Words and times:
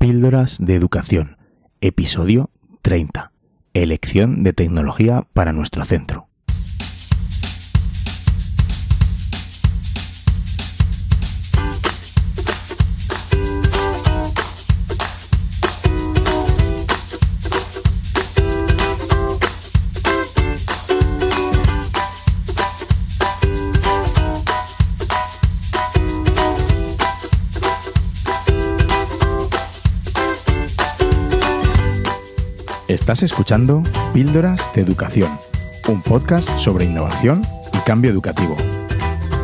Píldoras 0.00 0.56
de 0.58 0.76
Educación, 0.76 1.36
episodio 1.82 2.48
30. 2.80 3.32
Elección 3.74 4.42
de 4.42 4.54
tecnología 4.54 5.26
para 5.34 5.52
nuestro 5.52 5.84
centro. 5.84 6.29
Estás 33.10 33.24
escuchando 33.24 33.82
Píldoras 34.14 34.72
de 34.72 34.82
Educación, 34.82 35.36
un 35.88 36.00
podcast 36.00 36.48
sobre 36.60 36.84
innovación 36.84 37.44
y 37.74 37.78
cambio 37.78 38.08
educativo. 38.08 38.56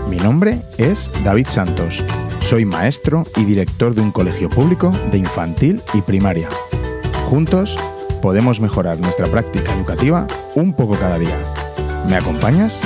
Mi 0.09 0.19
nombre 0.19 0.63
es 0.79 1.11
David 1.25 1.49
Santos. 1.49 2.01
Soy 2.43 2.65
maestro 2.65 3.25
y 3.35 3.43
director 3.43 3.93
de 3.93 4.03
un 4.03 4.13
colegio 4.13 4.49
público 4.49 4.93
de 5.11 5.19
infantil 5.19 5.83
y 5.95 6.01
primaria. 6.01 6.47
Juntos 7.29 7.75
podemos 8.23 8.61
mejorar 8.61 9.01
nuestra 9.01 9.27
práctica 9.27 9.75
educativa 9.75 10.29
un 10.55 10.73
poco 10.73 10.97
cada 10.97 11.19
día. 11.19 11.37
¿Me 12.09 12.15
acompañas? 12.15 12.81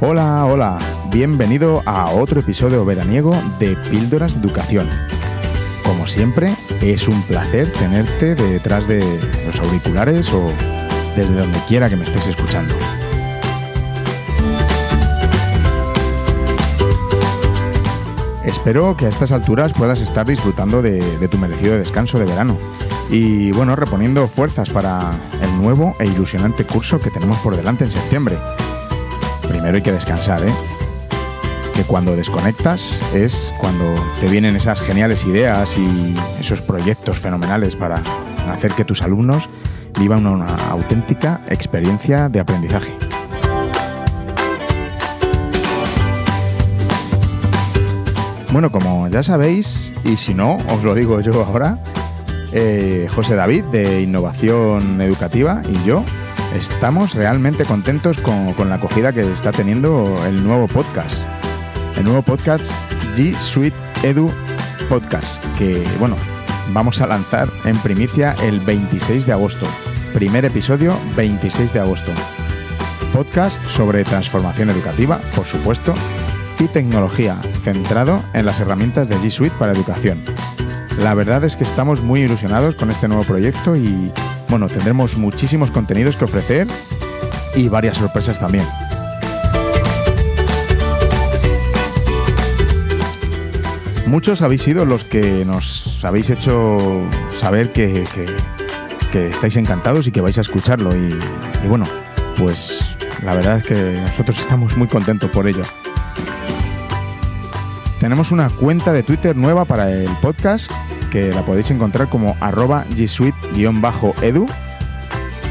Hola, 0.00 0.44
hola. 0.44 0.76
Bienvenido 1.12 1.84
a 1.86 2.10
otro 2.10 2.40
episodio 2.40 2.84
veraniego 2.84 3.30
de 3.60 3.76
Píldoras 3.76 4.34
de 4.34 4.40
Educación 4.40 5.07
como 5.88 6.06
siempre, 6.06 6.52
es 6.82 7.08
un 7.08 7.22
placer 7.22 7.72
tenerte 7.72 8.34
detrás 8.34 8.86
de 8.86 9.02
los 9.46 9.58
auriculares 9.58 10.30
o 10.34 10.52
desde 11.16 11.34
donde 11.34 11.58
quiera 11.66 11.88
que 11.88 11.96
me 11.96 12.04
estés 12.04 12.26
escuchando. 12.26 12.74
Espero 18.44 18.98
que 18.98 19.06
a 19.06 19.08
estas 19.08 19.32
alturas 19.32 19.72
puedas 19.72 20.02
estar 20.02 20.26
disfrutando 20.26 20.82
de, 20.82 21.00
tu 21.28 21.38
merecido 21.38 21.78
descanso 21.78 22.18
de 22.18 22.26
verano 22.26 22.58
y 23.08 23.50
bueno, 23.52 23.74
reponiendo 23.74 24.28
fuerzas 24.28 24.68
para 24.68 25.12
el 25.40 25.56
nuevo 25.56 25.96
e 25.98 26.04
ilusionante 26.04 26.64
curso 26.64 27.00
que 27.00 27.10
tenemos 27.10 27.38
por 27.38 27.56
delante 27.56 27.84
en 27.84 27.92
septiembre. 27.92 28.36
Primero 29.48 29.76
hay 29.76 29.82
que 29.82 29.92
descansar, 29.92 30.46
¿eh? 30.46 30.52
Que 31.78 31.84
cuando 31.84 32.16
desconectas 32.16 33.00
es 33.14 33.54
cuando 33.60 33.84
te 34.18 34.26
vienen 34.26 34.56
esas 34.56 34.80
geniales 34.80 35.24
ideas 35.24 35.78
y 35.78 36.12
esos 36.40 36.60
proyectos 36.60 37.20
fenomenales 37.20 37.76
para 37.76 38.02
hacer 38.50 38.72
que 38.72 38.84
tus 38.84 39.00
alumnos 39.00 39.48
vivan 39.96 40.26
una 40.26 40.56
auténtica 40.56 41.40
experiencia 41.48 42.28
de 42.28 42.40
aprendizaje. 42.40 42.98
Bueno, 48.50 48.72
como 48.72 49.06
ya 49.06 49.22
sabéis, 49.22 49.92
y 50.04 50.16
si 50.16 50.34
no, 50.34 50.56
os 50.74 50.82
lo 50.82 50.96
digo 50.96 51.20
yo 51.20 51.44
ahora, 51.44 51.78
eh, 52.52 53.06
José 53.14 53.36
David 53.36 53.62
de 53.66 54.02
Innovación 54.02 55.00
Educativa 55.00 55.62
y 55.64 55.86
yo 55.86 56.02
estamos 56.56 57.14
realmente 57.14 57.64
contentos 57.64 58.18
con, 58.18 58.52
con 58.54 58.68
la 58.68 58.76
acogida 58.76 59.12
que 59.12 59.32
está 59.32 59.52
teniendo 59.52 60.12
el 60.26 60.42
nuevo 60.42 60.66
podcast 60.66 61.22
el 61.96 62.04
nuevo 62.04 62.22
podcast 62.22 62.70
G 63.16 63.34
Suite 63.34 63.76
Edu 64.02 64.30
Podcast, 64.88 65.44
que 65.56 65.82
bueno, 65.98 66.16
vamos 66.72 67.00
a 67.00 67.06
lanzar 67.06 67.48
en 67.64 67.76
primicia 67.78 68.34
el 68.42 68.60
26 68.60 69.26
de 69.26 69.32
agosto. 69.32 69.66
Primer 70.14 70.44
episodio, 70.44 70.96
26 71.16 71.72
de 71.72 71.80
agosto. 71.80 72.12
Podcast 73.12 73.62
sobre 73.68 74.04
transformación 74.04 74.70
educativa, 74.70 75.20
por 75.34 75.46
supuesto, 75.46 75.94
y 76.60 76.66
tecnología, 76.68 77.36
centrado 77.62 78.22
en 78.34 78.46
las 78.46 78.60
herramientas 78.60 79.08
de 79.08 79.16
G 79.16 79.30
Suite 79.30 79.56
para 79.58 79.72
educación. 79.72 80.22
La 80.98 81.14
verdad 81.14 81.44
es 81.44 81.56
que 81.56 81.64
estamos 81.64 82.02
muy 82.02 82.22
ilusionados 82.22 82.74
con 82.74 82.90
este 82.90 83.08
nuevo 83.08 83.24
proyecto 83.24 83.76
y 83.76 84.10
bueno, 84.48 84.66
tendremos 84.68 85.16
muchísimos 85.16 85.70
contenidos 85.70 86.16
que 86.16 86.24
ofrecer 86.24 86.66
y 87.54 87.68
varias 87.68 87.96
sorpresas 87.96 88.40
también. 88.40 88.64
Muchos 94.08 94.40
habéis 94.40 94.62
sido 94.62 94.86
los 94.86 95.04
que 95.04 95.44
nos 95.44 96.02
habéis 96.02 96.30
hecho 96.30 96.78
saber 97.36 97.70
que, 97.70 98.04
estáis 99.12 99.56
encantados 99.56 100.06
y 100.06 100.12
que 100.12 100.22
vais 100.22 100.38
a 100.38 100.40
escucharlo. 100.40 100.96
Y, 100.96 101.14
bueno, 101.68 101.84
pues 102.38 102.96
la 103.22 103.34
verdad 103.34 103.58
es 103.58 103.64
que 103.64 104.00
nosotros 104.00 104.40
estamos 104.40 104.78
muy 104.78 104.88
contentos 104.88 105.30
por 105.30 105.46
ello. 105.46 105.60
Tenemos 108.00 108.32
una 108.32 108.48
cuenta 108.48 108.94
de 108.94 109.02
Twitter 109.02 109.36
nueva 109.36 109.66
para 109.66 109.92
el 109.92 110.08
podcast 110.22 110.70
que 111.10 111.30
la 111.30 111.42
podéis 111.42 111.70
encontrar 111.70 112.08
como 112.08 112.34
arroba 112.40 112.86
gsuite-edu. 112.88 114.46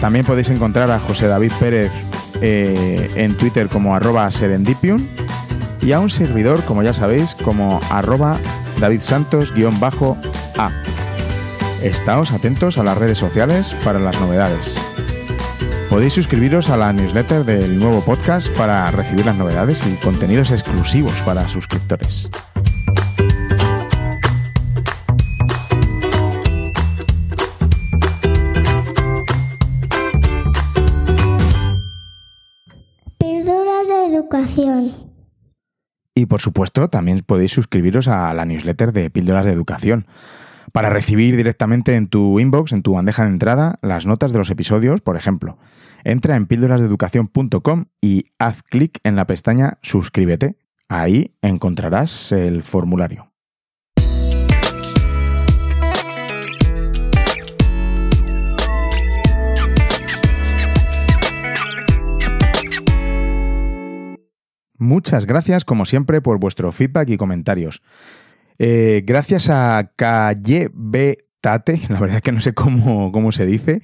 También 0.02 0.26
podéis 0.26 0.50
encontrar 0.50 0.90
a 0.90 1.00
José 1.00 1.28
David 1.28 1.52
Pérez 1.60 1.92
eh, 2.42 3.12
en 3.16 3.38
Twitter 3.38 3.68
como 3.68 3.96
arroba 3.96 4.32
serendipium 4.32 5.00
y 5.82 5.92
a 5.92 6.00
un 6.00 6.10
servidor, 6.10 6.64
como 6.64 6.84
ya 6.84 6.94
sabéis, 6.94 7.36
como 7.36 7.80
arroba 7.92 8.38
davidsantos-a. 8.80 10.72
Estáos 11.84 12.32
atentos 12.32 12.78
a 12.78 12.84
las 12.84 12.98
redes 12.98 13.18
sociales 13.18 13.76
para 13.84 14.00
las 14.00 14.20
novedades. 14.20 14.76
Podéis 15.90 16.14
suscribiros 16.14 16.70
a 16.70 16.78
la 16.78 16.92
newsletter 16.92 17.46
del 17.46 17.80
nuevo 17.80 18.02
podcast 18.02 18.50
para 18.58 18.92
recibir 18.92 19.26
las 19.26 19.36
novedades 19.36 19.86
y 19.88 19.96
contenidos 19.96 20.52
exclusivos 20.52 21.22
para 21.22 21.48
suscriptores. 21.48 22.30
Y 36.18 36.26
por 36.26 36.42
supuesto, 36.42 36.90
también 36.90 37.22
podéis 37.24 37.52
suscribiros 37.52 38.08
a 38.08 38.34
la 38.34 38.44
newsletter 38.44 38.92
de 38.92 39.12
Píldoras 39.12 39.46
de 39.46 39.52
Educación 39.52 40.08
para 40.72 40.90
recibir 40.90 41.38
directamente 41.38 41.94
en 41.94 42.08
tu 42.08 42.40
inbox, 42.40 42.72
en 42.72 42.82
tu 42.82 42.94
bandeja 42.94 43.22
de 43.22 43.30
entrada, 43.30 43.78
las 43.84 44.08
notas 44.08 44.32
de 44.32 44.40
los 44.40 44.50
episodios, 44.50 45.00
por 45.02 45.16
ejemplo. 45.16 45.60
Entra 46.04 46.36
en 46.36 46.48
píldorasdeeducación.com 46.48 47.86
y 48.02 48.32
haz 48.40 48.64
clic 48.64 49.00
en 49.04 49.16
la 49.16 49.28
pestaña 49.28 49.78
Suscríbete. 49.84 50.56
Ahí 50.90 51.36
encontrarás 51.44 52.32
el 52.32 52.64
formulario. 52.64 53.32
Muchas 64.78 65.26
gracias, 65.26 65.66
como 65.66 65.86
siempre, 65.86 66.22
por 66.22 66.40
vuestro 66.40 66.72
feedback 66.72 67.10
y 67.10 67.18
comentarios. 67.18 67.82
Eh, 68.60 69.04
gracias 69.06 69.50
a 69.50 69.92
Calle 69.96 70.72
Tate, 71.42 71.82
la 71.90 72.00
verdad 72.00 72.22
que 72.22 72.32
no 72.32 72.42
sé 72.42 72.54
cómo, 72.54 73.12
cómo 73.12 73.32
se 73.32 73.46
dice, 73.46 73.82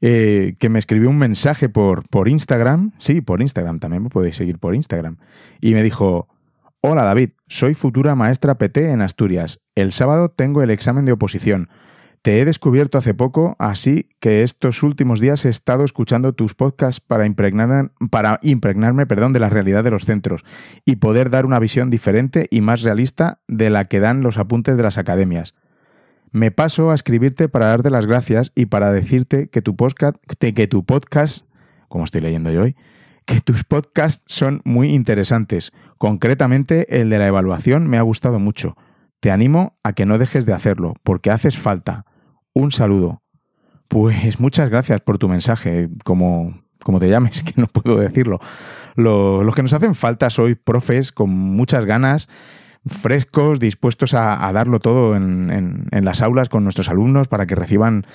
eh, 0.00 0.56
que 0.58 0.68
me 0.68 0.78
escribió 0.78 1.10
un 1.10 1.18
mensaje 1.18 1.68
por, 1.68 2.08
por 2.08 2.28
Instagram. 2.28 2.92
Sí, 2.98 3.20
por 3.20 3.42
Instagram, 3.42 3.80
también 3.80 4.02
me 4.02 4.10
podéis 4.10 4.36
seguir 4.36 4.58
por 4.58 4.74
Instagram. 4.74 5.18
Y 5.60 5.74
me 5.74 5.82
dijo, 5.82 6.28
Hola 6.80 7.02
David, 7.02 7.30
soy 7.48 7.74
futura 7.74 8.14
maestra 8.14 8.56
PT 8.56 8.92
en 8.92 9.02
Asturias. 9.02 9.60
El 9.74 9.90
sábado 9.90 10.28
tengo 10.28 10.62
el 10.62 10.70
examen 10.70 11.04
de 11.04 11.10
oposición. 11.12 11.70
Te 12.22 12.40
he 12.40 12.44
descubierto 12.44 12.98
hace 12.98 13.14
poco, 13.14 13.54
así 13.58 14.08
que 14.18 14.42
estos 14.42 14.82
últimos 14.82 15.20
días 15.20 15.44
he 15.44 15.48
estado 15.48 15.84
escuchando 15.84 16.32
tus 16.32 16.54
podcasts 16.54 17.00
para, 17.00 17.24
impregnarme 17.26 19.06
perdón, 19.06 19.32
de 19.32 19.38
la 19.38 19.48
realidad 19.48 19.84
de 19.84 19.90
los 19.90 20.04
centros 20.04 20.44
y 20.84 20.96
poder 20.96 21.30
dar 21.30 21.46
una 21.46 21.60
visión 21.60 21.90
diferente 21.90 22.48
y 22.50 22.60
más 22.60 22.82
realista 22.82 23.38
de 23.46 23.70
la 23.70 23.84
que 23.84 24.00
dan 24.00 24.22
los 24.22 24.36
apuntes 24.36 24.76
de 24.76 24.82
las 24.82 24.98
academias. 24.98 25.54
Me 26.32 26.50
paso 26.50 26.90
a 26.90 26.94
escribirte 26.94 27.48
para 27.48 27.68
darte 27.68 27.88
las 27.88 28.06
gracias 28.06 28.52
y 28.54 28.66
para 28.66 28.92
decirte 28.92 29.48
que 29.48 29.62
tu 29.62 29.76
podcast, 29.76 30.16
que 30.38 30.66
tu 30.66 30.84
podcast, 30.84 31.46
como 31.88 32.04
estoy 32.04 32.20
leyendo 32.20 32.50
yo 32.50 32.62
hoy, 32.62 32.76
que 33.24 33.40
tus 33.40 33.62
podcasts 33.62 34.22
son 34.26 34.60
muy 34.64 34.88
interesantes. 34.88 35.72
Concretamente, 35.98 37.00
el 37.00 37.10
de 37.10 37.18
la 37.18 37.26
evaluación 37.26 37.86
me 37.86 37.96
ha 37.96 38.02
gustado 38.02 38.38
mucho. 38.38 38.76
Te 39.20 39.30
animo 39.30 39.78
a 39.82 39.92
que 39.92 40.06
no 40.06 40.18
dejes 40.18 40.46
de 40.46 40.52
hacerlo, 40.52 40.94
porque 41.02 41.30
haces 41.30 41.58
falta. 41.58 42.06
Un 42.54 42.72
saludo. 42.72 43.22
Pues 43.88 44.38
muchas 44.38 44.68
gracias 44.68 45.00
por 45.00 45.18
tu 45.18 45.28
mensaje, 45.28 45.88
como, 46.04 46.62
como 46.82 47.00
te 47.00 47.08
llames, 47.08 47.42
que 47.44 47.54
no 47.56 47.66
puedo 47.66 47.98
decirlo. 47.98 48.40
los 48.96 49.54
que 49.54 49.62
nos 49.62 49.72
hacen 49.72 49.94
falta 49.94 50.30
sois 50.30 50.56
profes 50.62 51.12
con 51.12 51.30
muchas 51.30 51.84
ganas, 51.84 52.28
frescos, 52.86 53.58
dispuestos 53.58 54.14
a, 54.14 54.50
darlo 54.52 54.80
todo 54.80 55.16
en, 55.16 55.86
las 55.90 56.22
aulas 56.22 56.48
con 56.48 56.64
nuestros 56.64 56.88
alumnos 56.88 57.28
para 57.28 57.46
que 57.46 57.54
reciban 57.54 58.06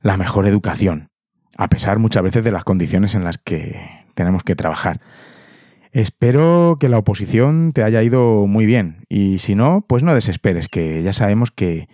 la 0.00 0.16
mejor 0.16 0.46
educación, 0.46 1.08
a 1.56 1.68
pesar 1.68 1.98
muchas 1.98 2.22
veces 2.22 2.44
de 2.44 2.52
las 2.52 2.64
condiciones 2.64 3.14
en 3.14 3.24
las 3.24 3.38
que 3.38 3.80
tenemos 4.14 4.42
que 4.42 4.56
trabajar. 4.56 5.00
Espero 5.92 6.76
que 6.78 6.88
la 6.88 6.98
oposición 6.98 7.72
te 7.72 7.82
haya 7.82 8.02
ido 8.02 8.46
muy 8.46 8.66
bien 8.66 9.04
y 9.08 9.38
si 9.38 9.54
no, 9.54 9.84
pues 9.88 10.02
no 10.02 10.14
desesperes, 10.14 10.68
que 10.68 11.02
ya 11.02 11.12
sabemos 11.12 11.50
que 11.50 11.88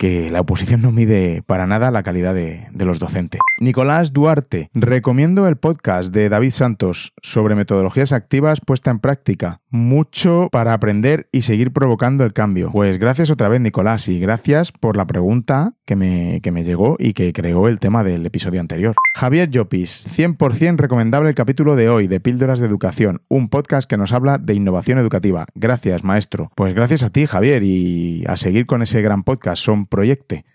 que 0.00 0.30
la 0.30 0.40
oposición 0.40 0.80
no 0.80 0.92
mide 0.92 1.42
para 1.44 1.66
nada 1.66 1.90
la 1.90 2.02
calidad 2.02 2.34
de, 2.34 2.68
los 2.72 2.98
docentes. 2.98 3.38
Nicolás 3.58 4.14
Duarte, 4.14 4.70
recomiendo 4.72 5.46
el 5.46 5.56
podcast 5.56 6.10
de 6.10 6.30
David 6.30 6.52
Santos 6.52 7.12
sobre 7.20 7.54
metodologías 7.54 8.12
activas 8.12 8.62
puesta 8.62 8.90
en 8.90 9.00
práctica. 9.00 9.60
Mucho 9.68 10.48
para 10.50 10.72
aprender 10.72 11.28
y 11.32 11.42
seguir 11.42 11.74
provocando 11.74 12.24
el 12.24 12.32
cambio. 12.32 12.70
Pues 12.72 12.96
gracias 12.96 13.30
otra 13.30 13.50
vez, 13.50 13.60
Nicolás, 13.60 14.08
y 14.08 14.18
gracias 14.18 14.72
por 14.72 14.96
la 14.96 15.06
pregunta 15.06 15.74
que 15.84 15.96
me, 15.96 16.40
que 16.42 16.50
me 16.50 16.64
llegó 16.64 16.96
y 16.98 17.12
que 17.12 17.34
creó 17.34 17.68
el 17.68 17.78
tema 17.78 18.02
del 18.02 18.24
episodio 18.24 18.60
anterior. 18.60 18.94
Javier 19.16 19.50
Llopis, 19.50 20.08
100% 20.08 20.78
recomendable 20.78 21.28
el 21.28 21.34
capítulo 21.34 21.76
de 21.76 21.90
hoy 21.90 22.06
de 22.06 22.20
Píldoras 22.20 22.58
de 22.58 22.66
Educación, 22.66 23.20
un 23.28 23.50
podcast 23.50 23.88
que 23.88 23.98
nos 23.98 24.14
habla 24.14 24.38
de 24.38 24.54
innovación 24.54 24.96
educativa. 24.96 25.44
Gracias, 25.54 26.04
maestro. 26.04 26.50
Pues 26.54 26.72
gracias 26.72 27.02
a 27.02 27.10
ti, 27.10 27.26
Javier, 27.26 27.62
y 27.64 28.24
a 28.26 28.38
seguir 28.38 28.64
con 28.64 28.80
ese 28.80 29.02
gran 29.02 29.24
podcast. 29.24 29.62
Son 29.62 29.89
proyecte. 29.90 30.46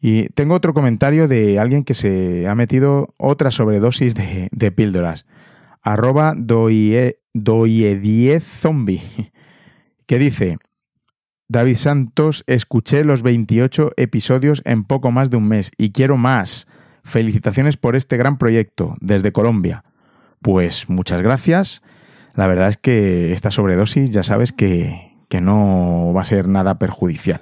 Y 0.00 0.28
tengo 0.28 0.54
otro 0.54 0.74
comentario 0.74 1.28
de 1.28 1.58
alguien 1.58 1.82
que 1.82 1.94
se 1.94 2.46
ha 2.46 2.54
metido 2.54 3.14
otra 3.16 3.50
sobredosis 3.50 4.14
de, 4.14 4.72
píldoras. 4.72 5.24
Arroba 5.82 6.34
doie, 6.36 7.16
zombie. 8.40 9.02
Que 10.06 10.18
dice, 10.18 10.58
David 11.48 11.76
Santos, 11.76 12.44
escuché 12.46 13.04
los 13.04 13.22
28 13.22 13.92
episodios 13.96 14.60
en 14.66 14.84
poco 14.84 15.10
más 15.10 15.30
de 15.30 15.38
un 15.38 15.48
mes 15.48 15.72
y 15.78 15.92
quiero 15.92 16.18
más. 16.18 16.68
Felicitaciones 17.04 17.78
por 17.78 17.96
este 17.96 18.18
gran 18.18 18.36
proyecto 18.36 18.96
desde 19.00 19.32
Colombia. 19.32 19.84
Pues 20.42 20.90
muchas 20.90 21.22
gracias. 21.22 21.82
La 22.34 22.46
verdad 22.46 22.68
es 22.68 22.76
que 22.76 23.32
esta 23.32 23.50
sobredosis 23.50 24.10
ya 24.10 24.22
sabes 24.22 24.52
que, 24.52 25.16
que 25.30 25.40
no 25.40 26.12
va 26.14 26.20
a 26.20 26.24
ser 26.24 26.48
nada 26.48 26.78
perjudicial. 26.78 27.40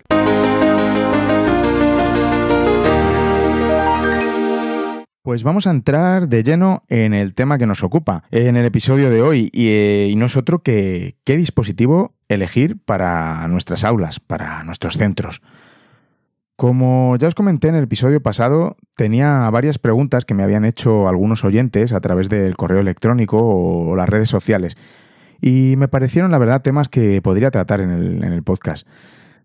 Pues 5.22 5.44
vamos 5.44 5.69
a 5.69 5.70
entrar 5.70 6.28
de 6.28 6.42
lleno 6.42 6.82
en 6.88 7.14
el 7.14 7.34
tema 7.34 7.56
que 7.56 7.66
nos 7.66 7.84
ocupa 7.84 8.24
en 8.32 8.56
el 8.56 8.64
episodio 8.64 9.08
de 9.08 9.22
hoy 9.22 9.50
y, 9.52 9.69
eh, 9.69 10.12
no 10.16 10.26
es 10.26 10.36
otro 10.36 10.64
que 10.64 11.14
qué 11.22 11.36
dispositivo 11.36 12.16
elegir 12.28 12.76
para 12.84 13.46
nuestras 13.46 13.84
aulas, 13.84 14.19
para 14.19 14.64
nuestros 14.64 14.96
centros. 14.96 15.40
Como 16.56 17.16
ya 17.19 17.28
os 17.28 17.36
comenté 17.36 17.69
en 17.69 17.76
el 17.76 17.84
episodio 17.84 18.20
pasado, 18.20 18.76
tenía 18.96 19.48
varias 19.50 19.78
preguntas 19.78 20.24
que 20.24 20.34
me 20.34 20.42
habían 20.42 20.64
hecho 20.64 21.06
algunos 21.06 21.44
oyentes 21.44 21.92
a 21.92 22.00
través 22.00 22.28
del 22.28 22.56
correo 22.56 22.80
electrónico 22.80 23.38
o 23.38 23.94
las 23.94 24.08
redes 24.08 24.28
sociales 24.28 24.76
y 25.40 25.75
me 25.78 25.86
parecieron, 25.86 26.32
la 26.32 26.38
verdad, 26.38 26.62
temas 26.62 26.88
que 26.88 27.22
podría 27.22 27.52
tratar 27.52 27.80
en 27.80 28.25
el 28.25 28.42
podcast. 28.42 28.88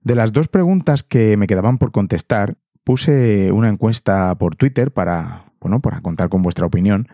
De 0.02 0.16
las 0.16 0.34
dos 0.34 0.48
preguntas 0.48 1.04
que 1.04 1.38
me 1.38 1.46
quedaban 1.46 1.78
por 1.78 1.92
contestar, 1.92 2.58
puse 2.84 3.52
una 3.52 3.70
encuesta 3.70 4.34
por 4.36 4.56
Twitter 4.56 4.92
para, 4.92 5.47
bueno, 5.68 5.82
para 5.82 6.02
contar 6.02 6.30
con 6.30 6.42
vuestra 6.42 6.66
opinión. 6.66 7.10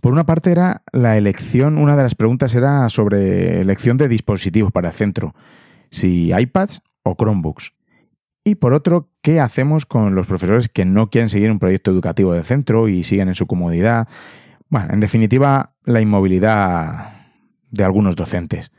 Por 0.00 0.12
una 0.12 0.24
parte 0.24 0.52
era 0.52 0.82
la 0.92 1.16
elección, 1.16 1.76
una 1.76 1.96
de 1.96 2.04
las 2.04 2.14
preguntas 2.14 2.54
era 2.54 2.88
sobre 2.88 3.60
elección 3.60 3.96
de 3.96 4.08
dispositivos 4.08 4.72
para 4.72 4.88
el 4.88 4.94
centro, 4.94 5.34
si 5.90 6.32
iPads 6.32 6.82
o 7.02 7.16
Chromebooks. 7.16 7.72
Y 8.44 8.54
por 8.54 8.72
otro, 8.72 9.10
¿qué 9.20 9.40
hacemos 9.40 9.84
con 9.84 10.14
los 10.14 10.26
profesores 10.26 10.68
que 10.68 10.84
no 10.84 11.10
quieren 11.10 11.28
seguir 11.28 11.50
un 11.50 11.58
proyecto 11.58 11.90
educativo 11.90 12.32
de 12.32 12.44
centro 12.44 12.88
y 12.88 13.02
siguen 13.02 13.28
en 13.28 13.34
su 13.34 13.46
comodidad? 13.46 14.08
Bueno, 14.68 14.94
en 14.94 15.00
definitiva, 15.00 15.74
la 15.84 16.00
inmovilidad 16.00 17.28
de 17.70 17.84
algunos 17.84 18.16
docentes. 18.16 18.72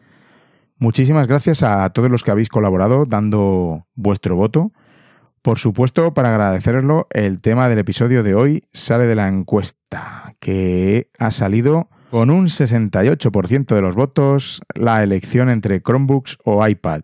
Muchísimas 0.77 1.27
gracias 1.27 1.61
a 1.61 1.87
todos 1.91 2.09
los 2.09 2.23
que 2.23 2.31
habéis 2.31 2.49
colaborado 2.49 3.05
dando 3.05 3.85
vuestro 3.93 4.35
voto. 4.35 4.71
Por 5.41 5.57
supuesto, 5.57 6.13
para 6.13 6.29
agradecerlo, 6.29 7.07
el 7.09 7.41
tema 7.41 7.67
del 7.67 7.79
episodio 7.79 8.21
de 8.21 8.35
hoy 8.35 8.63
sale 8.73 9.07
de 9.07 9.15
la 9.15 9.27
encuesta, 9.27 10.35
que 10.39 11.09
ha 11.17 11.31
salido 11.31 11.89
con 12.11 12.29
un 12.29 12.45
68% 12.45 13.73
de 13.73 13.81
los 13.81 13.95
votos 13.95 14.61
la 14.75 15.01
elección 15.01 15.49
entre 15.49 15.81
Chromebooks 15.81 16.37
o 16.43 16.67
iPad 16.67 17.01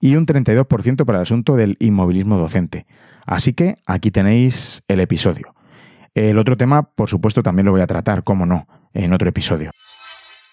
y 0.00 0.16
un 0.16 0.26
32% 0.26 1.06
para 1.06 1.18
el 1.18 1.22
asunto 1.22 1.56
del 1.56 1.76
inmovilismo 1.80 2.36
docente. 2.36 2.86
Así 3.24 3.54
que 3.54 3.76
aquí 3.86 4.10
tenéis 4.10 4.82
el 4.86 5.00
episodio. 5.00 5.54
El 6.14 6.36
otro 6.36 6.58
tema, 6.58 6.82
por 6.82 7.08
supuesto, 7.08 7.42
también 7.42 7.64
lo 7.64 7.72
voy 7.72 7.80
a 7.80 7.86
tratar, 7.86 8.22
como 8.22 8.44
no, 8.44 8.68
en 8.92 9.14
otro 9.14 9.30
episodio. 9.30 9.70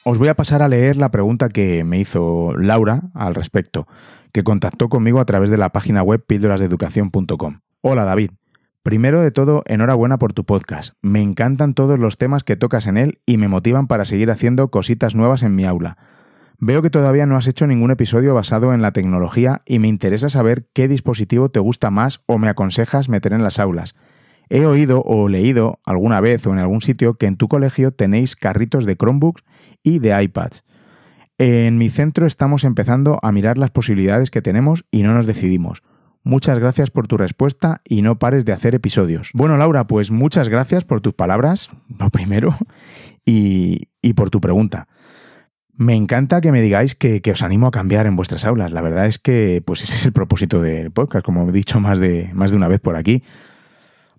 Os 0.05 0.19
voy 0.19 0.27
a 0.29 0.35
pasar 0.35 0.61
a 0.61 0.69
leer 0.69 0.95
la 0.95 1.09
pregunta 1.09 1.49
que 1.49 1.83
me 1.83 1.99
hizo 1.99 2.53
Laura 2.55 3.01
al 3.13 3.35
respecto 3.35 3.87
que 4.35 4.43
contactó 4.43 4.89
conmigo 4.89 5.21
a 5.21 5.25
través 5.25 5.49
de 5.49 5.55
la 5.55 5.69
página 5.69 6.03
web 6.03 6.21
píldorasdeeducación.com. 6.27 7.61
Hola 7.79 8.03
David. 8.03 8.31
Primero 8.83 9.21
de 9.21 9.31
todo, 9.31 9.63
enhorabuena 9.65 10.17
por 10.17 10.33
tu 10.33 10.43
podcast. 10.43 10.93
Me 11.01 11.21
encantan 11.21 11.73
todos 11.73 11.97
los 11.99 12.17
temas 12.17 12.43
que 12.43 12.57
tocas 12.57 12.87
en 12.87 12.97
él 12.97 13.19
y 13.25 13.37
me 13.37 13.47
motivan 13.47 13.87
para 13.87 14.03
seguir 14.03 14.29
haciendo 14.29 14.69
cositas 14.71 15.15
nuevas 15.15 15.41
en 15.43 15.55
mi 15.55 15.63
aula. 15.63 15.97
Veo 16.57 16.81
que 16.81 16.89
todavía 16.89 17.25
no 17.25 17.37
has 17.37 17.47
hecho 17.47 17.65
ningún 17.65 17.91
episodio 17.91 18.33
basado 18.33 18.73
en 18.73 18.81
la 18.81 18.91
tecnología 18.91 19.61
y 19.65 19.79
me 19.79 19.87
interesa 19.87 20.27
saber 20.27 20.67
qué 20.73 20.89
dispositivo 20.89 21.47
te 21.47 21.61
gusta 21.61 21.89
más 21.89 22.21
o 22.25 22.37
me 22.37 22.49
aconsejas 22.49 23.07
meter 23.07 23.31
en 23.31 23.41
las 23.41 23.57
aulas. 23.57 23.95
He 24.49 24.65
oído 24.65 25.01
o 25.05 25.29
leído 25.29 25.79
alguna 25.85 26.19
vez 26.19 26.45
o 26.45 26.51
en 26.51 26.59
algún 26.59 26.81
sitio 26.81 27.13
que 27.13 27.27
en 27.27 27.37
tu 27.37 27.47
colegio 27.47 27.93
tenéis 27.93 28.35
carritos 28.35 28.85
de 28.85 28.97
Chromebooks 28.97 29.45
y 29.81 29.99
de 29.99 30.21
iPads. 30.21 30.65
En 31.37 31.77
mi 31.77 31.89
centro 31.89 32.27
estamos 32.27 32.63
empezando 32.63 33.19
a 33.21 33.31
mirar 33.33 33.57
las 33.57 33.71
posibilidades 33.71 34.31
que 34.31 34.41
tenemos 34.41 34.85
y 34.89 35.03
no 35.03 35.13
nos 35.13 35.25
decidimos. 35.25 35.83
Muchas 36.23 36.59
gracias 36.59 36.91
por 36.91 37.07
tu 37.07 37.17
respuesta 37.17 37.81
y 37.83 38.01
no 38.01 38.17
pares 38.17 38.45
de 38.45 38.53
hacer 38.53 38.73
episodios. 38.73 39.31
Bueno, 39.33 39.57
Laura, 39.57 39.85
pues 39.85 40.11
muchas 40.11 40.47
gracias 40.47 40.85
por 40.85 41.01
tus 41.01 41.13
palabras, 41.13 41.69
lo 41.99 42.09
primero, 42.09 42.57
y, 43.25 43.89
por 44.15 44.29
tu 44.29 44.39
pregunta. 44.39 44.87
Me 45.73 45.93
encanta 45.93 46.39
que 46.39 46.53
me 46.53 46.61
digáis 46.61 46.95
que, 46.95 47.21
os 47.29 47.41
animo 47.41 47.67
a 47.67 47.71
cambiar 47.71 48.07
en 48.07 48.15
vuestras 48.15 48.45
aulas. 48.45 48.71
La 48.71 48.81
verdad 48.81 49.05
es 49.05 49.19
que 49.19 49.61
pues 49.65 49.83
ese 49.83 49.95
es 49.95 50.05
el 50.05 50.13
propósito 50.13 50.61
del 50.61 50.89
podcast, 50.91 51.25
como 51.25 51.49
he 51.49 51.51
dicho 51.51 51.81
más 51.81 51.99
de, 51.99 52.31
más 52.33 52.51
de 52.51 52.57
una 52.57 52.69
vez 52.69 52.79
por 52.79 52.95
aquí. 52.95 53.23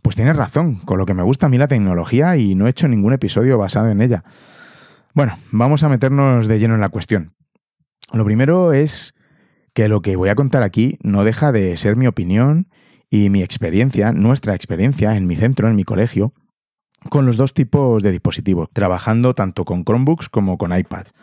Pues 0.02 0.16
tienes 0.16 0.37
razón, 0.37 0.76
con 0.76 0.99
lo 0.99 1.06
que 1.06 1.14
me 1.14 1.23
gusta 1.23 1.46
a 1.46 1.49
mí 1.49 1.56
la 1.56 1.66
tecnología 1.66 2.37
y 2.37 2.54
no 2.54 2.66
he 2.66 2.70
hecho 2.70 2.88
ningún 2.88 3.14
episodio 3.14 3.56
basado 3.56 3.88
en 3.88 4.02
ella. 4.02 4.23
Bueno, 5.16 5.38
vamos 5.50 5.82
a 5.82 5.88
meternos 5.88 6.46
de 6.46 6.58
lleno 6.58 6.75
en 6.75 6.82
la 6.82 6.90
cuestión. 6.90 7.32
Lo 8.12 8.23
primero 8.26 8.75
es 8.75 9.14
que 9.73 9.88
lo 9.88 10.02
que 10.02 10.14
voy 10.14 10.28
a 10.28 10.35
contar 10.35 10.62
aquí 10.62 10.99
no 11.02 11.25
deja 11.25 11.52
de 11.52 11.75
ser 11.78 11.96
mi 11.96 12.06
opinión 12.06 12.68
y 13.08 13.30
mi 13.30 13.42
experiencia, 13.42 14.12
nuestra 14.12 14.54
experiencia 14.54 15.16
en 15.16 15.26
mi 15.26 15.35
centro, 15.35 15.70
en 15.70 15.75
mi 15.75 15.85
colegio, 15.85 16.35
con 17.08 17.25
los 17.25 17.38
dos 17.38 17.54
tipos 17.54 18.02
de 18.02 18.12
dispositivos, 18.12 18.68
trabajando 18.75 19.35
tanto 19.35 19.64
con 19.64 19.85
Chromebooks 19.85 20.28
como 20.28 20.58
con 20.58 20.78
iPads. 20.78 21.14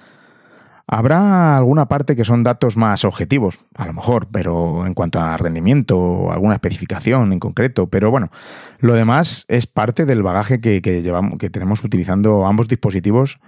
Habrá 0.88 1.56
alguna 1.56 1.88
parte 1.88 2.16
que 2.16 2.26
son 2.26 2.42
datos 2.42 2.76
más 2.76 3.06
objetivos, 3.06 3.60
a 3.76 3.86
lo 3.86 3.94
mejor, 3.94 4.28
pero 4.32 4.88
en 4.88 4.96
cuanto 4.96 5.20
a 5.20 5.38
rendimiento 5.38 6.32
alguna 6.32 6.56
especificación 6.56 7.32
en 7.32 7.40
concreto, 7.40 7.92
pero 7.92 8.10
bueno, 8.10 8.32
lo 8.80 8.96
demás 8.96 9.46
es 9.50 9.68
parte 9.68 10.06
del 10.06 10.24
bagaje 10.24 10.62
que, 10.62 10.82
llevamos, 10.82 11.38
que 11.38 11.52
tenemos 11.52 11.84
utilizando 11.84 12.48
ambos 12.48 12.68
dispositivos 12.68 13.40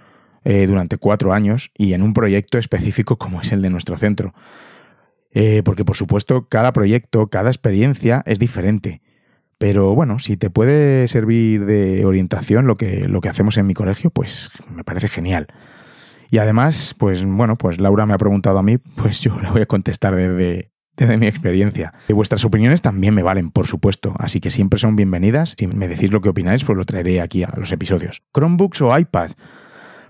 eh, 0.48 0.68
durante 0.68 0.96
cuatro 0.96 1.32
años 1.32 1.72
y 1.76 1.92
en 1.94 2.02
un 2.02 2.14
proyecto 2.14 2.56
específico 2.56 3.18
como 3.18 3.40
es 3.40 3.50
el 3.50 3.62
de 3.62 3.68
nuestro 3.68 3.96
centro. 3.96 4.32
Eh, 5.32 5.62
porque 5.64 5.84
por 5.84 5.96
supuesto 5.96 6.46
cada 6.48 6.72
proyecto, 6.72 7.26
cada 7.26 7.50
experiencia 7.50 8.22
es 8.26 8.38
diferente. 8.38 9.02
Pero 9.58 9.92
bueno, 9.96 10.20
si 10.20 10.36
te 10.36 10.48
puede 10.48 11.08
servir 11.08 11.66
de 11.66 12.04
orientación 12.06 12.68
lo 12.68 12.76
que, 12.76 13.08
lo 13.08 13.20
que 13.20 13.28
hacemos 13.28 13.58
en 13.58 13.66
mi 13.66 13.74
colegio, 13.74 14.10
pues 14.10 14.52
me 14.70 14.84
parece 14.84 15.08
genial. 15.08 15.48
Y 16.30 16.38
además, 16.38 16.94
pues 16.96 17.24
bueno, 17.24 17.58
pues 17.58 17.80
Laura 17.80 18.06
me 18.06 18.14
ha 18.14 18.18
preguntado 18.18 18.60
a 18.60 18.62
mí, 18.62 18.78
pues 18.78 19.20
yo 19.22 19.40
le 19.40 19.50
voy 19.50 19.62
a 19.62 19.66
contestar 19.66 20.14
desde, 20.14 20.70
desde 20.96 21.16
mi 21.16 21.26
experiencia. 21.26 21.92
Y 22.06 22.12
vuestras 22.12 22.44
opiniones 22.44 22.82
también 22.82 23.14
me 23.14 23.24
valen, 23.24 23.50
por 23.50 23.66
supuesto, 23.66 24.14
así 24.20 24.38
que 24.40 24.50
siempre 24.50 24.78
son 24.78 24.94
bienvenidas. 24.94 25.56
Si 25.58 25.66
me 25.66 25.88
decís 25.88 26.12
lo 26.12 26.20
que 26.20 26.28
opináis, 26.28 26.62
pues 26.62 26.78
lo 26.78 26.84
traeré 26.84 27.20
aquí 27.20 27.42
a 27.42 27.52
los 27.56 27.72
episodios. 27.72 28.22
Chromebooks 28.32 28.80
o 28.82 28.96
iPad. 28.96 29.32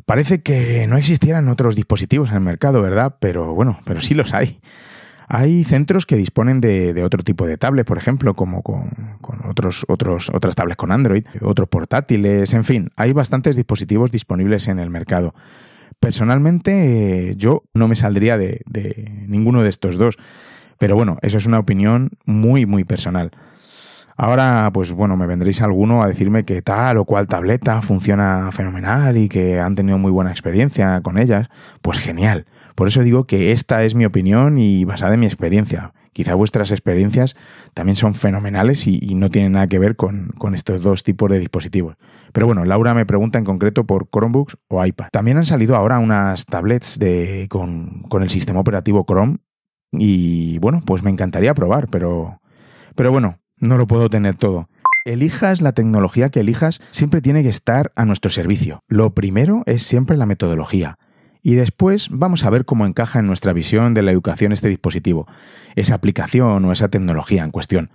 Parece 0.07 0.41
que 0.41 0.87
no 0.87 0.97
existieran 0.97 1.49
otros 1.49 1.75
dispositivos 1.75 2.31
en 2.31 2.37
el 2.37 2.41
mercado, 2.41 2.81
¿verdad? 2.81 3.17
Pero 3.21 3.55
bueno, 3.55 3.81
pero 3.85 4.01
sí 4.01 4.15
los 4.15 4.33
hay. 4.33 4.61
Hay 5.29 5.65
centros 5.65 6.07
que 6.07 6.17
disponen 6.17 6.61
de, 6.61 7.03
otro 7.03 7.25
tipo 7.25 7.47
de 7.47 7.59
tablets, 7.59 7.89
por 7.89 7.99
ejemplo, 7.99 8.35
como 8.35 8.63
con, 8.63 8.93
otros, 9.49 9.85
otros, 9.89 10.31
otras 10.33 10.55
tablets 10.55 10.77
con 10.77 10.93
Android, 10.93 11.25
otros 11.43 11.69
portátiles, 11.69 12.55
en 12.55 12.63
fin, 12.63 12.91
hay 12.95 13.13
bastantes 13.13 13.57
dispositivos 13.57 14.13
disponibles 14.13 14.69
en 14.69 14.79
el 14.79 14.89
mercado. 14.89 15.35
Personalmente, 15.99 17.35
yo 17.37 17.65
no 17.75 17.89
me 17.89 17.97
saldría 17.97 18.39
de 18.39 18.63
ninguno 19.27 19.65
de 19.65 19.71
estos 19.71 19.99
dos. 19.99 20.17
Pero 20.79 20.95
bueno, 20.95 21.19
eso 21.23 21.39
es 21.39 21.47
una 21.47 21.59
opinión 21.59 22.11
muy, 22.25 22.67
muy 22.67 22.85
personal. 22.85 23.33
Ahora, 24.19 24.71
pues 24.73 24.93
bueno, 24.93 25.17
me 25.17 25.27
vendréis 25.27 25.61
alguno 25.61 26.03
a 26.03 26.07
decirme 26.07 26.45
que 26.45 26.63
tal 26.63 26.97
o 26.97 27.05
cual 27.05 27.27
tableta 27.27 27.83
funciona 27.83 28.51
fenomenal 28.51 29.19
y 29.19 29.29
que 29.29 29.61
han 29.61 29.75
tenido 29.75 29.99
muy 29.99 30.11
buena 30.11 30.31
experiencia 30.31 31.01
con 31.03 31.19
ellas. 31.19 31.49
Pues 31.83 31.99
genial. 31.99 32.47
Por 32.75 32.89
eso 32.89 33.03
digo 33.03 33.25
que 33.25 33.53
esta 33.53 33.85
es 33.85 33.95
mi 33.95 34.07
opinión 34.07 34.59
y 34.59 34.85
basada 34.85 35.15
en 35.15 35.21
mi 35.21 35.27
experiencia. 35.27 35.93
Quizá 36.15 36.35
vuestras 36.35 36.71
experiencias 36.71 37.37
también 37.75 37.97
son 37.97 38.15
fenomenales 38.15 38.87
y, 38.87 39.15
no 39.17 39.31
tienen 39.31 39.53
nada 39.53 39.67
que 39.67 39.79
ver 39.79 39.97
con, 39.97 40.33
estos 40.55 40.81
dos 40.81 41.03
tipos 41.03 41.31
de 41.31 41.39
dispositivos. 41.39 41.97
Pero 42.33 42.47
bueno, 42.47 42.65
Laura 42.65 42.95
me 42.95 43.05
pregunta 43.05 43.39
en 43.39 43.45
concreto 43.45 43.85
por 43.85 44.09
Chromebooks 44.11 44.57
o 44.69 44.83
iPad. 44.83 45.09
También 45.13 45.37
han 45.37 45.45
salido 45.45 45.77
ahora 45.77 45.99
unas 45.99 46.47
tablets 46.47 46.99
de, 46.99 47.49
con, 47.51 48.05
con 48.09 48.23
el 48.23 48.31
sistema 48.31 48.61
operativo 48.61 49.05
Chrome 49.07 49.39
y 49.93 50.59
bueno, 50.59 50.83
pues 50.87 51.03
me 51.03 51.11
encantaría 51.11 51.53
probar, 51.53 51.89
pero, 51.89 52.41
pero 52.95 53.13
bueno, 53.13 53.39
no 53.59 53.79
lo 53.79 53.87
puedo 53.87 54.09
tener 54.09 54.35
todo. 54.37 54.69
Elijas 55.05 55.61
la 55.61 55.73
tecnología 55.73 56.31
que 56.31 56.41
elijas, 56.41 56.81
siempre 56.91 57.21
tiene 57.21 57.43
que 57.43 57.49
estar 57.49 57.93
a 57.95 58.05
nuestro 58.05 58.31
servicio. 58.31 58.81
Lo 58.89 59.15
primero 59.15 59.63
es 59.67 59.83
siempre 59.83 60.17
la 60.17 60.27
metodología. 60.27 60.99
Y 61.43 61.55
después 61.55 62.09
vamos 62.11 62.43
a 62.43 62.51
ver 62.51 62.65
cómo 62.65 62.87
encaja 62.87 63.21
en 63.21 63.27
nuestra 63.27 63.53
visión 63.53 63.95
de 63.95 64.03
la 64.03 64.11
educación 64.11 64.53
este 64.53 64.69
dispositivo, 64.69 65.29
esa 65.77 65.95
aplicación 65.95 66.65
o 66.65 66.73
esa 66.73 66.89
tecnología 66.89 67.45
en 67.45 67.53
cuestión. 67.53 67.91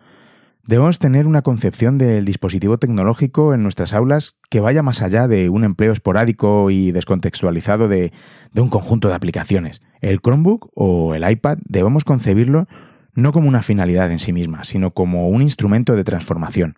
Debemos 0.65 1.00
tener 1.00 1.27
una 1.27 1.41
concepción 1.41 1.98
del 1.98 2.24
dispositivo 2.24 2.77
tecnológico 2.77 3.53
en 3.53 3.63
nuestras 3.63 3.94
aulas 3.94 4.38
que 4.50 4.62
vaya 4.62 4.84
más 4.84 5.01
allá 5.01 5.27
de 5.27 5.50
un 5.50 5.65
empleo 5.65 5.91
esporádico 5.91 6.70
y 6.70 6.94
descontextualizado 6.94 7.89
de, 7.89 8.13
de 8.53 8.62
un 8.62 8.70
conjunto 8.70 9.10
de 9.10 9.15
aplicaciones. 9.15 9.82
El 10.00 10.22
Chromebook 10.22 10.70
o 10.75 11.13
el 11.13 11.30
iPad 11.30 11.58
debemos 11.65 12.06
concebirlo 12.06 12.68
no 13.13 13.32
como 13.32 13.48
una 13.48 13.62
finalidad 13.62 14.12
en 14.12 14.20
sí 14.20 14.34
misma, 14.34 14.63
sino 14.63 14.91
como 14.91 15.30
un 15.30 15.41
instrumento 15.41 15.96
de 15.96 16.03
transformación. 16.03 16.77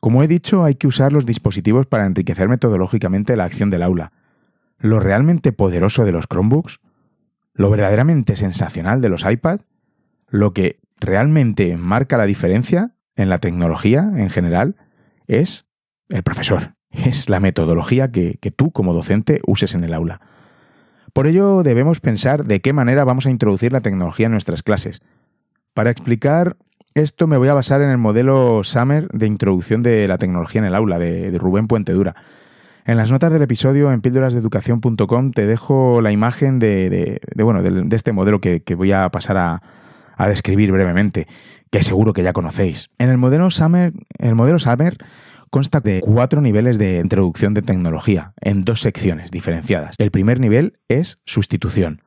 Como 0.00 0.22
he 0.22 0.28
dicho, 0.28 0.64
hay 0.64 0.74
que 0.74 0.86
usar 0.86 1.12
los 1.12 1.26
dispositivos 1.26 1.86
para 1.86 2.06
enriquecer 2.06 2.48
metodológicamente 2.48 3.36
la 3.36 3.44
acción 3.44 3.70
del 3.70 3.82
aula. 3.82 4.12
Lo 4.78 5.00
realmente 5.00 5.52
poderoso 5.52 6.04
de 6.04 6.12
los 6.12 6.26
Chromebooks, 6.28 6.80
lo 7.54 7.70
verdaderamente 7.70 8.36
sensacional 8.36 9.00
de 9.00 9.08
los 9.08 9.24
iPad, 9.28 9.60
lo 10.28 10.52
que 10.52 10.78
realmente 11.00 11.76
marca 11.76 12.16
la 12.16 12.26
diferencia 12.26 12.94
en 13.16 13.28
la 13.28 13.38
tecnología 13.38 14.10
en 14.16 14.30
general, 14.30 14.76
es 15.26 15.66
el 16.08 16.22
profesor, 16.22 16.74
es 16.90 17.28
la 17.28 17.40
metodología 17.40 18.12
que, 18.12 18.38
que 18.40 18.50
tú 18.50 18.70
como 18.70 18.92
docente 18.92 19.40
uses 19.46 19.74
en 19.74 19.84
el 19.84 19.94
aula. 19.94 20.20
Por 21.12 21.26
ello 21.26 21.62
debemos 21.62 22.00
pensar 22.00 22.44
de 22.44 22.60
qué 22.60 22.74
manera 22.74 23.02
vamos 23.04 23.24
a 23.24 23.30
introducir 23.30 23.72
la 23.72 23.80
tecnología 23.80 24.26
en 24.26 24.32
nuestras 24.32 24.62
clases, 24.62 25.00
para 25.76 25.90
explicar 25.90 26.56
esto 26.94 27.26
me 27.26 27.36
voy 27.36 27.48
a 27.48 27.54
basar 27.54 27.82
en 27.82 27.90
el 27.90 27.98
modelo 27.98 28.64
Summer 28.64 29.08
de 29.08 29.26
introducción 29.26 29.82
de 29.82 30.08
la 30.08 30.16
tecnología 30.16 30.58
en 30.60 30.64
el 30.64 30.74
aula 30.74 30.98
de, 30.98 31.36
Rubén 31.38 31.68
Puente 31.68 31.92
Dura. 31.92 32.16
En 32.86 32.96
las 32.96 33.10
notas 33.10 33.30
del 33.30 33.42
episodio 33.42 33.92
en 33.92 34.00
píldorasdeeducación.com 34.00 35.32
te 35.32 35.46
dejo 35.46 36.00
la 36.00 36.12
imagen 36.12 36.58
de, 36.58 37.20
bueno, 37.36 37.62
de, 37.62 37.94
este 37.94 38.12
modelo 38.12 38.40
que, 38.40 38.62
voy 38.74 38.92
a 38.92 39.10
pasar 39.10 39.36
a, 39.36 39.60
a, 40.16 40.28
describir 40.28 40.72
brevemente, 40.72 41.26
que 41.70 41.82
seguro 41.82 42.14
que 42.14 42.22
ya 42.22 42.32
conocéis. 42.32 42.88
En 42.96 43.10
el 43.10 43.18
modelo 43.18 43.50
Summer, 43.50 43.92
el 44.18 44.34
modelo 44.34 44.58
Summer 44.58 44.96
consta 45.50 45.80
de 45.80 46.00
cuatro 46.00 46.40
niveles 46.40 46.78
de 46.78 47.00
introducción 47.00 47.52
de 47.52 47.60
tecnología 47.60 48.32
en 48.40 48.62
dos 48.62 48.80
secciones 48.80 49.30
diferenciadas. 49.30 49.94
El 49.98 50.10
primer 50.10 50.40
nivel 50.40 50.78
es 50.88 51.18
sustitución 51.26 52.00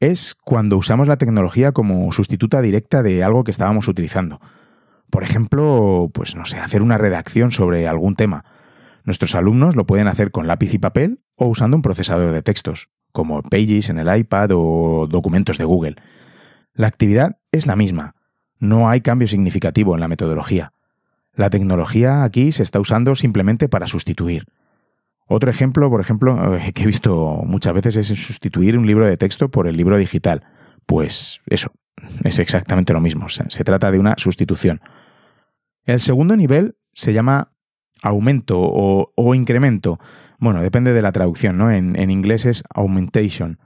es 0.00 0.34
cuando 0.34 0.76
usamos 0.76 1.08
la 1.08 1.16
tecnología 1.16 1.72
como 1.72 2.10
sustituta 2.12 2.60
directa 2.60 3.02
de 3.02 3.24
algo 3.24 3.44
que 3.44 3.50
estábamos 3.50 3.88
utilizando. 3.88 4.40
Por 5.10 5.22
ejemplo, 5.22 6.10
pues 6.12 6.36
no 6.36 6.44
sé, 6.44 6.58
hacer 6.58 6.82
una 6.82 6.98
redacción 6.98 7.50
sobre 7.50 7.88
algún 7.88 8.16
tema. 8.16 8.44
Nuestros 9.04 9.34
alumnos 9.34 9.76
lo 9.76 9.86
pueden 9.86 10.08
hacer 10.08 10.30
con 10.30 10.46
lápiz 10.46 10.74
y 10.74 10.78
papel 10.78 11.20
o 11.36 11.46
usando 11.46 11.76
un 11.76 11.82
procesador 11.82 12.32
de 12.32 12.42
textos, 12.42 12.88
como 13.12 13.42
Pages 13.42 13.88
en 13.88 13.98
el 13.98 14.14
iPad 14.14 14.50
o 14.52 15.06
documentos 15.08 15.58
de 15.58 15.64
Google. 15.64 15.96
La 16.74 16.88
actividad 16.88 17.38
es 17.52 17.66
la 17.66 17.76
misma. 17.76 18.14
No 18.58 18.88
hay 18.88 19.00
cambio 19.00 19.28
significativo 19.28 19.94
en 19.94 20.00
la 20.00 20.08
metodología. 20.08 20.72
La 21.34 21.50
tecnología 21.50 22.24
aquí 22.24 22.50
se 22.52 22.62
está 22.62 22.80
usando 22.80 23.14
simplemente 23.14 23.68
para 23.68 23.86
sustituir. 23.86 24.46
Otro 25.26 25.50
ejemplo, 25.50 25.90
por 25.90 26.00
ejemplo, 26.00 26.56
eh, 26.56 26.72
que 26.72 26.84
he 26.84 26.86
visto 26.86 27.42
muchas 27.44 27.74
veces 27.74 27.96
es 27.96 28.06
sustituir 28.06 28.78
un 28.78 28.86
libro 28.86 29.06
de 29.06 29.16
texto 29.16 29.50
por 29.50 29.66
el 29.66 29.76
libro 29.76 29.96
digital. 29.96 30.44
Pues 30.86 31.40
eso, 31.46 31.72
es 32.22 32.38
exactamente 32.38 32.92
lo 32.92 33.00
mismo. 33.00 33.28
Se 33.28 33.64
trata 33.64 33.90
de 33.90 33.98
una 33.98 34.14
sustitución. 34.18 34.80
El 35.84 36.00
segundo 36.00 36.36
nivel 36.36 36.76
se 36.92 37.12
llama 37.12 37.52
aumento 38.02 38.56
o, 38.58 39.34
incremento. 39.34 39.98
Bueno, 40.38 40.62
depende 40.62 40.92
de 40.92 41.02
la 41.02 41.12
traducción, 41.12 41.56
¿no? 41.56 41.72
En, 41.72 41.98
en 41.98 42.10
inglés 42.10 42.44
es 42.44 42.62
augmentation. 42.72 43.58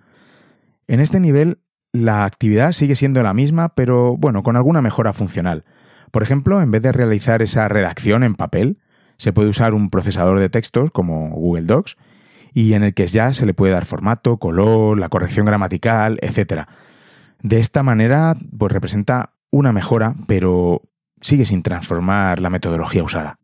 En 0.87 1.01
este 1.01 1.21
nivel 1.21 1.59
la 1.93 2.25
actividad 2.25 2.73
sigue 2.73 2.97
siendo 2.97 3.23
la 3.23 3.35
misma, 3.35 3.75
pero 3.75 4.17
bueno, 4.17 4.43
con 4.43 4.57
alguna 4.57 4.81
mejora 4.81 5.13
funcional. 5.13 5.65
Por 6.11 6.23
ejemplo, 6.23 6.63
en 6.63 6.71
vez 6.71 6.83
de 6.83 6.93
realizar 6.93 7.43
esa 7.43 7.69
redacción 7.69 8.23
en 8.23 8.35
papel, 8.35 8.79
se 9.21 9.35
puede 9.35 9.51
usar 9.51 9.75
un 9.75 9.91
procesador 9.91 10.39
de 10.39 10.49
textos 10.49 10.91
como 10.91 11.29
Google 11.29 11.67
Docs 11.67 11.99
y 12.55 12.73
en 12.73 12.83
el 12.83 12.95
que 12.95 13.07
ya 13.07 13.35
se 13.35 13.45
le 13.45 13.53
puede 13.53 13.75
dar 13.75 13.85
formato, 13.85 14.39
color, 14.39 14.99
la 14.99 15.11
corrección 15.11 15.45
gramatical, 15.45 16.19
etc. 16.23 16.63
De 17.43 17.61
esta 17.61 17.83
manera, 17.83 18.35
pues 18.57 18.73
representa 18.73 19.35
una 19.51 19.75
mejora, 19.75 20.15
pero 20.27 20.81
sigue 21.21 21.45
sin 21.45 21.63
transformar 21.63 22.41
la 22.41 22.49
metodología 22.49 23.03
usada. 23.03 23.39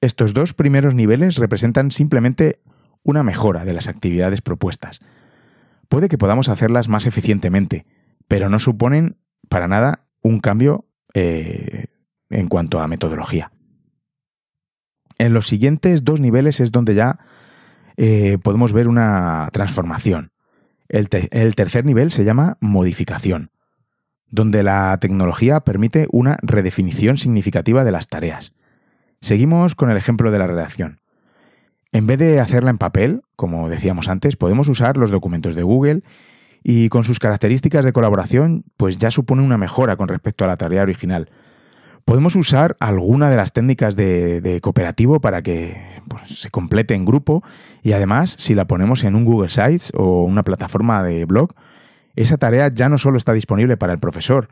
Estos 0.00 0.32
dos 0.32 0.54
primeros 0.54 0.94
niveles 0.94 1.38
representan 1.38 1.90
simplemente 1.90 2.58
una 3.02 3.24
mejora 3.24 3.64
de 3.64 3.74
las 3.74 3.88
actividades 3.88 4.42
propuestas. 4.42 5.00
Puede 5.88 6.08
que 6.08 6.18
podamos 6.18 6.48
hacerlas 6.48 6.88
más 6.88 7.06
eficientemente, 7.06 7.84
pero 8.28 8.48
no 8.48 8.60
suponen 8.60 9.16
para 9.48 9.66
nada 9.66 10.06
un 10.22 10.38
cambio 10.38 10.84
eh, 11.14 11.86
en 12.30 12.46
cuanto 12.46 12.78
a 12.78 12.86
metodología. 12.86 13.50
En 15.18 15.32
los 15.32 15.46
siguientes 15.46 16.04
dos 16.04 16.20
niveles 16.20 16.60
es 16.60 16.72
donde 16.72 16.94
ya 16.94 17.18
eh, 17.96 18.38
podemos 18.42 18.72
ver 18.72 18.88
una 18.88 19.48
transformación. 19.52 20.32
El, 20.88 21.08
el 21.30 21.54
tercer 21.54 21.84
nivel 21.84 22.12
se 22.12 22.24
llama 22.24 22.58
modificación, 22.60 23.50
donde 24.28 24.62
la 24.62 24.98
tecnología 25.00 25.60
permite 25.60 26.06
una 26.10 26.38
redefinición 26.42 27.16
significativa 27.16 27.84
de 27.84 27.92
las 27.92 28.08
tareas. 28.08 28.54
Seguimos 29.20 29.74
con 29.74 29.90
el 29.90 29.96
ejemplo 29.96 30.30
de 30.30 30.38
la 30.38 30.46
redacción. 30.46 31.00
En 31.92 32.06
vez 32.06 32.18
de 32.18 32.40
hacerla 32.40 32.70
en 32.70 32.78
papel, 32.78 33.22
como 33.36 33.68
decíamos 33.70 34.08
antes, 34.08 34.36
podemos 34.36 34.68
usar 34.68 34.98
los 34.98 35.10
documentos 35.10 35.54
de 35.54 35.62
Google 35.62 36.02
y 36.62 36.88
con 36.88 37.04
sus 37.04 37.18
características 37.18 37.84
de 37.84 37.92
colaboración, 37.92 38.64
pues 38.76 38.98
ya 38.98 39.10
supone 39.10 39.42
una 39.42 39.56
mejora 39.56 39.96
con 39.96 40.08
respecto 40.08 40.44
a 40.44 40.48
la 40.48 40.56
tarea 40.56 40.82
original, 40.82 41.30
Podemos 42.06 42.36
usar 42.36 42.76
alguna 42.78 43.30
de 43.30 43.36
las 43.36 43.52
técnicas 43.52 43.96
de, 43.96 44.60
cooperativo 44.62 45.18
para 45.20 45.42
que 45.42 45.76
se 46.22 46.50
complete 46.50 46.94
en 46.94 47.04
grupo 47.04 47.42
y 47.82 47.94
además 47.94 48.36
si 48.38 48.54
la 48.54 48.68
ponemos 48.68 49.02
en 49.02 49.16
un 49.16 49.24
Google 49.24 49.48
Sites 49.48 49.90
o 49.92 50.22
una 50.22 50.44
plataforma 50.44 51.02
de 51.02 51.24
blog, 51.24 51.52
esa 52.14 52.38
tarea 52.38 52.68
ya 52.72 52.88
no 52.88 52.96
solo 52.96 53.18
está 53.18 53.32
disponible 53.32 53.76
para 53.76 53.92
el 53.92 53.98
profesor, 53.98 54.48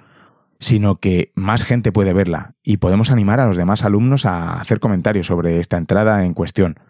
sino 0.58 0.96
que 0.96 1.30
más 1.36 1.62
gente 1.62 1.92
puede 1.92 2.12
verla 2.12 2.56
y 2.64 2.78
podemos 2.78 3.12
animar 3.12 3.38
a 3.38 3.46
los 3.46 3.56
demás 3.56 3.84
alumnos 3.84 4.26
a 4.26 4.60
hacer 4.60 4.80
comentarios 4.80 5.28
sobre 5.28 5.60
esta 5.60 5.76
entrada 5.76 6.24
en 6.24 6.34
cuestión. 6.34 6.80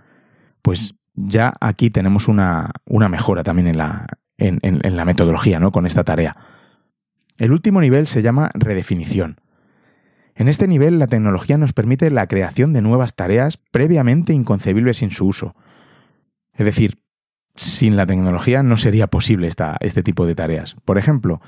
Pues 0.63 0.95
ya 1.13 1.53
aquí 1.61 1.91
tenemos 1.91 2.27
una, 2.27 2.73
mejora 2.87 3.45
también 3.45 3.67
en 3.67 3.77
la, 3.77 4.07
en 4.39 4.97
la 4.97 5.05
metodología 5.05 5.61
¿no? 5.61 5.73
con 5.73 5.85
esta 5.85 6.05
tarea. 6.05 6.39
El 7.37 7.53
último 7.53 7.83
nivel 7.83 8.07
se 8.07 8.23
llama 8.23 8.49
redefinición. 8.55 9.44
En 10.35 10.49
este 10.49 10.67
nivel, 10.67 10.99
la 10.99 11.07
tecnología 11.07 11.59
nos 11.59 11.73
permite 11.73 12.11
la 12.11 12.27
creación 12.27 12.73
de 12.73 12.83
nuevas 12.83 13.15
tareas 13.15 13.57
previamente 13.57 14.33
inconcebibles 14.33 14.99
sin 14.99 15.11
su 15.11 15.27
uso. 15.27 15.55
Es 16.53 16.67
decir, 16.67 16.99
sin 17.55 17.97
la 17.97 18.07
tecnología 18.07 18.63
no 18.63 18.77
sería 18.77 19.07
posible 19.07 19.49
este 19.49 20.03
tipo 20.03 20.27
de 20.27 20.35
tareas. 20.35 20.77
Por 20.85 20.99
ejemplo, 20.99 21.41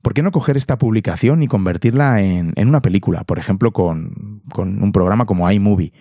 ¿por 0.00 0.14
qué 0.14 0.22
no 0.22 0.32
coger 0.32 0.56
esta 0.56 0.78
publicación 0.78 1.42
y 1.42 1.48
convertirla 1.48 2.22
en, 2.22 2.54
una 2.56 2.80
película? 2.80 3.24
Por 3.24 3.38
ejemplo, 3.38 3.72
con, 3.72 4.42
con, 4.50 4.82
un 4.82 4.92
programa 4.92 5.26
como 5.26 5.50
iMovie, 5.50 5.92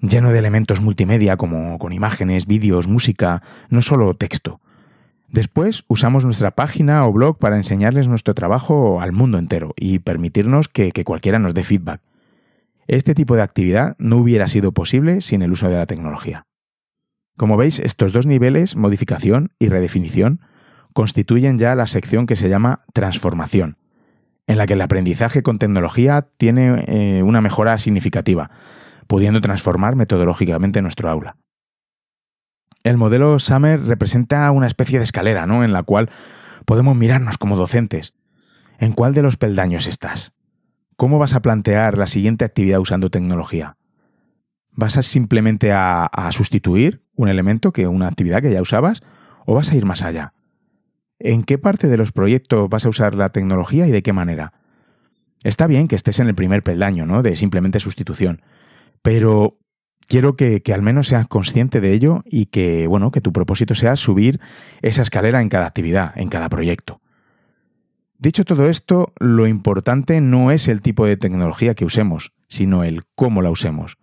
lleno 0.00 0.32
de 0.32 0.38
elementos 0.40 0.80
multimedia 0.80 1.36
como 1.36 1.78
con 1.78 1.92
imágenes, 1.92 2.46
vídeos, 2.46 2.88
música, 2.88 3.42
no 3.68 3.80
solo 3.80 4.14
texto. 4.14 4.60
Después 5.28 5.84
usamos 5.88 6.24
nuestra 6.24 6.52
página 6.52 7.06
o 7.06 7.12
blog 7.12 7.38
para 7.38 7.56
enseñarles 7.56 8.08
nuestro 8.08 8.34
trabajo 8.34 9.02
al 9.02 9.12
mundo 9.12 9.38
entero 9.38 9.74
y 9.76 9.98
permitirnos 9.98 10.68
que, 10.68 10.90
cualquiera 11.04 11.38
nos 11.38 11.52
dé 11.52 11.64
feedback. 11.64 12.00
Este 12.86 13.14
tipo 13.14 13.36
de 13.36 13.42
actividad 13.42 13.94
no 13.98 14.16
hubiera 14.16 14.48
sido 14.48 14.72
posible 14.72 15.20
sin 15.20 15.42
el 15.42 15.52
uso 15.52 15.68
de 15.68 15.76
la 15.76 15.86
tecnología. 15.86 16.46
Como 17.36 17.58
veis, 17.58 17.78
estos 17.78 18.14
dos 18.14 18.26
niveles, 18.26 18.74
modificación 18.74 19.52
y 19.58 19.68
redefinición, 19.68 20.40
constituyen 20.94 21.58
ya 21.58 21.74
la 21.74 21.86
sección 21.86 22.26
que 22.26 22.34
se 22.34 22.48
llama 22.48 22.80
transformación, 22.94 23.76
en 24.46 24.56
la 24.56 24.66
que 24.66 24.72
el 24.72 24.80
aprendizaje 24.80 25.42
con 25.42 25.58
tecnología 25.58 26.26
tiene 26.38 26.84
eh, 26.88 27.22
una 27.22 27.42
mejora 27.42 27.78
significativa, 27.78 28.50
pudiendo 29.06 29.42
transformar 29.42 29.94
metodológicamente 29.94 30.80
nuestro 30.80 31.10
aula. 31.10 31.36
El 32.84 32.96
modelo 32.96 33.38
Summer 33.38 33.82
representa 33.84 34.50
una 34.50 34.66
especie 34.66 34.98
de 34.98 35.04
escalera, 35.04 35.46
¿no? 35.46 35.64
En 35.64 35.72
la 35.72 35.82
cual 35.82 36.10
podemos 36.64 36.96
mirarnos 36.96 37.38
como 37.38 37.56
docentes. 37.56 38.14
¿En 38.78 38.92
cuál 38.92 39.14
de 39.14 39.22
los 39.22 39.36
peldaños 39.36 39.86
estás? 39.86 40.32
¿Cómo 40.96 41.18
vas 41.18 41.34
a 41.34 41.42
plantear 41.42 41.98
la 41.98 42.06
siguiente 42.06 42.44
actividad 42.44 42.80
usando 42.80 43.10
tecnología? 43.10 43.76
¿Vas 44.72 44.96
a 44.96 45.02
simplemente 45.02 45.72
a, 45.72 46.06
a 46.06 46.30
sustituir 46.32 47.02
un 47.14 47.28
elemento 47.28 47.72
que 47.72 47.88
una 47.88 48.06
actividad 48.06 48.42
que 48.42 48.52
ya 48.52 48.62
usabas 48.62 49.02
o 49.46 49.54
vas 49.54 49.70
a 49.70 49.74
ir 49.74 49.84
más 49.84 50.02
allá? 50.02 50.34
¿En 51.18 51.42
qué 51.42 51.58
parte 51.58 51.88
de 51.88 51.96
los 51.96 52.12
proyectos 52.12 52.68
vas 52.68 52.86
a 52.86 52.88
usar 52.88 53.14
la 53.14 53.30
tecnología 53.30 53.86
y 53.88 53.90
de 53.90 54.02
qué 54.02 54.12
manera? 54.12 54.52
Está 55.42 55.66
bien 55.66 55.88
que 55.88 55.96
estés 55.96 56.20
en 56.20 56.28
el 56.28 56.34
primer 56.34 56.62
peldaño, 56.62 57.06
¿no? 57.06 57.22
De 57.22 57.36
simplemente 57.36 57.80
sustitución. 57.80 58.42
Pero 59.02 59.58
quiero 60.08 60.34
que, 60.34 60.62
que, 60.62 60.74
al 60.74 60.82
menos 60.82 61.08
seas 61.08 61.28
consciente 61.28 61.80
de 61.80 61.92
ello 61.92 62.22
y 62.24 62.46
que, 62.46 62.86
bueno, 62.88 63.12
que 63.12 63.20
tu 63.20 63.32
propósito 63.32 63.74
sea 63.74 63.94
subir 63.94 64.40
esa 64.82 65.02
escalera 65.02 65.40
en 65.40 65.48
cada 65.48 65.66
actividad, 65.66 66.12
en 66.16 66.28
cada 66.28 66.48
proyecto. 66.48 67.00
Dicho 68.18 68.44
todo 68.44 68.68
esto, 68.68 69.12
lo 69.20 69.46
importante 69.46 70.20
no 70.20 70.50
es 70.50 70.66
el 70.66 70.80
tipo 70.80 71.06
de 71.06 71.16
tecnología 71.16 71.74
que 71.74 71.84
usemos, 71.84 72.32
sino 72.48 72.82
el 72.82 73.02
cómo 73.14 73.42
la 73.42 73.50
usemos 73.50 73.96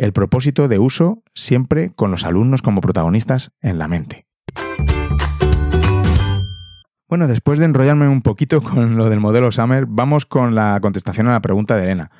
el 0.00 0.14
propósito 0.14 0.66
de 0.66 0.78
uso 0.78 1.22
siempre 1.34 1.92
con 1.94 2.10
los 2.10 2.24
alumnos 2.24 2.62
como 2.62 2.80
protagonistas 2.80 3.52
en 3.60 3.76
la 3.76 3.86
mente. 3.86 4.26
Bueno, 7.06 7.28
después 7.28 7.58
de 7.58 7.66
enrollarme 7.66 8.08
un 8.08 8.22
poquito 8.22 8.62
con 8.62 8.96
lo 8.96 9.10
del 9.10 9.20
modelo 9.20 9.52
Summer, 9.52 9.84
vamos 9.86 10.24
con 10.24 10.54
la 10.54 10.78
contestación 10.80 11.28
a 11.28 11.32
la 11.32 11.42
pregunta 11.42 11.76
de 11.76 11.82
Elena. 11.82 12.10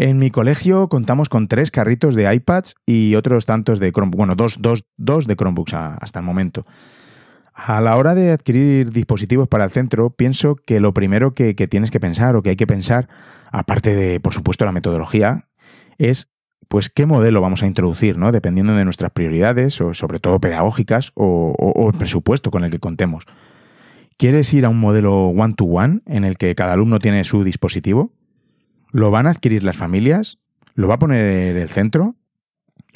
En 0.00 0.20
mi 0.20 0.30
colegio 0.30 0.88
contamos 0.88 1.28
con 1.28 1.48
tres 1.48 1.72
carritos 1.72 2.14
de 2.14 2.32
iPads 2.32 2.76
y 2.86 3.16
otros 3.16 3.46
tantos 3.46 3.80
de 3.80 3.90
Chromebooks. 3.90 4.16
Bueno, 4.16 4.36
dos, 4.36 4.58
dos, 4.60 4.84
dos 4.96 5.26
de 5.26 5.34
Chromebooks 5.34 5.74
hasta 5.74 6.20
el 6.20 6.24
momento. 6.24 6.64
A 7.52 7.80
la 7.80 7.96
hora 7.96 8.14
de 8.14 8.30
adquirir 8.30 8.92
dispositivos 8.92 9.48
para 9.48 9.64
el 9.64 9.70
centro, 9.70 10.10
pienso 10.10 10.54
que 10.54 10.78
lo 10.78 10.94
primero 10.94 11.34
que, 11.34 11.52
tienes 11.54 11.90
que 11.90 11.98
pensar 11.98 12.36
o 12.36 12.42
que 12.42 12.50
hay 12.50 12.56
que 12.56 12.68
pensar, 12.68 13.08
aparte 13.50 13.96
de, 13.96 14.20
por 14.20 14.32
supuesto, 14.32 14.64
la 14.64 14.70
metodología, 14.70 15.48
es 15.98 16.30
pues 16.68 16.90
qué 16.90 17.04
modelo 17.04 17.40
vamos 17.40 17.64
a 17.64 17.66
introducir, 17.66 18.18
¿no? 18.18 18.30
Dependiendo 18.30 18.76
de 18.76 18.84
nuestras 18.84 19.10
prioridades, 19.10 19.80
o 19.80 19.94
sobre 19.94 20.20
todo 20.20 20.38
pedagógicas, 20.38 21.10
o, 21.14 21.90
el 21.92 21.98
presupuesto 21.98 22.52
con 22.52 22.62
el 22.62 22.70
que 22.70 22.78
contemos. 22.78 23.24
¿Quieres 24.16 24.54
ir 24.54 24.64
a 24.64 24.68
un 24.68 24.78
modelo 24.78 25.26
one-to-one 25.26 26.02
en 26.06 26.22
el 26.22 26.36
que 26.36 26.54
cada 26.54 26.74
alumno 26.74 27.00
tiene 27.00 27.24
su 27.24 27.42
dispositivo? 27.42 28.12
¿Lo 28.90 29.10
van 29.10 29.26
a 29.26 29.30
adquirir 29.30 29.62
las 29.62 29.76
familias? 29.76 30.38
¿Lo 30.74 30.88
va 30.88 30.94
a 30.94 30.98
poner 30.98 31.56
el 31.56 31.68
centro? 31.68 32.14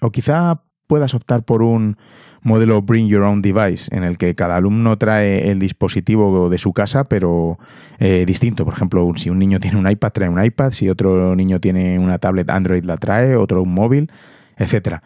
¿O 0.00 0.10
quizá 0.10 0.62
puedas 0.86 1.14
optar 1.14 1.44
por 1.44 1.62
un 1.62 1.96
modelo 2.42 2.82
Bring 2.82 3.08
Your 3.08 3.22
Own 3.22 3.40
Device, 3.40 3.94
en 3.96 4.04
el 4.04 4.18
que 4.18 4.34
cada 4.34 4.56
alumno 4.56 4.98
trae 4.98 5.50
el 5.50 5.58
dispositivo 5.58 6.50
de 6.50 6.58
su 6.58 6.72
casa, 6.72 7.04
pero 7.04 7.58
eh, 7.98 8.24
distinto. 8.26 8.64
Por 8.64 8.74
ejemplo, 8.74 9.10
si 9.16 9.30
un 9.30 9.38
niño 9.38 9.60
tiene 9.60 9.78
un 9.78 9.88
iPad, 9.88 10.12
trae 10.12 10.28
un 10.28 10.42
iPad, 10.42 10.72
si 10.72 10.88
otro 10.88 11.34
niño 11.36 11.60
tiene 11.60 11.98
una 11.98 12.18
tablet 12.18 12.50
Android, 12.50 12.84
la 12.84 12.96
trae, 12.96 13.36
otro 13.36 13.62
un 13.62 13.72
móvil, 13.72 14.10
etc. 14.56 14.98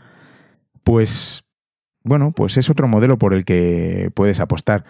Pues, 0.83 1.45
bueno, 2.03 2.33
pues 2.33 2.57
es 2.57 2.71
otro 2.71 2.89
modelo 2.89 3.19
por 3.19 3.35
el 3.35 3.45
que 3.45 4.11
puedes 4.15 4.41
apostar. 4.41 4.85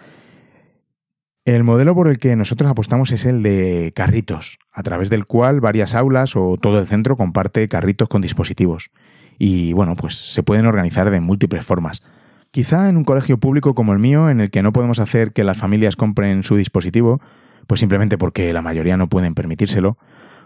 El 1.47 1.63
modelo 1.63 1.95
por 1.95 2.09
el 2.09 2.17
que 2.17 2.35
nosotros 2.35 2.69
apostamos 2.69 3.13
es 3.13 3.23
el 3.23 3.41
de 3.41 3.93
carritos, 3.95 4.59
a 4.73 4.83
través 4.83 5.09
del 5.09 5.25
cual 5.25 5.61
varias 5.61 5.95
aulas 5.95 6.35
o 6.35 6.57
todo 6.57 6.77
el 6.77 6.87
centro 6.87 7.15
comparte 7.15 7.69
carritos 7.69 8.09
con 8.09 8.21
dispositivos. 8.21 8.91
Y 9.39 9.71
bueno, 9.71 9.95
pues 9.95 10.33
se 10.33 10.43
pueden 10.43 10.65
organizar 10.65 11.09
de 11.09 11.21
múltiples 11.21 11.63
formas. 11.63 12.03
Quizá 12.51 12.89
en 12.89 12.97
un 12.97 13.05
colegio 13.05 13.37
público 13.37 13.75
como 13.75 13.93
el 13.93 13.99
mío, 13.99 14.29
en 14.29 14.41
el 14.41 14.51
que 14.51 14.61
no 14.61 14.73
podemos 14.73 14.99
hacer 14.99 15.31
que 15.31 15.45
las 15.45 15.57
familias 15.57 15.95
compren 15.95 16.43
su 16.43 16.57
dispositivo, 16.57 17.21
pues 17.65 17.79
simplemente 17.79 18.17
porque 18.17 18.51
la 18.51 18.61
mayoría 18.61 18.97
no 18.97 19.07
pueden 19.07 19.33
permitírselo, 19.33 19.97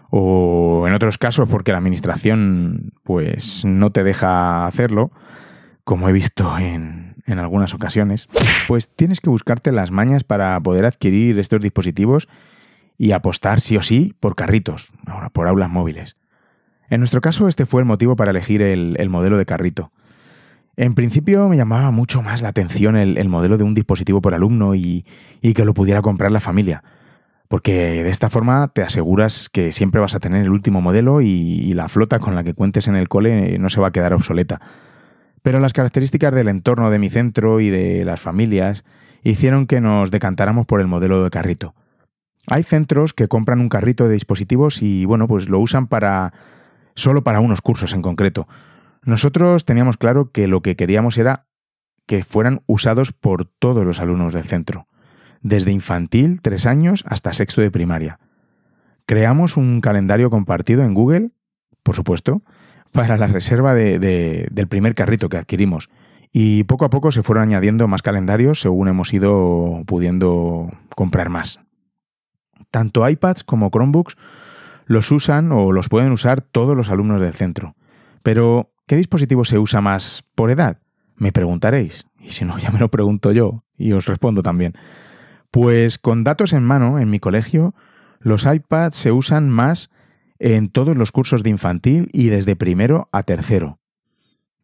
o 0.08 0.84
en 0.86 0.94
otros 0.94 1.18
casos 1.18 1.48
porque 1.48 1.72
la 1.72 1.78
administración 1.78 2.92
pues 3.02 3.64
no 3.64 3.90
te 3.90 4.04
deja 4.04 4.66
hacerlo, 4.66 5.10
como 5.82 6.08
he 6.08 6.12
visto 6.12 6.56
en, 6.58 7.11
en 7.26 7.38
algunas 7.38 7.74
ocasiones, 7.74 8.28
pues 8.68 8.88
tienes 8.88 9.20
que 9.20 9.30
buscarte 9.30 9.72
las 9.72 9.90
mañas 9.90 10.24
para 10.24 10.58
poder 10.60 10.84
adquirir 10.84 11.38
estos 11.38 11.60
dispositivos 11.60 12.28
y 12.98 13.12
apostar 13.12 13.60
sí 13.60 13.76
o 13.76 13.82
sí 13.82 14.14
por 14.20 14.34
carritos, 14.34 14.92
por 15.32 15.48
aulas 15.48 15.70
móviles. 15.70 16.16
En 16.90 17.00
nuestro 17.00 17.20
caso, 17.20 17.48
este 17.48 17.66
fue 17.66 17.80
el 17.80 17.86
motivo 17.86 18.16
para 18.16 18.30
elegir 18.30 18.60
el, 18.62 18.96
el 18.98 19.08
modelo 19.08 19.38
de 19.38 19.46
carrito. 19.46 19.92
En 20.76 20.94
principio 20.94 21.48
me 21.48 21.56
llamaba 21.56 21.90
mucho 21.90 22.22
más 22.22 22.42
la 22.42 22.48
atención 22.48 22.96
el, 22.96 23.18
el 23.18 23.28
modelo 23.28 23.58
de 23.58 23.64
un 23.64 23.74
dispositivo 23.74 24.22
por 24.22 24.34
alumno 24.34 24.74
y, 24.74 25.04
que 25.40 25.64
lo 25.64 25.74
pudiera 25.74 26.00
comprar 26.00 26.32
la 26.32 26.40
familia, 26.40 26.82
porque 27.48 28.02
de 28.02 28.10
esta 28.10 28.30
forma 28.30 28.68
te 28.68 28.82
aseguras 28.82 29.50
que 29.50 29.72
siempre 29.72 30.00
vas 30.00 30.14
a 30.14 30.20
tener 30.20 30.42
el 30.42 30.50
último 30.50 30.80
modelo 30.80 31.20
y 31.20 31.72
la 31.74 31.88
flota 31.88 32.18
con 32.18 32.34
la 32.34 32.42
que 32.42 32.54
cuentes 32.54 32.88
en 32.88 32.96
el 32.96 33.08
cole 33.08 33.58
no 33.58 33.68
se 33.68 33.80
va 33.80 33.88
a 33.88 33.92
quedar 33.92 34.14
obsoleta. 34.14 34.60
Pero 35.42 35.60
las 35.60 35.72
características 35.72 36.34
del 36.34 36.48
entorno 36.48 36.90
de 36.90 36.98
mi 36.98 37.10
centro 37.10 37.60
y 37.60 37.68
de 37.68 38.04
las 38.04 38.20
familias 38.20 38.84
hicieron 39.22 39.66
que 39.66 39.80
nos 39.80 40.10
decantáramos 40.10 40.66
por 40.66 40.80
el 40.80 40.86
modelo 40.86 41.22
de 41.22 41.30
carrito. 41.30 41.74
Hay 42.46 42.62
centros 42.62 43.14
que 43.14 43.28
compran 43.28 43.60
un 43.60 43.68
carrito 43.68 44.08
de 44.08 44.14
dispositivos 44.14 44.82
y 44.82 45.04
bueno, 45.04 45.28
pues 45.28 45.48
lo 45.48 45.60
usan 45.60 45.86
para 45.86 46.32
solo 46.94 47.22
para 47.22 47.40
unos 47.40 47.60
cursos 47.60 47.92
en 47.92 48.02
concreto. 48.02 48.48
Nosotros 49.04 49.64
teníamos 49.64 49.96
claro 49.96 50.30
que 50.30 50.48
lo 50.48 50.60
que 50.60 50.76
queríamos 50.76 51.18
era 51.18 51.46
que 52.06 52.24
fueran 52.24 52.62
usados 52.66 53.12
por 53.12 53.44
todos 53.46 53.84
los 53.84 54.00
alumnos 54.00 54.34
del 54.34 54.44
centro, 54.44 54.86
desde 55.40 55.72
infantil, 55.72 56.40
tres 56.42 56.66
años, 56.66 57.04
hasta 57.06 57.32
sexto 57.32 57.60
de 57.60 57.70
primaria. 57.70 58.18
Creamos 59.06 59.56
un 59.56 59.80
calendario 59.80 60.30
compartido 60.30 60.84
en 60.84 60.94
Google, 60.94 61.30
por 61.82 61.96
supuesto, 61.96 62.42
para 62.92 63.16
la 63.16 63.26
reserva 63.26 63.74
de, 63.74 63.98
de, 63.98 64.48
del 64.50 64.68
primer 64.68 64.94
carrito 64.94 65.28
que 65.28 65.38
adquirimos. 65.38 65.88
Y 66.32 66.64
poco 66.64 66.84
a 66.84 66.90
poco 66.90 67.12
se 67.12 67.22
fueron 67.22 67.44
añadiendo 67.44 67.88
más 67.88 68.02
calendarios 68.02 68.60
según 68.60 68.88
hemos 68.88 69.12
ido 69.12 69.82
pudiendo 69.86 70.70
comprar 70.94 71.28
más. 71.28 71.60
Tanto 72.70 73.06
iPads 73.08 73.44
como 73.44 73.70
Chromebooks 73.70 74.16
los 74.86 75.10
usan 75.10 75.52
o 75.52 75.72
los 75.72 75.88
pueden 75.88 76.12
usar 76.12 76.40
todos 76.40 76.76
los 76.76 76.88
alumnos 76.90 77.20
del 77.20 77.34
centro. 77.34 77.74
Pero 78.22 78.72
¿Qué 78.86 78.96
dispositivo 78.96 79.44
se 79.44 79.58
usa 79.58 79.80
más 79.80 80.24
por 80.34 80.50
edad? 80.50 80.78
Me 81.16 81.32
preguntaréis. 81.32 82.08
Y 82.20 82.32
si 82.32 82.44
no, 82.44 82.58
ya 82.58 82.70
me 82.70 82.78
lo 82.78 82.90
pregunto 82.90 83.32
yo 83.32 83.64
y 83.78 83.92
os 83.92 84.06
respondo 84.06 84.42
también. 84.42 84.74
Pues 85.50 85.98
con 85.98 86.24
datos 86.24 86.52
en 86.52 86.64
mano, 86.64 86.98
en 86.98 87.08
mi 87.08 87.20
colegio, 87.20 87.74
los 88.18 88.44
iPads 88.44 88.96
se 88.96 89.12
usan 89.12 89.48
más 89.48 89.90
en 90.42 90.70
todos 90.70 90.96
los 90.96 91.12
cursos 91.12 91.44
de 91.44 91.50
infantil 91.50 92.10
y 92.12 92.26
desde 92.26 92.56
primero 92.56 93.08
a 93.12 93.22
tercero. 93.22 93.78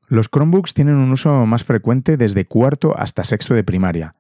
Los 0.09 0.29
Chromebooks 0.29 0.75
tienen 0.75 0.97
un 0.97 1.13
uso 1.13 1.47
más 1.47 1.63
frecuente 1.63 2.17
desde 2.17 2.47
cuarto 2.47 2.99
hasta 2.99 3.23
sexto 3.23 3.55
de 3.55 3.63
primaria. 3.63 4.17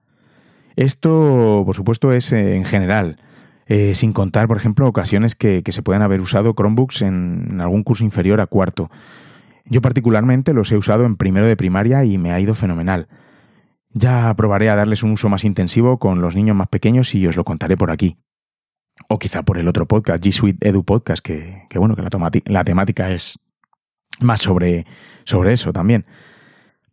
Esto, 0.76 1.64
por 1.66 1.74
supuesto, 1.74 2.12
es 2.12 2.32
eh, 2.32 2.54
en 2.54 2.64
general, 2.64 3.18
eh, 3.66 3.96
sin 3.96 4.12
contar, 4.12 4.46
por 4.46 4.56
ejemplo, 4.56 4.86
ocasiones 4.86 5.34
que, 5.34 5.62
se 5.66 5.82
puedan 5.82 6.02
haber 6.02 6.20
usado 6.20 6.54
Chromebooks 6.54 7.02
en 7.02 7.60
algún 7.60 7.82
curso 7.82 8.04
inferior 8.04 8.40
a 8.40 8.46
cuarto. 8.46 8.88
Yo 9.64 9.82
particularmente 9.82 10.54
los 10.54 10.70
he 10.70 10.76
usado 10.76 11.06
en 11.06 11.16
primero 11.16 11.46
de 11.46 11.56
primaria 11.56 12.04
y 12.04 12.18
me 12.18 12.30
ha 12.30 12.38
ido 12.38 12.54
fenomenal. 12.54 13.08
Ya 13.90 14.32
probaré 14.36 14.70
a 14.70 14.76
darles 14.76 15.02
un 15.02 15.10
uso 15.10 15.28
más 15.28 15.44
intensivo 15.44 15.98
con 15.98 16.20
los 16.20 16.36
niños 16.36 16.54
más 16.54 16.68
pequeños 16.68 17.16
y 17.16 17.26
os 17.26 17.36
lo 17.36 17.42
contaré 17.42 17.76
por 17.76 17.90
aquí. 17.90 18.16
O 19.08 19.18
quizá 19.18 19.42
por 19.42 19.58
el 19.58 19.68
otro 19.68 19.86
podcast, 19.86 20.22
G 20.22 20.32
Suite 20.32 20.68
Edu 20.68 20.84
Podcast, 20.84 21.24
que, 21.24 21.66
bueno, 21.74 21.96
que 21.96 22.02
la, 22.44 22.64
temática 22.64 23.10
es 23.10 23.40
más 24.20 24.40
sobre, 24.40 24.86
sobre 25.24 25.54
eso 25.54 25.72
también. 25.72 26.04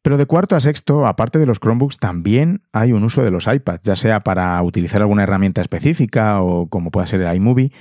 Pero 0.01 0.17
de 0.17 0.25
cuarto 0.25 0.55
a 0.55 0.61
sexto, 0.61 1.07
aparte 1.07 1.39
de 1.39 1.45
los 1.45 1.59
Chromebooks, 1.59 1.97
también 1.97 2.61
hay 2.71 2.93
un 2.93 3.03
uso 3.03 3.23
de 3.23 3.31
los 3.31 3.47
iPads, 3.47 3.81
ya 3.83 3.95
sea 3.95 4.21
para 4.21 4.61
utilizar 4.61 5.01
alguna 5.01 5.23
herramienta 5.23 5.61
específica 5.61 6.41
o 6.41 6.67
como 6.69 6.91
pueda 6.91 7.07
ser 7.07 7.21
el 7.21 7.35
iMovie, 7.35 7.71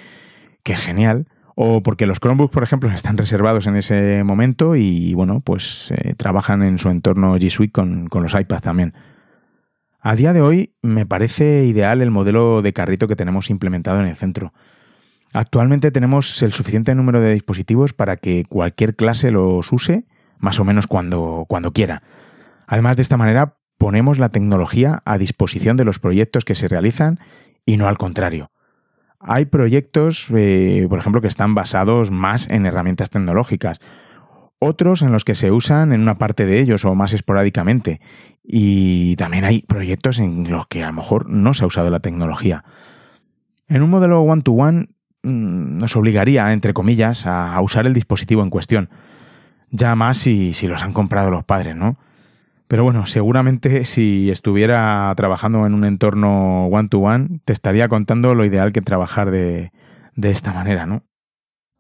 que 0.63 0.75
genial, 0.75 1.29
o 1.55 1.83
porque 1.83 2.07
los 2.07 2.19
Chromebooks, 2.19 2.53
por 2.53 2.63
ejemplo, 2.63 2.91
están 2.95 3.17
reservados 3.17 3.67
en 3.67 3.77
ese 3.77 4.25
momento 4.25 4.75
y, 4.75 5.15
bueno, 5.15 5.41
pues 5.41 5.93
eh, 5.93 6.15
trabajan 6.17 6.63
en 6.63 6.79
su 6.79 6.91
entorno 6.91 7.37
G 7.37 7.51
Suite 7.51 7.73
con, 7.73 8.09
con 8.09 8.23
los 8.23 8.35
iPads 8.35 8.63
también. 8.63 8.95
A 10.07 10.17
día 10.17 10.35
de 10.35 10.43
hoy 10.43 10.75
me 10.83 11.07
parece 11.07 11.65
ideal 11.65 12.03
el 12.03 12.11
modelo 12.11 12.61
de 12.61 12.75
carrito 12.75 13.09
que 13.09 13.17
tenemos 13.17 13.49
implementado 13.49 14.01
en 14.01 14.07
el 14.07 14.15
centro. 14.17 14.53
Actualmente 15.33 15.91
tenemos 15.93 16.43
el 16.43 16.53
suficiente 16.53 16.95
número 16.95 17.23
de 17.23 17.33
dispositivos 17.33 17.95
para 17.95 18.19
que 18.19 18.45
cualquier 18.47 18.97
clase 18.97 19.31
los 19.31 19.73
use, 19.73 20.05
más 20.39 20.61
o 20.61 20.65
menos 20.65 20.87
cuando, 20.87 21.47
cuando 21.49 21.73
quiera. 21.73 22.03
Además, 22.67 22.97
de 22.97 23.03
esta 23.03 23.17
manera 23.17 23.57
ponemos 23.79 24.19
la 24.19 24.29
tecnología 24.29 25.01
a 25.07 25.17
disposición 25.17 25.79
de 25.79 25.87
los 25.87 26.01
proyectos 26.01 26.45
que 26.45 26.55
se 26.55 26.69
realizan 26.69 27.19
y 27.65 27.79
no 27.79 27.89
al 27.89 27.97
contrario. 27.97 28.51
Hay 29.21 29.47
proyectos, 29.47 30.27
eh, 30.37 30.85
por 30.87 30.99
ejemplo, 30.99 31.23
que 31.23 31.29
están 31.29 31.55
basados 31.55 32.11
más 32.11 32.51
en 32.51 32.67
herramientas 32.67 33.09
tecnológicas, 33.09 33.81
otros 34.59 35.03
en 35.03 35.13
los 35.13 35.25
que 35.25 35.35
se 35.35 35.51
usan 35.51 35.93
en 35.93 36.01
una 36.01 36.19
parte 36.19 36.47
de 36.47 36.61
ellos 36.61 36.85
o 36.85 36.95
más 36.95 37.13
esporádicamente. 37.13 38.01
Y 38.43 39.17
también 39.17 39.45
hay 39.45 39.63
proyectos 39.63 40.19
en 40.19 40.51
los 40.51 40.67
que 40.67 40.83
a 40.83 40.89
lo 40.89 40.95
mejor 40.95 41.29
no 41.29 41.55
se 41.55 41.65
ha 41.65 41.67
usado 41.67 41.91
la 41.91 42.01
tecnología. 42.01 42.65
En 43.69 43.83
un 43.83 43.91
modelo 43.91 44.21
one-to-one 44.23 44.89
mm, 45.23 45.79
nos 45.79 45.97
obligaría, 45.97 46.53
entre 46.53 46.75
comillas, 46.75 47.27
a, 47.27 47.61
usar 47.61 47.87
el 47.87 47.95
dispositivo 47.95 48.43
en 48.43 48.51
cuestión. 48.51 48.91
Ya 49.71 49.95
más 49.95 50.19
si, 50.19 50.53
si 50.55 50.67
los 50.67 50.83
han 50.83 50.93
comprado 50.93 51.31
los 51.31 51.45
padres, 51.45 51.75
¿no? 51.75 51.99
Pero 52.69 52.85
bueno, 52.85 53.07
seguramente 53.07 53.85
si 53.85 54.31
estuviera 54.31 55.13
trabajando 55.17 55.67
en 55.67 55.75
un 55.75 55.85
entorno 55.85 56.67
one-to-one, 56.67 57.41
te 57.45 57.53
estaría 57.53 57.89
contando 57.89 58.35
lo 58.35 58.45
ideal 58.45 58.73
que 58.73 58.83
trabajar 58.83 59.31
de, 59.31 59.73
de 60.17 60.31
esta 60.31 60.53
manera, 60.53 60.87
¿no? 60.87 61.03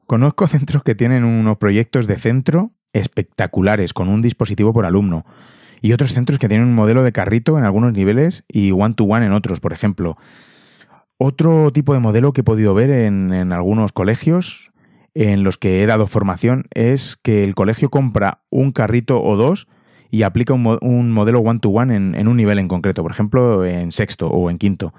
Conozco 0.06 0.46
centros 0.48 0.82
que 0.82 0.94
tienen 0.94 1.24
unos 1.24 1.58
proyectos 1.58 2.06
de 2.06 2.18
centro 2.18 2.72
espectaculares, 2.92 3.92
con 3.92 4.08
un 4.08 4.22
dispositivo 4.22 4.72
por 4.72 4.86
alumno, 4.86 5.24
y 5.80 5.92
otros 5.92 6.12
centros 6.12 6.38
que 6.38 6.48
tienen 6.48 6.66
un 6.66 6.74
modelo 6.74 7.02
de 7.02 7.12
carrito 7.12 7.58
en 7.58 7.64
algunos 7.64 7.92
niveles 7.92 8.44
y 8.48 8.72
one-to-one 8.72 9.26
en 9.26 9.32
otros, 9.32 9.60
por 9.60 9.72
ejemplo. 9.72 10.16
Otro 11.18 11.72
tipo 11.72 11.94
de 11.94 12.00
modelo 12.00 12.32
que 12.32 12.40
he 12.40 12.44
podido 12.44 12.74
ver 12.74 12.90
en, 12.90 13.32
en, 13.32 13.52
algunos 13.52 13.92
colegios 13.92 14.72
en 15.14 15.44
los 15.44 15.58
que 15.58 15.82
he 15.82 15.86
dado 15.86 16.06
formación 16.06 16.64
es 16.74 17.16
que 17.16 17.44
el 17.44 17.54
colegio 17.54 17.90
compra 17.90 18.42
un 18.50 18.72
carrito 18.72 19.22
o 19.22 19.36
dos 19.36 19.68
y 20.14 20.22
aplica 20.22 20.54
un, 20.54 21.12
modelo 21.12 21.40
one-to-one 21.40 21.94
en, 21.96 22.28
un 22.28 22.36
nivel 22.36 22.60
en 22.60 22.68
concreto, 22.68 23.02
por 23.02 23.10
ejemplo, 23.10 23.64
en 23.64 23.90
sexto 23.90 24.28
o 24.28 24.48
en 24.48 24.58
quinto. 24.58 24.94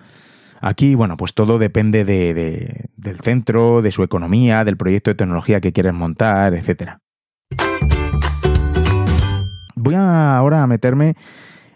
Aquí, 0.62 0.96
bueno, 0.96 1.18
pues 1.18 1.34
todo 1.34 1.60
depende 1.60 2.06
del 2.06 3.20
centro, 3.20 3.82
de 3.82 3.92
su 3.92 4.04
economía, 4.04 4.64
del 4.64 4.78
proyecto 4.78 5.12
de 5.12 5.16
tecnología 5.16 5.62
que 5.62 5.74
quieres 5.74 5.94
montar, 5.94 6.54
etc. 6.54 6.98
Voy 9.76 9.96
ahora 9.96 10.64
a 10.64 10.68
meterme 10.68 11.16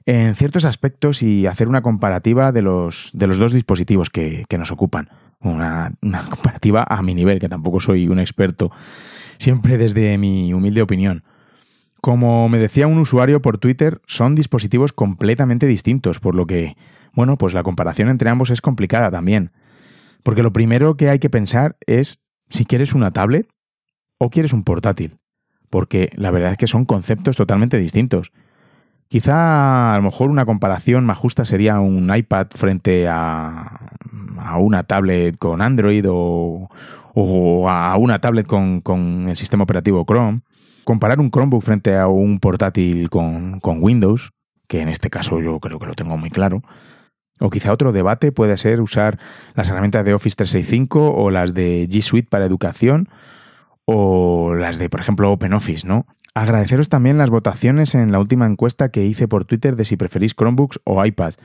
en 0.05 0.33
ciertos 0.33 0.65
aspectos 0.65 1.21
y 1.21 1.45
hacer 1.45 1.67
una 1.67 1.81
comparativa 1.81 2.51
de 2.51 2.61
los, 2.61 3.11
de 3.13 3.27
los 3.27 3.37
dos 3.37 3.53
dispositivos 3.53 4.09
que, 4.09 4.45
nos 4.57 4.71
ocupan. 4.71 5.09
Una 5.39 5.93
comparativa 6.29 6.85
a 6.87 7.01
mi 7.01 7.13
nivel, 7.13 7.39
que 7.39 7.49
tampoco 7.49 7.79
soy 7.79 8.07
un 8.07 8.19
experto, 8.19 8.71
siempre 9.37 9.77
desde 9.77 10.17
mi 10.17 10.53
humilde 10.53 10.81
opinión. 10.81 11.23
Como 12.01 12.47
me 12.47 12.59
decía 12.59 12.88
un 12.88 12.97
usuario 12.97 13.41
por 13.41 13.57
Twitter, 13.57 14.01
son 14.07 14.35
dispositivos 14.35 14.93
completamente 14.93 15.67
distintos, 15.67 16.19
por 16.19 16.33
lo 16.33 16.47
que, 16.47 16.77
bueno, 17.13 17.38
pues 17.38 17.53
la 17.53 17.63
comparación 17.63 18.09
entre 18.09 18.29
ambos 18.29 18.51
es 18.51 18.62
complicada 18.62 19.12
también. 19.12 19.51
Porque 20.23 20.43
lo 20.43 20.53
primero 20.53 20.95
que 20.95 21.09
hay 21.09 21.19
que 21.19 21.29
pensar 21.29 21.77
es 21.88 22.19
si 22.49 22.65
quieres 22.65 22.93
una 22.93 23.12
tablet 23.12 23.49
o 24.17 24.29
quieres 24.29 24.53
un 24.53 24.63
portátil. 24.63 25.17
Porque 25.69 26.09
la 26.15 26.31
verdad 26.31 26.53
es 26.53 26.57
que 26.57 26.67
son 26.67 26.85
conceptos 26.85 27.35
totalmente 27.35 27.77
distintos. 27.77 28.31
Quizá 29.09 29.93
a 29.93 29.97
lo 29.97 30.03
mejor 30.03 30.29
una 30.29 30.45
comparación 30.45 31.05
más 31.05 31.17
justa 31.17 31.43
sería 31.43 31.79
un 31.79 32.15
iPad 32.15 32.47
frente 32.51 33.07
a, 33.09 33.91
una 34.59 34.83
tablet 34.83 35.38
con 35.38 35.62
Android 35.62 36.05
o, 36.07 36.69
a 37.67 37.97
una 37.97 38.19
tablet 38.21 38.47
con 38.47 39.25
el 39.27 39.35
sistema 39.35 39.63
operativo 39.63 40.05
Chrome 40.05 40.41
comparar 40.89 41.19
un 41.19 41.30
Chromebook 41.30 41.62
frente 41.62 41.95
a 41.95 42.08
un 42.08 42.39
portátil 42.39 43.12
con, 43.12 43.62
Windows, 43.63 44.32
que 44.67 44.82
en 44.82 44.89
este 44.89 45.12
caso 45.12 45.39
yo 45.39 45.60
creo 45.60 45.78
que 45.78 45.86
lo 45.86 45.93
tengo 45.93 46.17
muy 46.17 46.32
claro, 46.32 46.63
o 47.39 47.52
quizá 47.52 47.71
otro 47.71 47.91
debate 47.91 48.32
puede 48.32 48.58
ser 48.58 48.82
usar 48.82 49.19
las 49.54 49.69
herramientas 49.69 50.04
de 50.04 50.15
Office 50.15 50.36
365 50.36 51.13
o 51.13 51.30
las 51.30 51.54
de 51.54 51.88
G 51.88 52.02
Suite 52.02 52.28
para 52.28 52.47
educación 52.47 53.08
o 53.86 54.56
las 54.56 54.80
de, 54.80 54.89
por 54.89 54.99
ejemplo, 54.99 55.32
OpenOffice, 55.32 55.86
¿no? 55.86 56.08
Agradeceros 56.34 56.89
también 56.89 57.19
las 57.19 57.30
votaciones 57.30 57.93
en 57.93 58.12
la 58.12 58.17
última 58.17 58.47
encuesta 58.47 58.89
que 58.89 59.06
hice 59.06 59.28
por 59.28 59.45
Twitter 59.45 59.75
de 59.75 59.86
si 59.86 59.95
preferís 59.95 60.34
Chromebooks 60.34 60.80
o 60.86 61.06
iPads 61.06 61.38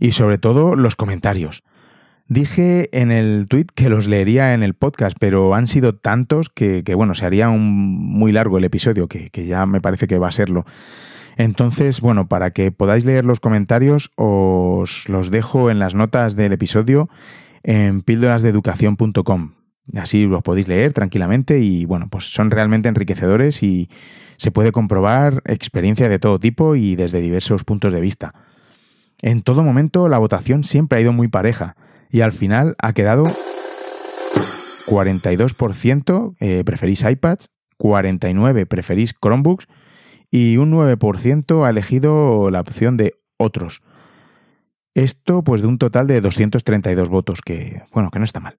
y 0.00 0.10
sobre 0.10 0.38
todo 0.38 0.74
los 0.74 0.96
comentarios. 0.96 1.62
Dije 2.28 2.90
en 2.92 3.10
el 3.10 3.48
tweet 3.48 3.68
que 3.74 3.88
los 3.88 4.06
leería 4.06 4.52
en 4.52 4.62
el 4.62 4.74
podcast, 4.74 5.16
pero 5.18 5.54
han 5.54 5.66
sido 5.66 5.94
tantos 5.94 6.50
que, 6.50 6.82
bueno, 6.94 7.14
se 7.14 7.24
haría 7.24 7.48
un 7.48 7.62
muy 7.64 8.32
largo 8.32 8.58
el 8.58 8.64
episodio, 8.64 9.08
que, 9.08 9.30
ya 9.46 9.64
me 9.64 9.80
parece 9.80 10.06
que 10.06 10.18
va 10.18 10.28
a 10.28 10.32
serlo. 10.32 10.66
Entonces, 11.38 12.02
bueno, 12.02 12.28
para 12.28 12.50
que 12.50 12.70
podáis 12.70 13.06
leer 13.06 13.24
los 13.24 13.40
comentarios, 13.40 14.10
os 14.16 15.08
los 15.08 15.30
dejo 15.30 15.70
en 15.70 15.78
las 15.78 15.94
notas 15.94 16.36
del 16.36 16.52
episodio 16.52 17.08
en 17.62 18.02
píldorasdeeducación.com. 18.02 19.54
Así 19.96 20.26
los 20.26 20.42
podéis 20.42 20.68
leer 20.68 20.92
tranquilamente 20.92 21.60
y, 21.60 21.86
bueno, 21.86 22.08
pues 22.10 22.30
son 22.30 22.50
realmente 22.50 22.90
enriquecedores 22.90 23.62
y 23.62 23.88
se 24.36 24.50
puede 24.50 24.70
comprobar 24.70 25.42
experiencia 25.46 26.10
de 26.10 26.18
todo 26.18 26.38
tipo 26.38 26.76
y 26.76 26.94
desde 26.94 27.22
diversos 27.22 27.64
puntos 27.64 27.94
de 27.94 28.02
vista. 28.02 28.34
En 29.22 29.40
todo 29.40 29.62
momento 29.62 30.10
la 30.10 30.18
votación 30.18 30.64
siempre 30.64 30.98
ha 30.98 31.00
ido 31.00 31.14
muy 31.14 31.28
pareja 31.28 31.74
y 32.10 32.20
al 32.22 32.32
final 32.32 32.76
ha 32.78 32.92
quedado 32.92 33.24
42% 34.86 36.34
eh, 36.40 36.64
preferís 36.64 37.02
iPads, 37.02 37.50
49% 37.78 38.66
preferís 38.66 39.14
Chromebooks 39.14 39.66
y 40.30 40.56
un 40.56 40.72
9% 40.72 41.66
ha 41.66 41.70
elegido 41.70 42.50
la 42.50 42.60
opción 42.60 42.96
de 42.96 43.14
otros. 43.36 43.82
Esto 44.94 45.42
pues 45.44 45.60
de 45.62 45.68
un 45.68 45.78
total 45.78 46.06
de 46.06 46.20
232 46.20 47.08
votos, 47.08 47.40
que 47.42 47.82
bueno, 47.92 48.10
que 48.10 48.18
no 48.18 48.24
está 48.24 48.40
mal. 48.40 48.58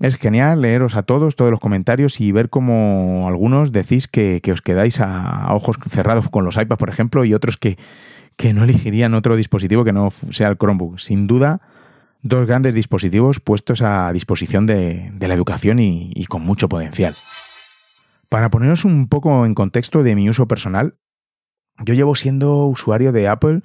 Es 0.00 0.16
genial 0.16 0.62
leeros 0.62 0.94
a 0.94 1.02
todos, 1.02 1.34
todos 1.34 1.50
los 1.50 1.60
comentarios 1.60 2.20
y 2.20 2.30
ver 2.30 2.50
cómo 2.50 3.26
algunos 3.26 3.72
decís 3.72 4.06
que, 4.06 4.40
os 4.52 4.62
quedáis 4.62 5.00
a, 5.00 5.52
ojos 5.54 5.76
cerrados 5.90 6.28
con 6.30 6.44
los 6.44 6.56
iPads, 6.56 6.78
por 6.78 6.88
ejemplo, 6.88 7.24
y 7.24 7.34
otros 7.34 7.56
que, 7.56 7.78
que 8.36 8.54
no 8.54 8.62
elegirían 8.64 9.14
otro 9.14 9.34
dispositivo 9.34 9.84
que 9.84 9.92
no 9.92 10.10
sea 10.10 10.48
el 10.48 10.56
Chromebook. 10.56 10.98
Sin 10.98 11.26
duda, 11.26 11.60
dos 12.22 12.46
grandes 12.46 12.74
dispositivos 12.74 13.40
puestos 13.40 13.82
a 13.82 14.12
disposición 14.12 14.66
de, 14.66 15.12
la 15.20 15.34
educación 15.34 15.78
y, 15.78 16.24
con 16.26 16.42
mucho 16.42 16.68
potencial. 16.68 17.12
Para 18.28 18.50
poneros 18.50 18.84
un 18.84 19.08
poco 19.08 19.46
en 19.46 19.54
contexto 19.54 20.02
de 20.02 20.14
mi 20.14 20.28
uso 20.28 20.46
personal, 20.48 20.96
yo 21.84 21.94
llevo 21.94 22.14
siendo 22.14 22.66
usuario 22.66 23.12
de 23.12 23.28
Apple 23.28 23.62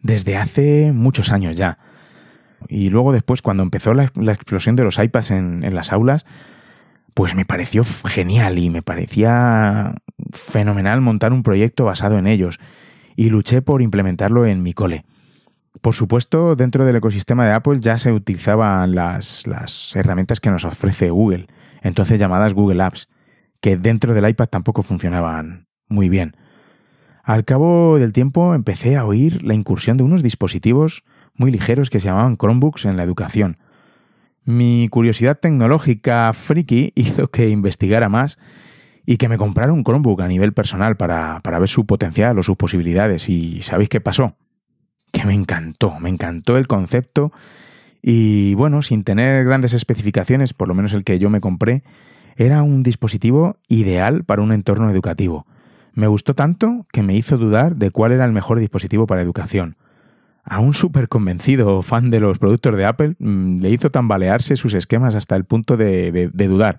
desde 0.00 0.36
hace 0.36 0.92
muchos 0.92 1.32
años 1.32 1.56
ya. 1.56 1.78
Y 2.68 2.90
luego 2.90 3.12
después, 3.12 3.42
cuando 3.42 3.62
empezó 3.62 3.94
la, 3.94 4.04
explosión 4.32 4.76
de 4.76 4.84
los 4.84 4.98
iPads 4.98 5.30
en, 5.30 5.64
en 5.64 5.74
las 5.74 5.92
aulas, 5.92 6.26
pues 7.14 7.34
me 7.34 7.44
pareció 7.44 7.82
genial 7.84 8.58
y 8.58 8.70
me 8.70 8.82
parecía 8.82 9.94
fenomenal 10.32 11.00
montar 11.00 11.32
un 11.32 11.42
proyecto 11.42 11.84
basado 11.84 12.18
en 12.18 12.26
ellos. 12.26 12.58
Y 13.16 13.30
luché 13.30 13.62
por 13.62 13.82
implementarlo 13.82 14.46
en 14.46 14.62
mi 14.62 14.72
cole. 14.72 15.04
Por 15.80 15.94
supuesto, 15.94 16.56
dentro 16.56 16.84
del 16.84 16.96
ecosistema 16.96 17.46
de 17.46 17.52
Apple 17.52 17.78
ya 17.80 17.98
se 17.98 18.12
utilizaban 18.12 18.94
las, 18.94 19.94
herramientas 19.94 20.40
que 20.40 20.50
nos 20.50 20.64
ofrece 20.64 21.10
Google, 21.10 21.46
entonces 21.82 22.18
llamadas 22.18 22.54
Google 22.54 22.82
Apps, 22.82 23.08
que 23.60 23.76
dentro 23.76 24.14
del 24.14 24.28
iPad 24.28 24.48
tampoco 24.48 24.82
funcionaban 24.82 25.66
muy 25.88 26.08
bien. 26.08 26.36
Al 27.22 27.44
cabo 27.44 27.98
del 27.98 28.12
tiempo 28.12 28.54
empecé 28.54 28.96
a 28.96 29.04
oír 29.04 29.42
la 29.42 29.54
incursión 29.54 29.96
de 29.96 30.04
unos 30.04 30.22
dispositivos 30.22 31.04
muy 31.34 31.50
ligeros 31.50 31.90
que 31.90 32.00
se 32.00 32.06
llamaban 32.06 32.36
Chromebooks 32.36 32.86
en 32.86 32.96
la 32.96 33.02
educación. 33.02 33.58
Mi 34.44 34.88
curiosidad 34.90 35.38
tecnológica 35.38 36.32
friki 36.32 36.92
hizo 36.96 37.30
que 37.30 37.50
investigara 37.50 38.08
más 38.08 38.38
y 39.06 39.16
que 39.16 39.28
me 39.28 39.38
comprara 39.38 39.72
un 39.72 39.84
Chromebook 39.84 40.22
a 40.22 40.28
nivel 40.28 40.52
personal 40.52 40.96
para, 40.96 41.40
para 41.40 41.58
ver 41.58 41.68
su 41.68 41.86
potencial 41.86 42.38
o 42.38 42.42
sus 42.42 42.56
posibilidades. 42.56 43.28
¿Y 43.28 43.62
sabéis 43.62 43.88
qué 43.88 44.00
pasó? 44.00 44.36
Que 45.12 45.24
me 45.24 45.34
encantó, 45.34 45.98
me 46.00 46.08
encantó 46.08 46.56
el 46.56 46.66
concepto 46.66 47.32
y 48.02 48.54
bueno, 48.54 48.82
sin 48.82 49.04
tener 49.04 49.44
grandes 49.44 49.74
especificaciones, 49.74 50.54
por 50.54 50.68
lo 50.68 50.74
menos 50.74 50.92
el 50.92 51.04
que 51.04 51.18
yo 51.18 51.30
me 51.30 51.40
compré, 51.40 51.82
era 52.36 52.62
un 52.62 52.82
dispositivo 52.82 53.56
ideal 53.68 54.24
para 54.24 54.42
un 54.42 54.52
entorno 54.52 54.90
educativo. 54.90 55.46
Me 55.92 56.06
gustó 56.06 56.34
tanto 56.34 56.86
que 56.92 57.02
me 57.02 57.16
hizo 57.16 57.36
dudar 57.36 57.76
de 57.76 57.90
cuál 57.90 58.12
era 58.12 58.24
el 58.24 58.32
mejor 58.32 58.60
dispositivo 58.60 59.06
para 59.06 59.22
educación. 59.22 59.76
A 60.44 60.60
un 60.60 60.72
súper 60.72 61.08
convencido 61.08 61.82
fan 61.82 62.10
de 62.10 62.20
los 62.20 62.38
productos 62.38 62.76
de 62.76 62.86
Apple 62.86 63.16
mm, 63.18 63.60
le 63.60 63.70
hizo 63.70 63.90
tambalearse 63.90 64.56
sus 64.56 64.74
esquemas 64.74 65.14
hasta 65.14 65.34
el 65.34 65.44
punto 65.44 65.76
de, 65.76 66.30
dudar. 66.32 66.78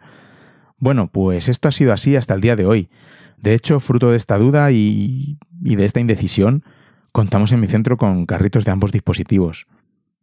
Bueno, 0.77 1.07
pues 1.07 1.49
esto 1.49 1.67
ha 1.67 1.73
sido 1.73 1.91
así 1.91 2.15
hasta 2.15 2.33
el 2.33 2.41
día 2.41 2.55
de 2.55 2.65
hoy. 2.65 2.89
De 3.37 3.53
hecho, 3.53 3.81
fruto 3.81 4.11
de 4.11 4.17
esta 4.17 4.37
duda 4.37 4.71
y 4.71 5.37
de 5.59 5.85
esta 5.85 5.99
indecisión, 5.99 6.63
Contamos 7.11 7.51
en 7.51 7.59
mi 7.59 7.67
centro 7.67 7.97
con 7.97 8.25
carritos 8.25 8.65
de 8.65 8.71
ambos 8.71 8.91
dispositivos. 8.91 9.67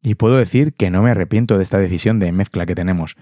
Y 0.03 0.15
puedo 0.15 0.37
decir 0.37 0.75
que 0.75 0.91
no 0.91 1.03
me 1.03 1.11
arrepiento 1.11 1.57
de 1.57 1.63
esta 1.63 1.79
decisión 1.79 2.19
de 2.19 2.33
mezcla 2.33 2.67
que 2.67 2.75
tenemos. 2.75 3.17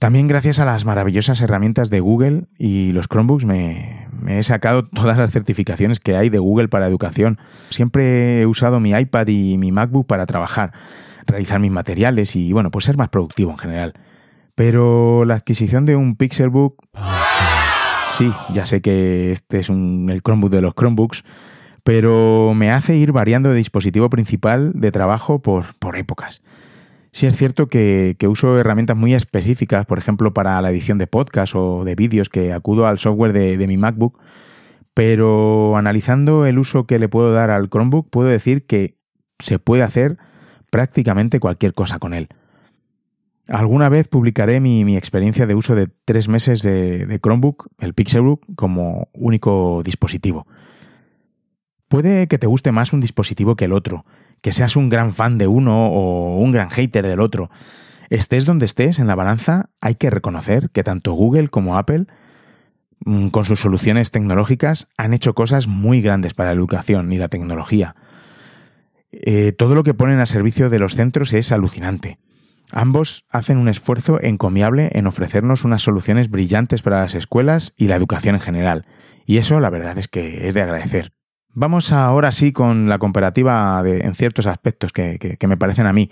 También 0.00 0.28
gracias 0.28 0.58
a 0.60 0.64
las 0.64 0.86
maravillosas 0.86 1.42
herramientas 1.42 1.90
de 1.90 2.00
Google 2.00 2.44
y 2.56 2.92
los 2.92 3.06
Chromebooks 3.06 3.44
me, 3.44 4.08
he 4.28 4.42
sacado 4.42 4.88
todas 4.94 5.18
las 5.18 5.30
certificaciones 5.30 6.00
que 6.00 6.16
hay 6.16 6.30
de 6.30 6.38
Google 6.38 6.68
para 6.68 6.86
educación. 6.86 7.38
Siempre 7.68 8.40
he 8.40 8.46
usado 8.46 8.80
mi 8.80 8.92
iPad 8.92 9.26
y 9.26 9.58
mi 9.58 9.72
MacBook 9.72 10.06
para 10.06 10.24
trabajar, 10.24 10.72
realizar 11.26 11.60
mis 11.60 11.70
materiales 11.70 12.34
y, 12.34 12.50
bueno, 12.54 12.70
pues 12.70 12.86
ser 12.86 12.96
más 12.96 13.10
productivo 13.10 13.50
en 13.50 13.58
general. 13.58 13.92
Pero 14.54 15.26
la 15.26 15.34
adquisición 15.34 15.84
de 15.84 15.96
un 15.96 16.16
Pixelbook... 16.16 16.82
Sí, 18.14 18.32
ya 18.54 18.64
sé 18.64 18.80
que 18.80 19.32
este 19.32 19.58
es 19.58 19.68
el 19.68 20.20
Chromebook 20.24 20.50
de 20.50 20.62
los 20.62 20.74
Chromebooks, 20.74 21.24
pero 21.84 22.52
me 22.54 22.70
hace 22.70 22.96
ir 22.96 23.12
variando 23.12 23.50
de 23.50 23.56
dispositivo 23.56 24.10
principal 24.10 24.72
de 24.74 24.92
trabajo 24.92 25.40
por, 25.40 25.74
por 25.78 25.96
épocas. 25.96 26.42
Sí 27.12 27.26
es 27.26 27.36
cierto 27.36 27.68
que, 27.68 28.16
uso 28.28 28.58
herramientas 28.58 28.96
muy 28.96 29.14
específicas, 29.14 29.84
por 29.84 29.98
ejemplo, 29.98 30.32
para 30.32 30.60
la 30.62 30.70
edición 30.70 30.98
de 30.98 31.08
podcast 31.08 31.54
o 31.56 31.84
de 31.84 31.96
vídeos, 31.96 32.28
que 32.28 32.52
acudo 32.52 32.86
al 32.86 32.98
software 32.98 33.32
de, 33.32 33.66
mi 33.66 33.76
MacBook, 33.76 34.18
pero 34.94 35.76
analizando 35.76 36.46
el 36.46 36.58
uso 36.58 36.86
que 36.86 37.00
le 37.00 37.08
puedo 37.08 37.32
dar 37.32 37.50
al 37.50 37.68
Chromebook, 37.68 38.08
puedo 38.10 38.28
decir 38.28 38.64
que 38.66 38.96
se 39.40 39.58
puede 39.58 39.82
hacer 39.82 40.18
prácticamente 40.70 41.40
cualquier 41.40 41.74
cosa 41.74 41.98
con 41.98 42.14
él. 42.14 42.28
Alguna 43.48 43.88
vez 43.88 44.06
publicaré 44.06 44.60
mi, 44.60 44.96
experiencia 44.96 45.46
de 45.46 45.56
uso 45.56 45.74
de 45.74 45.88
tres 46.04 46.28
meses 46.28 46.62
de, 46.62 47.06
de, 47.06 47.18
Chromebook, 47.18 47.66
el 47.80 47.94
Pixelbook, 47.94 48.42
como 48.54 49.08
único 49.12 49.82
dispositivo. 49.84 50.46
Puede 51.90 52.28
que 52.28 52.38
te 52.38 52.46
guste 52.46 52.70
más 52.70 52.92
un 52.92 53.00
dispositivo 53.00 53.56
que 53.56 53.64
el 53.64 53.72
otro, 53.72 54.04
que 54.42 54.52
seas 54.52 54.76
un 54.76 54.90
gran 54.90 55.12
fan 55.12 55.38
de 55.38 55.48
uno 55.48 55.88
o 55.88 56.38
un 56.38 56.52
gran 56.52 56.70
hater 56.70 57.04
del 57.04 57.18
otro. 57.18 57.50
Estés 58.10 58.44
donde 58.44 58.64
estés 58.64 59.00
en 59.00 59.08
la 59.08 59.16
balanza, 59.16 59.70
hay 59.80 59.96
que 59.96 60.08
reconocer 60.08 60.70
que 60.70 60.84
tanto 60.84 61.14
Google 61.14 61.48
como 61.48 61.76
Apple, 61.76 62.06
mm, 63.04 63.30
con 63.30 63.44
sus 63.44 63.58
soluciones 63.58 64.12
tecnológicas, 64.12 64.86
han 64.96 65.14
hecho 65.14 65.34
cosas 65.34 65.66
muy 65.66 66.00
grandes 66.00 66.32
para 66.32 66.50
la 66.50 66.60
educación 66.60 67.12
y 67.12 67.18
la 67.18 67.26
tecnología. 67.26 67.96
Eh, 69.10 69.50
todo 69.50 69.74
lo 69.74 69.82
que 69.82 69.92
ponen 69.92 70.20
a 70.20 70.26
servicio 70.26 70.70
de 70.70 70.78
los 70.78 70.94
centros 70.94 71.32
es 71.32 71.50
alucinante. 71.50 72.20
Ambos 72.70 73.24
hacen 73.30 73.58
un 73.58 73.68
esfuerzo 73.68 74.22
encomiable 74.22 74.90
en 74.92 75.08
ofrecernos 75.08 75.64
unas 75.64 75.82
soluciones 75.82 76.30
brillantes 76.30 76.82
para 76.82 77.00
las 77.00 77.16
escuelas 77.16 77.74
y 77.76 77.88
la 77.88 77.96
educación 77.96 78.36
en 78.36 78.42
general, 78.42 78.86
y 79.26 79.38
eso 79.38 79.58
la 79.58 79.70
verdad 79.70 79.98
es 79.98 80.06
que 80.06 80.46
es 80.46 80.54
de 80.54 80.62
agradecer. 80.62 81.12
Vamos 81.52 81.92
ahora 81.92 82.32
sí 82.32 82.52
con 82.52 82.88
la 82.88 82.98
comparativa 82.98 83.82
en 83.84 84.14
ciertos 84.14 84.46
aspectos 84.46 84.92
que, 84.92 85.38
me 85.46 85.56
parecen 85.56 85.86
a 85.86 85.92
mí. 85.92 86.10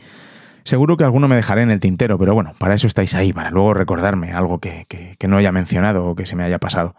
Seguro 0.65 0.97
que 0.97 1.05
alguno 1.05 1.29
me 1.29 1.37
dejaré 1.37 1.63
en 1.63 1.71
el 1.71 1.81
tintero, 1.81 2.19
pero 2.19 2.35
bueno, 2.35 2.55
para 2.59 2.75
eso 2.75 2.87
estáis 2.87 3.15
ahí, 3.15 3.33
para 3.33 3.51
luego 3.51 3.73
recordarme 3.73 4.33
algo 4.33 4.59
que, 4.59 4.87
que 4.87 5.29
no 5.29 5.37
haya 5.37 5.53
mencionado 5.53 6.05
o 6.05 6.15
que 6.15 6.27
se 6.27 6.37
me 6.37 6.45
haya 6.45 6.59
pasado. 6.59 6.95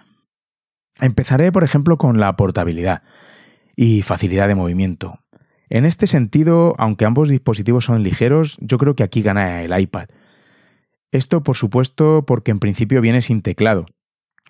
Empezaré, 1.01 1.51
por 1.51 1.63
ejemplo, 1.63 1.97
con 1.97 2.19
la 2.19 2.35
portabilidad 2.35 3.03
y 3.75 4.01
facilidad 4.01 4.47
de 4.47 4.55
movimiento. 4.55 5.19
En 5.69 5.85
este 5.85 6.07
sentido, 6.07 6.75
aunque 6.77 7.05
ambos 7.05 7.29
dispositivos 7.29 7.85
son 7.85 8.01
ligeros, 8.03 8.57
yo 8.59 8.77
creo 8.77 8.95
que 8.95 9.03
aquí 9.03 9.21
gana 9.21 9.61
el 9.61 9.79
iPad. 9.79 10.07
Esto, 11.11 11.43
por 11.43 11.55
supuesto, 11.55 12.25
porque 12.25 12.51
en 12.51 12.59
principio 12.59 13.01
viene 13.01 13.21
sin 13.21 13.41
teclado, 13.41 13.85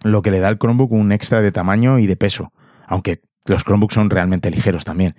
lo 0.01 0.21
que 0.21 0.31
le 0.31 0.39
da 0.39 0.47
al 0.47 0.57
Chromebook 0.57 0.91
un 0.91 1.11
extra 1.11 1.41
de 1.41 1.51
tamaño 1.51 1.99
y 1.99 2.07
de 2.07 2.15
peso, 2.15 2.53
aunque 2.87 3.21
los 3.49 3.63
Chromebooks 3.63 3.95
son 3.95 4.09
realmente 4.09 4.51
ligeros 4.51 4.85
también. 4.85 5.15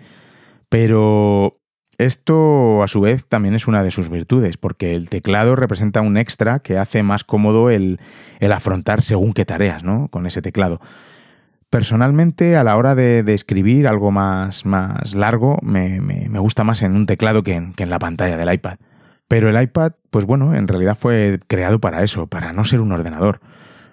Pero 0.69 1.61
esto, 2.01 2.83
a 2.83 2.89
su 2.89 3.03
vez, 3.03 3.27
también 3.27 3.55
es 3.55 3.67
una 3.67 3.83
de 3.83 3.91
sus 3.91 4.09
virtudes, 4.09 4.57
porque 4.57 4.95
el 4.95 5.11
teclado 5.11 5.55
representa 5.55 6.01
un 6.01 6.17
extra 6.17 6.61
que 6.61 6.79
hace 6.79 7.03
más 7.03 7.25
cómodo 7.25 7.69
el, 7.69 8.01
afrontar 8.51 9.03
según 9.03 9.35
qué 9.35 9.45
tareas, 9.45 9.85
¿no? 9.85 10.09
Con 10.09 10.27
ese 10.27 10.41
teclado. 10.41 10.81
Personalmente, 11.69 12.57
a 12.57 12.65
la 12.65 12.77
hora 12.77 12.95
de, 12.95 13.23
escribir 13.35 13.87
algo 13.87 14.11
más, 14.11 14.65
más 14.65 15.15
largo, 15.15 15.59
me, 15.63 16.01
gusta 16.41 16.65
más 16.65 16.83
en 16.83 16.97
un 16.97 17.05
teclado 17.05 17.43
que 17.43 17.55
en, 17.55 17.75
que 17.75 17.83
en 17.83 17.91
la 17.91 17.99
pantalla 17.99 18.39
del 18.39 18.53
iPad. 18.53 18.79
Pero 19.29 19.51
el 19.51 19.63
iPad, 19.63 19.93
pues 20.11 20.25
bueno, 20.25 20.55
en 20.55 20.69
realidad 20.69 20.97
fue 20.99 21.39
creado 21.47 21.81
para 21.81 22.03
eso, 22.03 22.27
para 22.27 22.55
no 22.55 22.65
ser 22.65 22.81
un 22.81 22.93
ordenador. 22.93 23.41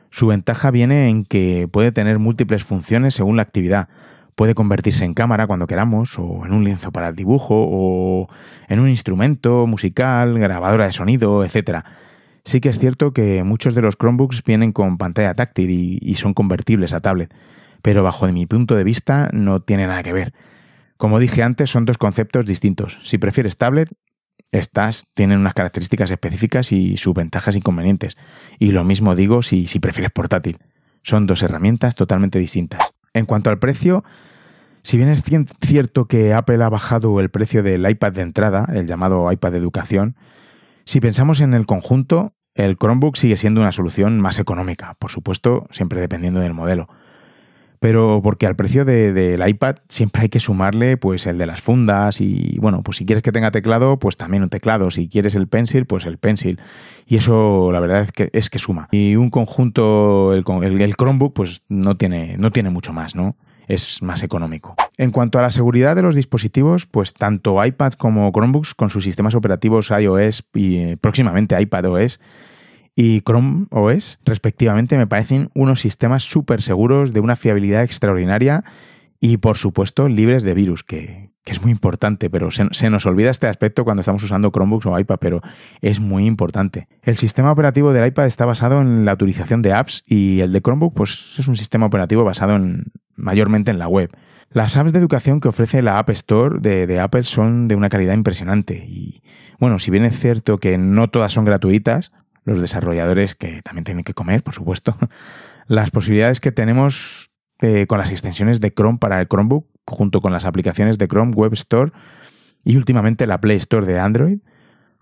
Su 0.09 0.27
ventaja 0.27 0.71
viene 0.71 1.09
en 1.09 1.25
que 1.25 1.67
puede 1.69 1.91
tener 1.91 2.19
múltiples 2.19 2.63
funciones 2.63 3.15
según 3.15 3.35
la 3.35 3.41
actividad, 3.41 3.89
puede 4.37 4.53
convertirse 4.53 5.03
en 5.03 5.15
cámara 5.15 5.47
cuando 5.47 5.65
queramos, 5.65 6.19
o 6.19 6.45
en 6.45 6.53
un 6.53 6.63
lienzo 6.63 6.91
para 6.91 7.07
el 7.07 7.15
dibujo, 7.15 7.55
o 7.57 8.29
en 8.67 8.79
un 8.79 8.87
instrumento 8.87 9.65
musical, 9.65 10.37
grabadora 10.37 10.85
de 10.85 10.91
sonido, 10.91 11.43
etc. 11.43 11.79
Sí 12.43 12.61
que 12.61 12.69
es 12.69 12.77
cierto 12.77 13.13
que 13.13 13.43
muchos 13.43 13.73
de 13.73 13.81
los 13.81 13.97
Chromebooks 13.97 14.43
vienen 14.43 14.73
con 14.73 14.99
pantalla 14.99 15.33
táctil 15.33 15.71
y, 15.99 16.15
son 16.15 16.35
convertibles 16.35 16.93
a 16.93 16.99
tablet, 16.99 17.33
pero 17.81 18.03
bajo 18.03 18.27
mi 18.27 18.45
punto 18.45 18.75
de 18.75 18.83
vista 18.83 19.29
no 19.33 19.61
tiene 19.61 19.87
nada 19.87 20.03
que 20.03 20.13
ver. 20.13 20.33
Como 20.97 21.17
dije 21.17 21.41
antes, 21.41 21.71
son 21.71 21.85
dos 21.85 21.97
conceptos 21.97 22.45
distintos. 22.45 22.99
Si 23.01 23.17
prefieres 23.17 23.57
tablet, 23.57 23.89
estas 24.51 25.11
tienen 25.15 25.39
unas 25.39 25.55
características 25.55 26.11
específicas 26.11 26.71
y 26.71 26.97
sus 26.97 27.15
ventajas 27.15 27.55
e 27.55 27.57
inconvenientes. 27.57 28.17
Y 28.59 28.71
lo 28.71 28.83
mismo 28.83 29.15
digo 29.15 29.41
si, 29.41 29.65
si 29.65 29.79
prefieres 29.79 30.11
portátil. 30.11 30.59
Son 31.01 31.25
dos 31.25 31.41
herramientas 31.41 31.95
totalmente 31.95 32.37
distintas. 32.37 32.96
En 33.17 33.25
cuanto 33.25 33.49
al 33.49 33.59
precio, 33.59 34.03
si 34.83 34.97
bien 34.97 35.09
es 35.09 35.23
cierto 35.61 36.05
que 36.05 36.33
Apple 36.33 36.63
ha 36.63 36.69
bajado 36.69 37.19
el 37.19 37.29
precio 37.29 37.63
del 37.63 37.89
iPad 37.89 38.13
de 38.13 38.21
entrada, 38.21 38.69
el 38.73 38.87
llamado 38.87 39.31
iPad 39.31 39.51
de 39.51 39.57
educación, 39.57 40.15
si 40.85 41.01
pensamos 41.01 41.41
en 41.41 41.53
el 41.53 41.65
conjunto, 41.65 42.33
el 42.53 42.77
Chromebook 42.77 43.17
sigue 43.17 43.37
siendo 43.37 43.61
una 43.61 43.71
solución 43.71 44.21
más 44.21 44.39
económica, 44.39 44.95
por 44.99 45.11
supuesto, 45.11 45.67
siempre 45.71 45.99
dependiendo 45.99 46.39
del 46.39 46.53
modelo. 46.53 46.87
Pero 47.79 48.21
porque 48.23 48.47
al 48.47 48.55
precio 48.55 48.85
del 48.85 49.47
iPad 49.47 49.77
siempre 49.87 50.23
hay 50.23 50.29
que 50.29 50.39
sumarle 50.39 50.97
pues 50.97 51.27
el 51.27 51.37
de 51.37 51.45
las 51.45 51.61
fundas 51.61 52.21
y 52.21 52.57
bueno, 52.59 52.81
pues 52.83 52.97
si 52.97 53.05
quieres 53.05 53.23
que 53.23 53.31
tenga 53.31 53.51
teclado, 53.51 53.99
pues 53.99 54.17
también 54.17 54.43
un 54.43 54.49
teclado. 54.49 54.89
Si 54.91 55.07
quieres 55.07 55.35
el 55.35 55.47
pencil, 55.47 55.85
pues 55.85 56.05
el 56.05 56.17
pencil. 56.17 56.59
Y 57.05 57.17
eso 57.17 57.71
la 57.71 57.79
verdad 57.79 58.01
es 58.01 58.11
que 58.11 58.29
es 58.33 58.49
que 58.49 58.59
suma. 58.59 58.87
Y 58.91 59.15
un 59.15 59.29
conjunto, 59.29 60.33
el, 60.33 60.81
el 60.81 60.95
Chromebook, 60.95 61.33
pues 61.33 61.63
no 61.69 61.97
tiene, 61.97 62.37
no 62.37 62.51
tiene 62.51 62.69
mucho 62.69 62.93
más, 62.93 63.15
¿no? 63.15 63.35
es 63.67 64.01
más 64.01 64.23
económico. 64.23 64.75
En 64.97 65.11
cuanto 65.11 65.39
a 65.39 65.41
la 65.41 65.51
seguridad 65.51 65.95
de 65.95 66.01
los 66.01 66.15
dispositivos, 66.15 66.85
pues 66.85 67.13
tanto 67.13 67.63
iPad 67.63 67.93
como 67.93 68.31
Chromebooks 68.31 68.73
con 68.73 68.89
sus 68.89 69.03
sistemas 69.03 69.35
operativos 69.35 69.91
iOS 69.91 70.47
y 70.53 70.77
eh, 70.77 70.97
próximamente 70.97 71.59
iPadOS 71.59 72.19
y 72.99 73.21
Chrome 73.21 73.67
OS, 73.69 74.19
respectivamente, 74.25 74.97
me 74.97 75.05
parecen 75.05 75.51
unos 75.53 75.81
sistemas 75.81 76.23
súper 76.23 76.63
seguros 76.63 77.13
de 77.13 77.19
una 77.19 77.35
fiabilidad 77.35 77.83
extraordinaria 77.83 78.63
y, 79.19 79.37
por 79.37 79.57
supuesto, 79.57 80.09
libres 80.09 80.41
de 80.41 80.55
virus, 80.55 80.83
que, 80.83 81.29
es 81.45 81.61
muy 81.61 81.69
importante, 81.69 82.31
pero 82.31 82.49
se, 82.49 82.89
nos 82.89 83.05
olvida 83.05 83.29
este 83.29 83.45
aspecto 83.45 83.85
cuando 83.85 84.01
estamos 84.01 84.23
usando 84.23 84.51
Chromebooks 84.51 84.87
o 84.87 84.97
iPad, 84.97 85.17
pero 85.19 85.41
es 85.81 85.99
muy 85.99 86.25
importante. 86.25 86.87
El 87.03 87.17
sistema 87.17 87.51
operativo 87.51 87.93
del 87.93 88.07
iPad 88.07 88.25
está 88.25 88.45
basado 88.45 88.81
en 88.81 89.05
la 89.05 89.13
utilización 89.13 89.61
de 89.61 89.73
apps 89.73 90.03
y 90.07 90.39
el 90.39 90.51
de 90.51 90.61
Chromebook 90.61 90.95
pues, 90.95 91.35
es 91.37 91.47
un 91.47 91.55
sistema 91.55 91.85
operativo 91.85 92.23
basado 92.23 92.55
en, 92.55 92.91
mayormente 93.15 93.69
en 93.69 93.77
la 93.77 93.87
web. 93.87 94.09
Las 94.49 94.75
apps 94.75 94.91
de 94.91 94.99
educación 94.99 95.39
que 95.39 95.49
ofrece 95.49 95.81
la 95.81 95.99
App 95.99 96.09
Store 96.09 96.59
de, 96.59 96.99
Apple 96.99 97.23
son 97.23 97.67
de 97.67 97.75
una 97.75 97.89
calidad 97.89 98.13
impresionante 98.13 98.75
y, 98.87 99.21
bueno, 99.59 99.77
si 99.77 99.91
bien 99.91 100.03
es 100.03 100.17
cierto 100.19 100.57
que 100.57 100.77
no 100.77 101.09
todas 101.09 101.33
son 101.33 101.45
gratuitas, 101.45 102.11
los 102.47 102.61
desarrolladores 102.61 103.35
que 103.35 103.61
también 103.61 103.83
tienen 103.83 104.03
que 104.03 104.13
comer, 104.13 104.41
por 104.41 104.53
supuesto, 104.53 104.97
las 105.67 105.91
posibilidades 105.91 106.39
que 106.39 106.51
tenemos 106.51 107.29
eh, 107.61 107.85
con 107.87 107.97
las 107.97 108.09
extensiones 108.09 108.61
de 108.61 108.71
Chrome 108.73 108.99
para 108.99 109.19
el 109.19 109.27
Chromebook, 109.27 109.67
junto 109.85 110.21
con 110.21 110.31
las 110.31 110.45
aplicaciones 110.45 110.97
de 110.97 111.07
Chrome 111.07 111.33
Web 111.33 111.53
Store 111.53 111.91
y 112.63 112.77
últimamente 112.77 113.27
la 113.27 113.41
Play 113.41 113.57
Store 113.57 113.85
de 113.85 113.99
Android, 113.99 114.39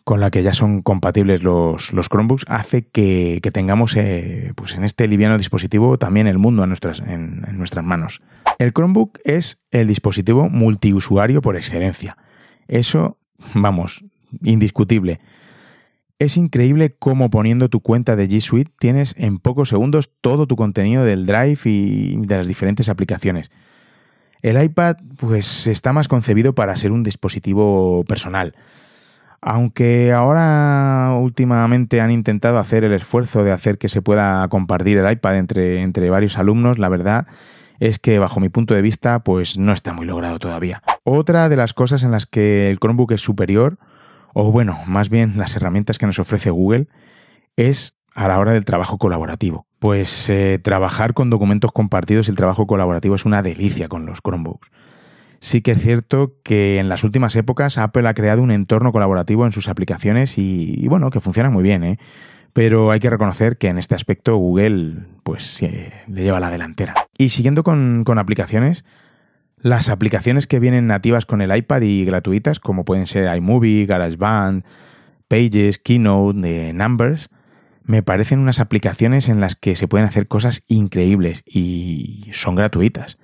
con 0.04 0.20
la 0.20 0.32
que 0.32 0.44
ya 0.44 0.54
son 0.54 0.82
compatibles 0.82 1.44
los, 1.44 1.94
los 1.94 2.10
Chromebooks, 2.10 2.46
hace 2.48 2.88
que, 2.88 3.40
tengamos 3.54 3.96
eh, 3.96 4.52
pues 4.56 4.76
en 4.76 4.84
este 4.84 5.08
liviano 5.08 5.38
dispositivo 5.38 5.98
también 6.00 6.28
el 6.28 6.38
mundo 6.40 6.64
en 6.64 6.70
nuestras, 6.70 7.00
en, 7.00 7.42
nuestras 7.58 7.86
manos. 7.86 8.22
El 8.58 8.74
Chromebook 8.74 9.20
es 9.24 9.64
el 9.72 9.88
dispositivo 9.88 10.50
multiusuario 10.50 11.42
por 11.42 11.56
excelencia. 11.58 12.18
Eso, 12.68 13.18
vamos, 13.54 14.04
indiscutible. 14.44 15.20
Es 16.18 16.38
increíble 16.38 16.96
cómo 16.98 17.30
poniendo 17.30 17.70
tu 17.70 17.82
cuenta 17.82 18.16
de 18.16 18.28
G 18.28 18.40
Suite 18.40 18.72
tienes 18.80 19.16
en 19.18 19.38
pocos 19.38 19.70
segundos 19.70 20.12
todo 20.22 20.48
tu 20.48 20.56
contenido 20.56 21.04
del 21.04 21.26
Drive 21.26 21.60
y 21.66 22.16
de 22.26 22.38
las 22.38 22.48
diferentes 22.48 22.88
aplicaciones. 22.90 23.52
El 24.42 24.62
iPad 24.62 24.98
pues 25.18 25.68
está 25.68 25.92
más 25.92 26.08
concebido 26.08 26.56
para 26.56 26.78
ser 26.78 26.92
un 26.92 27.04
dispositivo 27.04 28.04
personal 28.06 28.56
aunque 29.48 30.12
ahora 30.12 31.14
últimamente 31.20 32.02
han 32.02 32.10
intentado 32.10 32.58
hacer 32.58 32.84
el 32.84 32.94
esfuerzo 32.94 33.44
de 33.44 33.52
hacer 33.52 33.78
que 33.78 33.90
se 33.90 34.02
pueda 34.02 34.48
compartir 34.48 34.98
el 34.98 35.10
iPad 35.10 35.38
entre, 35.38 35.82
entre 35.84 36.10
varios 36.10 36.40
alumnos, 36.40 36.80
la 36.80 36.90
verdad 36.90 37.28
es 37.80 38.00
que 38.00 38.18
bajo 38.18 38.40
mi 38.40 38.50
punto 38.50 38.74
de 38.74 38.82
vista 38.82 39.20
pues 39.20 39.60
no 39.60 39.72
está 39.72 39.94
muy 39.94 40.08
logrado 40.08 40.40
todavía. 40.40 40.82
Otra 41.04 41.48
de 41.48 41.58
las 41.58 41.76
cosas 41.76 42.04
en 42.04 42.10
las 42.10 42.26
que 42.26 42.72
el 42.72 42.80
Chromebook 42.80 43.12
es 43.12 43.22
superior, 43.22 43.78
o 44.38 44.52
bueno, 44.52 44.78
más 44.86 45.10
bien 45.10 45.38
las 45.38 45.56
herramientas 45.56 45.98
que 45.98 46.06
nos 46.06 46.20
ofrece 46.20 46.50
Google, 46.50 46.88
es 47.56 47.96
a 48.14 48.28
la 48.28 48.38
hora 48.38 48.52
del 48.52 48.66
trabajo 48.66 48.98
colaborativo. 48.98 49.66
pues 49.80 50.30
eh, 50.30 50.60
trabajar 50.62 51.14
con 51.14 51.30
documentos 51.30 51.72
compartidos 51.72 52.28
y 52.28 52.32
el 52.32 52.38
trabajo 52.38 52.68
colaborativo 52.68 53.16
es 53.16 53.24
una 53.24 53.42
delicia 53.42 53.88
con 53.88 54.06
los 54.06 54.20
Chromebooks. 54.22 54.72
Sí 55.40 55.62
que 55.62 55.72
es 55.72 55.82
cierto 55.82 56.34
que 56.44 56.80
en 56.80 56.90
las 56.90 57.06
últimas 57.06 57.36
épocas 57.38 57.78
Apple 57.78 58.10
ha 58.10 58.14
creado 58.14 58.42
un 58.42 58.52
entorno 58.52 58.92
colaborativo 58.92 59.46
en 59.46 59.54
sus 59.54 59.70
aplicaciones 59.70 60.38
y, 60.38 60.86
bueno, 60.90 61.12
que 61.12 61.22
funciona 61.22 61.50
muy 61.50 61.64
bien, 61.64 61.84
¿eh? 61.84 62.00
Pero 62.52 62.92
hay 62.92 63.00
que 63.00 63.10
reconocer 63.10 63.58
que 63.58 63.70
en 63.70 63.78
este 63.78 63.96
aspecto 63.96 64.36
Google 64.36 65.06
pues 65.24 65.62
le 65.62 66.24
lleva 66.24 66.40
la 66.40 66.50
delantera. 66.50 66.94
Y 67.18 67.30
siguiendo 67.30 67.64
con, 67.64 68.04
con 68.06 68.18
aplicaciones, 68.18 68.86
las 69.66 69.90
aplicaciones 69.90 70.46
que 70.46 70.60
vienen 70.60 70.86
nativas 70.86 71.26
con 71.26 71.42
el 71.42 71.54
iPad 71.54 71.82
y 71.82 72.06
gratuitas, 72.06 72.60
como 72.60 72.86
pueden 72.86 73.08
ser 73.08 73.36
iMovie, 73.36 73.88
GarageBand, 73.88 74.64
Pages, 75.28 75.80
Keynote, 75.80 76.72
Numbers, 76.72 77.32
me 77.84 78.04
parecen 78.04 78.38
unas 78.38 78.60
aplicaciones 78.60 79.28
en 79.28 79.42
las 79.42 79.56
que 79.56 79.76
se 79.76 79.88
pueden 79.88 80.08
hacer 80.08 80.28
cosas 80.28 80.64
increíbles 80.68 81.44
y 81.48 82.30
son 82.32 82.54
gratuitas. 82.54 83.18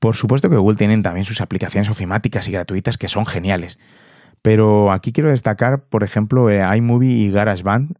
Por 0.00 0.16
supuesto 0.16 0.50
que 0.50 0.56
Google 0.58 0.76
tienen 0.76 1.02
también 1.02 1.24
sus 1.24 1.40
aplicaciones 1.40 1.88
ofimáticas 1.88 2.46
y 2.46 2.52
gratuitas 2.52 2.98
que 2.98 3.08
son 3.08 3.24
geniales. 3.24 3.78
Pero 4.42 4.92
aquí 4.92 5.12
quiero 5.12 5.30
destacar, 5.30 5.84
por 5.84 6.04
ejemplo, 6.04 6.50
eh, 6.50 6.62
iMovie 6.76 7.08
y 7.08 7.30
GarageBand, 7.30 7.96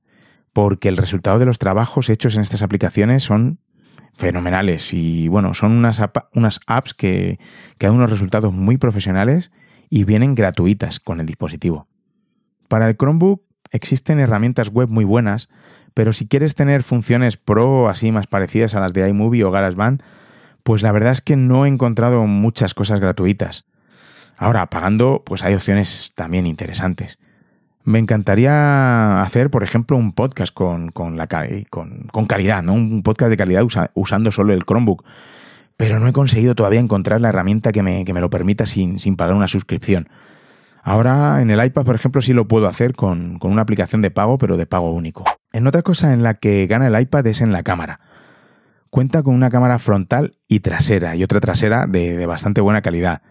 porque 0.52 0.90
el 0.90 0.98
resultado 0.98 1.38
de 1.38 1.46
los 1.46 1.58
trabajos 1.58 2.10
hechos 2.10 2.34
en 2.34 2.42
estas 2.42 2.60
aplicaciones 2.60 3.22
son 3.22 3.58
fenomenales 4.16 4.94
y 4.94 5.28
bueno, 5.28 5.54
son 5.54 5.72
unas, 5.72 6.00
unas 6.34 6.60
apps 6.66 6.94
que, 6.94 7.38
que 7.78 7.86
dan 7.86 7.96
unos 7.96 8.10
resultados 8.10 8.52
muy 8.52 8.76
profesionales 8.76 9.52
y 9.90 10.04
vienen 10.04 10.34
gratuitas 10.34 11.00
con 11.00 11.20
el 11.20 11.26
dispositivo. 11.26 11.88
Para 12.68 12.88
el 12.88 12.96
Chromebook 12.96 13.42
existen 13.70 14.20
herramientas 14.20 14.70
web 14.70 14.88
muy 14.88 15.04
buenas, 15.04 15.48
pero 15.94 16.12
si 16.12 16.26
quieres 16.26 16.54
tener 16.54 16.82
funciones 16.82 17.36
pro 17.36 17.88
así 17.88 18.10
más 18.12 18.26
parecidas 18.26 18.74
a 18.74 18.80
las 18.80 18.92
de 18.92 19.08
iMovie 19.08 19.44
o 19.44 19.50
GarageBand, 19.50 20.02
pues 20.62 20.82
la 20.82 20.92
verdad 20.92 21.12
es 21.12 21.20
que 21.20 21.36
no 21.36 21.66
he 21.66 21.68
encontrado 21.68 22.26
muchas 22.26 22.74
cosas 22.74 22.98
gratuitas. 22.98 23.66
Ahora, 24.36 24.68
pagando, 24.70 25.22
pues 25.24 25.44
hay 25.44 25.54
opciones 25.54 26.12
también 26.16 26.46
interesantes. 26.46 27.18
Me 27.84 27.98
encantaría 27.98 29.20
hacer, 29.20 29.50
por 29.50 29.62
ejemplo, 29.62 29.96
un 29.96 30.12
podcast 30.12 30.52
con, 30.54 30.90
con, 30.90 31.18
con 31.20 32.26
calidad, 32.26 32.62
¿no? 32.62 32.72
Un 32.72 33.02
podcast 33.02 33.30
de 33.30 33.36
calidad 33.36 33.62
usando 33.94 34.32
solo 34.32 34.54
el 34.54 34.64
Chromebook. 34.64 35.04
Pero 35.76 36.00
no 36.00 36.08
he 36.08 36.12
conseguido 36.12 36.54
todavía 36.54 36.80
encontrar 36.80 37.20
la 37.20 37.28
herramienta 37.28 37.72
que 37.72 37.82
me, 37.82 38.04
que 38.04 38.14
me 38.14 38.20
lo 38.20 38.30
permita 38.30 38.64
sin, 38.66 38.98
sin, 38.98 39.16
pagar 39.16 39.36
una 39.36 39.48
suscripción. 39.48 40.08
Ahora 40.82 41.42
en 41.42 41.50
el 41.50 41.64
iPad, 41.64 41.84
por 41.84 41.94
ejemplo, 41.94 42.22
sí 42.22 42.32
lo 42.32 42.48
puedo 42.48 42.68
hacer 42.68 42.94
con, 42.94 43.38
con 43.38 43.52
una 43.52 43.62
aplicación 43.62 44.00
de 44.00 44.10
pago, 44.10 44.38
pero 44.38 44.56
de 44.56 44.66
pago 44.66 44.90
único. 44.90 45.24
En 45.52 45.66
otra 45.66 45.82
cosa 45.82 46.12
en 46.12 46.22
la 46.22 46.34
que 46.34 46.66
gana 46.66 46.86
el 46.86 47.00
iPad 47.00 47.26
es 47.26 47.40
en 47.40 47.52
la 47.52 47.62
cámara. 47.62 48.00
Cuenta 48.90 49.22
con 49.22 49.34
una 49.34 49.50
cámara 49.50 49.78
frontal 49.78 50.36
y 50.46 50.60
trasera 50.60 51.16
y 51.16 51.24
otra 51.24 51.40
trasera 51.40 51.86
de, 51.86 52.26
bastante 52.26 52.60
buena 52.60 52.80
calidad. 52.80 53.22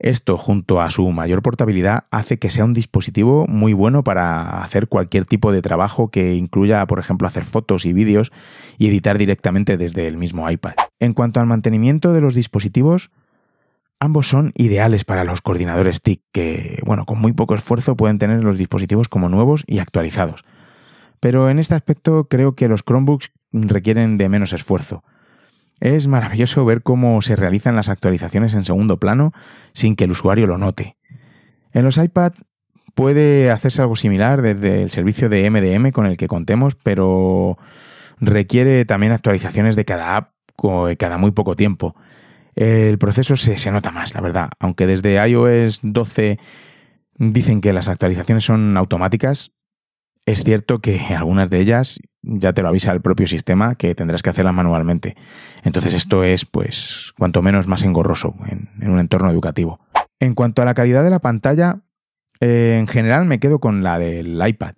Esto, 0.00 0.38
junto 0.38 0.80
a 0.80 0.88
su 0.88 1.06
mayor 1.10 1.42
portabilidad, 1.42 2.04
hace 2.10 2.38
que 2.38 2.48
sea 2.48 2.64
un 2.64 2.72
dispositivo 2.72 3.46
muy 3.46 3.74
bueno 3.74 4.02
para 4.02 4.62
hacer 4.64 4.88
cualquier 4.88 5.26
tipo 5.26 5.52
de 5.52 5.60
trabajo 5.60 6.10
que 6.10 6.34
incluya, 6.36 6.86
por 6.86 6.98
ejemplo, 6.98 7.28
hacer 7.28 7.44
fotos 7.44 7.84
y 7.84 7.92
vídeos 7.92 8.32
y 8.78 8.88
editar 8.88 9.18
directamente 9.18 9.76
desde 9.76 10.06
el 10.06 10.16
mismo 10.16 10.50
iPad. 10.50 10.72
En 11.00 11.12
cuanto 11.12 11.38
al 11.38 11.46
mantenimiento 11.46 12.14
de 12.14 12.22
los 12.22 12.34
dispositivos, 12.34 13.10
ambos 14.00 14.26
son 14.26 14.52
ideales 14.56 15.04
para 15.04 15.24
los 15.24 15.42
coordinadores 15.42 16.00
TIC, 16.00 16.22
que, 16.32 16.80
bueno, 16.86 17.04
con 17.04 17.20
muy 17.20 17.34
poco 17.34 17.54
esfuerzo 17.54 17.94
pueden 17.94 18.16
tener 18.16 18.42
los 18.42 18.56
dispositivos 18.56 19.08
como 19.08 19.28
nuevos 19.28 19.64
y 19.66 19.80
actualizados. 19.80 20.44
Pero 21.20 21.50
en 21.50 21.58
este 21.58 21.74
aspecto 21.74 22.24
creo 22.24 22.54
que 22.54 22.68
los 22.68 22.82
Chromebooks 22.84 23.32
requieren 23.52 24.16
de 24.16 24.30
menos 24.30 24.54
esfuerzo. 24.54 25.04
Es 25.80 26.06
maravilloso 26.06 26.64
ver 26.64 26.82
cómo 26.82 27.22
se 27.22 27.36
realizan 27.36 27.74
las 27.74 27.88
actualizaciones 27.88 28.54
en 28.54 28.64
segundo 28.64 28.98
plano 28.98 29.32
sin 29.72 29.96
que 29.96 30.04
el 30.04 30.10
usuario 30.12 30.46
lo 30.46 30.58
note. 30.58 30.96
En 31.72 31.84
los 31.84 31.96
iPad 31.96 32.32
puede 32.94 33.50
hacerse 33.50 33.80
algo 33.80 33.96
similar 33.96 34.42
desde 34.42 34.82
el 34.82 34.90
servicio 34.90 35.28
de 35.28 35.48
MDM 35.48 35.90
con 35.90 36.06
el 36.06 36.16
que 36.16 36.28
contemos, 36.28 36.74
pero 36.74 37.56
requiere 38.20 38.84
también 38.84 39.12
actualizaciones 39.12 39.74
de 39.76 39.84
cada 39.84 40.16
app 40.16 40.32
cada 40.98 41.16
muy 41.16 41.30
poco 41.30 41.56
tiempo. 41.56 41.96
El 42.54 42.98
proceso 42.98 43.36
se, 43.36 43.56
se 43.56 43.70
nota 43.70 43.90
más, 43.90 44.14
la 44.14 44.20
verdad. 44.20 44.50
Aunque 44.58 44.86
desde 44.86 45.26
iOS 45.26 45.80
12 45.82 46.38
dicen 47.16 47.60
que 47.62 47.72
las 47.72 47.88
actualizaciones 47.88 48.44
son 48.44 48.76
automáticas, 48.76 49.52
es 50.32 50.44
cierto 50.44 50.80
que 50.80 50.98
algunas 51.16 51.50
de 51.50 51.60
ellas 51.60 52.00
ya 52.22 52.52
te 52.52 52.62
lo 52.62 52.68
avisa 52.68 52.92
el 52.92 53.00
propio 53.00 53.26
sistema 53.26 53.74
que 53.74 53.94
tendrás 53.94 54.22
que 54.22 54.30
hacerlas 54.30 54.54
manualmente. 54.54 55.16
Entonces 55.64 55.94
esto 55.94 56.24
es, 56.24 56.44
pues, 56.44 57.12
cuanto 57.18 57.42
menos 57.42 57.66
más 57.66 57.82
engorroso 57.82 58.34
en, 58.48 58.90
un 58.90 58.98
entorno 58.98 59.30
educativo. 59.30 59.80
En 60.18 60.34
cuanto 60.34 60.62
a 60.62 60.64
la 60.64 60.74
calidad 60.74 61.02
de 61.02 61.10
la 61.10 61.20
pantalla, 61.20 61.80
eh, 62.40 62.76
en 62.78 62.86
general 62.86 63.24
me 63.24 63.40
quedo 63.40 63.58
con 63.58 63.82
la 63.82 63.98
del 63.98 64.40
iPad. 64.46 64.74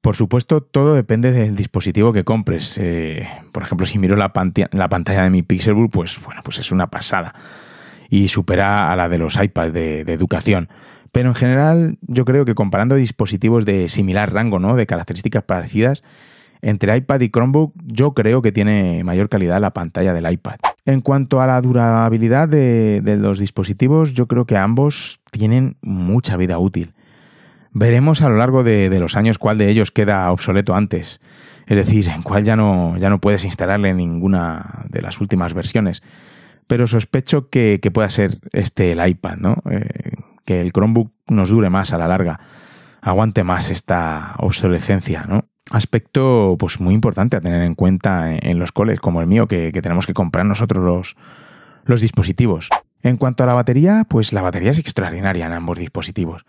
Por 0.00 0.16
supuesto, 0.16 0.62
todo 0.62 0.94
depende 0.94 1.30
del 1.30 1.56
dispositivo 1.56 2.12
que 2.12 2.24
compres. 2.24 2.78
Eh, 2.78 3.26
por 3.52 3.62
ejemplo, 3.62 3.86
si 3.86 3.98
miro 3.98 4.16
la, 4.16 4.32
la, 4.72 4.88
pantalla 4.88 5.22
de 5.22 5.30
mi 5.30 5.42
Pixelbook, 5.42 5.92
pues 5.92 6.18
bueno, 6.24 6.40
pues 6.42 6.58
es 6.58 6.72
una 6.72 6.88
pasada. 6.88 7.34
Y 8.08 8.28
supera 8.28 8.92
a 8.92 8.96
la 8.96 9.08
de 9.08 9.18
los 9.18 9.36
iPads 9.36 9.72
de 9.72 10.00
educación. 10.00 10.68
Pero 11.12 11.30
en 11.30 11.34
general, 11.34 11.98
yo 12.02 12.24
creo 12.24 12.44
que 12.44 12.54
comparando 12.54 12.94
dispositivos 12.94 13.64
de 13.64 13.88
similar 13.88 14.32
rango, 14.32 14.58
¿no? 14.58 14.76
De 14.76 14.86
características 14.86 15.42
parecidas, 15.42 16.04
entre 16.62 16.96
iPad 16.96 17.20
y 17.20 17.30
Chromebook, 17.30 17.72
yo 17.86 18.12
creo 18.12 18.42
que 18.42 18.52
tiene 18.52 19.02
mayor 19.02 19.28
calidad 19.28 19.60
la 19.60 19.72
pantalla 19.72 20.12
del 20.12 20.30
iPad. 20.30 20.56
En 20.84 21.00
cuanto 21.00 21.40
a 21.40 21.46
la 21.46 21.60
durabilidad 21.60 22.48
de, 22.48 23.02
los 23.18 23.38
dispositivos, 23.38 24.12
yo 24.12 24.26
creo 24.26 24.44
que 24.44 24.56
ambos 24.56 25.20
tienen 25.30 25.76
mucha 25.80 26.36
vida 26.36 26.58
útil. 26.58 26.92
Veremos 27.72 28.20
a 28.22 28.28
lo 28.28 28.36
largo 28.36 28.62
de, 28.64 28.90
los 28.98 29.16
años 29.16 29.38
cuál 29.38 29.58
de 29.58 29.68
ellos 29.68 29.90
queda 29.90 30.30
obsoleto 30.30 30.74
antes. 30.74 31.20
Es 31.66 31.76
decir, 31.76 32.08
en 32.08 32.22
cuál 32.22 32.44
ya 32.44 32.56
no, 32.56 32.96
ya 32.98 33.08
no 33.10 33.20
puedes 33.20 33.44
instalarle 33.44 33.94
ninguna 33.94 34.84
de 34.88 35.02
las 35.02 35.20
últimas 35.20 35.54
versiones. 35.54 36.02
Pero 36.66 36.86
sospecho 36.86 37.48
que, 37.48 37.78
pueda 37.92 38.10
ser 38.10 38.38
este 38.52 38.92
el 38.92 39.06
iPad, 39.06 39.36
¿no? 39.36 39.62
Eh, 39.70 40.12
que 40.50 40.60
el 40.60 40.72
Chromebook 40.72 41.12
nos 41.28 41.48
dure 41.48 41.70
más 41.70 41.92
a 41.92 41.98
la 41.98 42.08
larga, 42.08 42.40
aguante 43.02 43.44
más 43.44 43.70
esta 43.70 44.34
obsolescencia, 44.38 45.24
¿no? 45.28 45.44
Aspecto 45.70 46.56
pues 46.58 46.80
muy 46.80 46.92
importante 46.92 47.36
a 47.36 47.40
tener 47.40 47.62
en 47.62 47.76
cuenta 47.76 48.34
en 48.34 48.58
los 48.58 48.72
coles, 48.72 48.98
como 48.98 49.20
el 49.20 49.28
mío, 49.28 49.46
que, 49.46 49.70
tenemos 49.70 50.08
que 50.08 50.12
comprar 50.12 50.44
nosotros 50.44 50.84
los, 50.84 51.16
los 51.84 52.00
dispositivos. 52.00 52.68
En 53.00 53.16
cuanto 53.16 53.44
a 53.44 53.46
la 53.46 53.54
batería, 53.54 54.04
pues 54.08 54.32
la 54.32 54.42
batería 54.42 54.72
es 54.72 54.80
extraordinaria 54.80 55.46
en 55.46 55.52
ambos 55.52 55.78
dispositivos. 55.78 56.44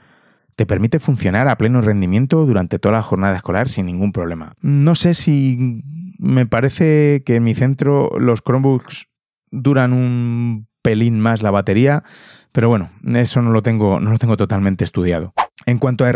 Te 0.55 0.65
permite 0.65 0.99
funcionar 0.99 1.47
a 1.47 1.57
pleno 1.59 1.81
rendimiento 1.81 2.43
durante 2.47 2.79
toda 2.79 2.93
la 2.93 3.03
jornada 3.03 3.35
escolar 3.35 3.69
sin 3.69 3.85
ningún 3.85 4.13
problema. 4.13 4.53
No 4.61 4.95
sé 4.95 5.13
si 5.13 5.83
me 6.17 6.47
parece 6.47 7.21
que 7.23 7.35
en 7.35 7.43
mi 7.43 7.53
centro 7.53 8.09
los 8.17 8.41
Chromebooks 8.41 9.09
duran 9.51 9.93
un 9.93 10.67
pelín 10.81 11.19
más 11.19 11.43
la 11.43 11.51
batería, 11.51 12.03
pero 12.51 12.69
bueno, 12.69 12.91
eso 13.13 13.41
no 13.41 13.51
lo 13.51 13.61
tengo, 13.61 13.99
no 13.99 14.11
lo 14.11 14.17
tengo 14.17 14.37
totalmente 14.37 14.83
estudiado. 14.83 15.33
En 15.65 15.77
cuanto 15.77 16.05
a 16.05 16.07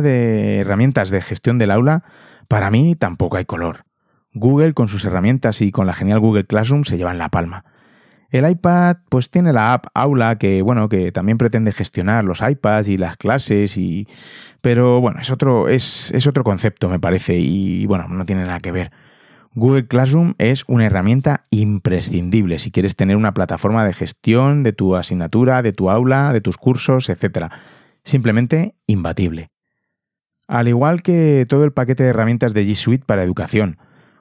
de, 0.00 0.58
herramientas 0.60 1.10
de 1.10 1.22
gestión 1.22 1.58
del 1.58 1.70
aula, 1.70 2.04
para 2.48 2.70
mí 2.70 2.94
tampoco 2.94 3.36
hay 3.36 3.44
color. 3.44 3.84
Google 4.32 4.74
con 4.74 4.88
sus 4.88 5.04
herramientas 5.04 5.60
y 5.62 5.70
con 5.70 5.86
la 5.86 5.94
genial 5.94 6.20
Google 6.20 6.44
Classroom 6.44 6.84
se 6.84 6.96
llevan 6.96 7.18
la 7.18 7.28
palma. 7.28 7.64
El 8.30 8.48
iPad 8.48 8.98
pues 9.08 9.30
tiene 9.30 9.54
la 9.54 9.72
app 9.72 9.86
Aula 9.94 10.36
que 10.36 10.60
bueno, 10.60 10.90
que 10.90 11.12
también 11.12 11.38
pretende 11.38 11.72
gestionar 11.72 12.24
los 12.24 12.42
iPads 12.42 12.88
y 12.88 12.98
las 12.98 13.16
clases 13.16 13.78
y 13.78 14.06
pero 14.60 15.00
bueno, 15.00 15.20
es 15.20 15.30
otro 15.30 15.68
es, 15.68 16.12
es 16.12 16.26
otro 16.26 16.44
concepto 16.44 16.90
me 16.90 17.00
parece 17.00 17.36
y 17.36 17.86
bueno, 17.86 18.06
no 18.08 18.26
tiene 18.26 18.44
nada 18.44 18.60
que 18.60 18.72
ver. 18.72 18.92
Google 19.58 19.88
Classroom 19.88 20.34
es 20.38 20.62
una 20.68 20.86
herramienta 20.86 21.44
imprescindible 21.50 22.60
si 22.60 22.70
quieres 22.70 22.94
tener 22.94 23.16
una 23.16 23.34
plataforma 23.34 23.84
de 23.84 23.92
gestión 23.92 24.62
de 24.62 24.72
tu 24.72 24.94
asignatura, 24.94 25.62
de 25.62 25.72
tu 25.72 25.90
aula, 25.90 26.32
de 26.32 26.40
tus 26.40 26.56
cursos, 26.56 27.08
etc. 27.08 27.46
Simplemente 28.04 28.76
imbatible. 28.86 29.50
Al 30.46 30.68
igual 30.68 31.02
que 31.02 31.44
todo 31.48 31.64
el 31.64 31.72
paquete 31.72 32.04
de 32.04 32.10
herramientas 32.10 32.54
de 32.54 32.64
G 32.64 32.76
Suite 32.76 33.04
para 33.04 33.24
educación, 33.24 33.78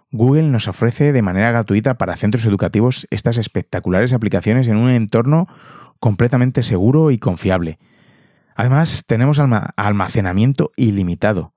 Google 0.10 0.50
nos 0.50 0.68
ofrece 0.68 1.14
de 1.14 1.22
manera 1.22 1.52
gratuita 1.52 2.00
para 2.00 2.18
centros 2.18 2.46
educativos 2.46 3.06
estas 3.12 3.38
espectaculares 3.38 4.14
aplicaciones 4.14 4.68
en 4.68 4.78
un 4.78 4.90
entorno 4.90 5.48
completamente 6.00 6.64
seguro 6.64 7.12
y 7.12 7.20
confiable. 7.20 7.78
Además, 8.56 9.04
tenemos 9.06 9.38
almacenamiento 9.38 10.72
ilimitado. 10.78 11.54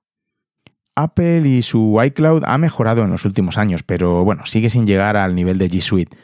Apple 1.01 1.47
y 1.47 1.61
su 1.61 1.99
iCloud 2.03 2.43
ha 2.45 2.57
mejorado 2.57 3.03
en 3.03 3.09
los 3.11 3.25
últimos 3.25 3.57
años, 3.57 3.83
pero 3.83 4.23
bueno, 4.23 4.45
sigue 4.45 4.69
sin 4.69 4.85
llegar 4.85 5.17
al 5.17 5.35
nivel 5.35 5.57
de 5.57 5.69
G 5.69 5.81
Suite, 5.81 6.17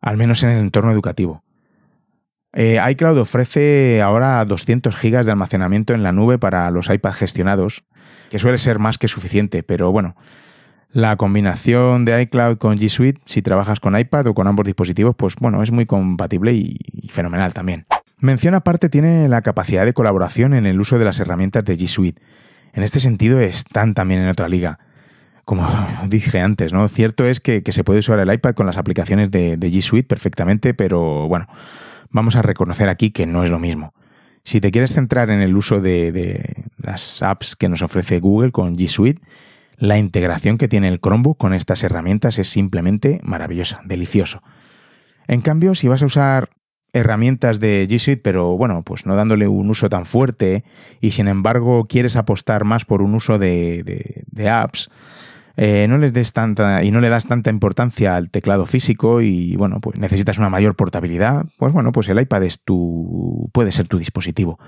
al 0.00 0.16
menos 0.16 0.42
en 0.42 0.50
el 0.50 0.58
entorno 0.58 0.92
educativo. 0.92 1.42
Eh, 2.52 2.78
iCloud 2.90 3.18
ofrece 3.18 4.00
ahora 4.00 4.44
200 4.44 4.94
GB 5.00 5.24
de 5.24 5.30
almacenamiento 5.30 5.92
en 5.92 6.02
la 6.04 6.12
nube 6.12 6.38
para 6.38 6.70
los 6.70 6.88
iPads 6.88 7.16
gestionados, 7.16 7.84
que 8.30 8.38
suele 8.38 8.58
ser 8.58 8.78
más 8.78 8.98
que 8.98 9.08
suficiente, 9.08 9.62
pero 9.62 9.90
bueno, 9.90 10.14
La 10.92 11.16
combinación 11.16 12.04
de 12.04 12.22
iCloud 12.22 12.58
con 12.58 12.78
G 12.78 12.88
Suite, 12.88 13.20
si 13.26 13.42
trabajas 13.42 13.80
con 13.80 13.98
iPad 13.98 14.28
o 14.28 14.34
con 14.34 14.46
ambos 14.46 14.64
dispositivos, 14.64 15.16
pues 15.16 15.34
bueno, 15.40 15.60
es 15.60 15.72
muy 15.72 15.86
compatible 15.86 16.52
y, 16.52 16.78
y 16.92 17.08
fenomenal 17.08 17.52
también. 17.52 17.84
Mención 18.18 18.54
aparte 18.54 18.88
tiene 18.88 19.26
la 19.28 19.42
capacidad 19.42 19.84
de 19.84 19.92
colaboración 19.92 20.54
en 20.54 20.66
el 20.66 20.78
uso 20.80 20.96
de 21.00 21.04
las 21.04 21.18
herramientas 21.18 21.64
de 21.64 21.76
G 21.76 21.88
Suite. 21.88 22.22
En 22.74 22.82
este 22.82 23.00
sentido 23.00 23.40
están 23.40 23.94
también 23.94 24.20
en 24.20 24.28
otra 24.28 24.48
liga. 24.48 24.78
Como 25.44 25.66
dije 26.08 26.40
antes, 26.40 26.72
¿no? 26.72 26.86
Cierto 26.88 27.24
es 27.24 27.40
que, 27.40 27.62
se 27.66 27.84
puede 27.84 28.00
usar 28.00 28.18
el 28.18 28.32
iPad 28.32 28.54
con 28.54 28.66
las 28.66 28.76
aplicaciones 28.76 29.30
de, 29.30 29.56
de 29.56 29.68
G 29.70 29.80
Suite 29.80 30.08
perfectamente, 30.08 30.74
pero 30.74 31.28
bueno, 31.28 31.46
vamos 32.10 32.36
a 32.36 32.42
reconocer 32.42 32.88
aquí 32.88 33.10
que 33.10 33.26
no 33.26 33.44
es 33.44 33.50
lo 33.50 33.58
mismo. 33.58 33.94
Si 34.42 34.60
te 34.60 34.70
quieres 34.70 34.92
centrar 34.92 35.30
en 35.30 35.40
el 35.40 35.56
uso 35.56 35.80
de, 35.80 36.12
de 36.12 36.64
las 36.76 37.22
apps 37.22 37.56
que 37.56 37.68
nos 37.68 37.80
ofrece 37.80 38.20
Google 38.20 38.50
con 38.50 38.76
G 38.76 38.88
Suite, 38.88 39.22
la 39.78 39.96
integración 39.96 40.58
que 40.58 40.68
tiene 40.68 40.88
el 40.88 41.00
Chromebook 41.00 41.38
con 41.38 41.54
estas 41.54 41.82
herramientas 41.82 42.38
es 42.38 42.48
simplemente 42.48 43.20
maravillosa, 43.22 43.80
delicioso. 43.84 44.42
En 45.26 45.40
cambio, 45.40 45.74
si 45.74 45.88
vas 45.88 46.02
a 46.02 46.06
usar 46.06 46.50
herramientas 46.94 47.60
de 47.60 47.86
G 47.90 47.98
Suite, 47.98 48.22
pero 48.22 48.56
bueno, 48.56 48.82
pues 48.82 49.04
no 49.04 49.16
dándole 49.16 49.48
un 49.48 49.68
uso 49.68 49.90
tan 49.90 50.06
fuerte 50.06 50.64
y 51.00 51.10
sin 51.10 51.28
embargo 51.28 51.86
quieres 51.86 52.16
apostar 52.16 52.64
más 52.64 52.84
por 52.84 53.02
un 53.02 53.14
uso 53.14 53.38
de, 53.38 54.24
de, 54.30 54.48
apps, 54.48 54.90
eh, 55.56 55.86
no 55.88 55.98
les 55.98 56.12
des 56.12 56.32
tanta 56.32 56.84
y 56.84 56.92
no 56.92 57.00
le 57.00 57.08
das 57.08 57.26
tanta 57.26 57.50
importancia 57.50 58.16
al 58.16 58.30
teclado 58.30 58.64
físico 58.64 59.20
y 59.20 59.56
bueno, 59.56 59.80
pues 59.80 59.98
necesitas 59.98 60.38
una 60.38 60.48
mayor 60.48 60.76
portabilidad, 60.76 61.46
pues 61.58 61.72
bueno, 61.72 61.90
pues 61.90 62.08
el 62.08 62.20
iPad 62.20 62.44
es 62.44 62.62
tu 62.62 63.50
puede 63.52 63.72
ser 63.72 63.88
tu 63.88 63.98
dispositivo. 63.98 64.58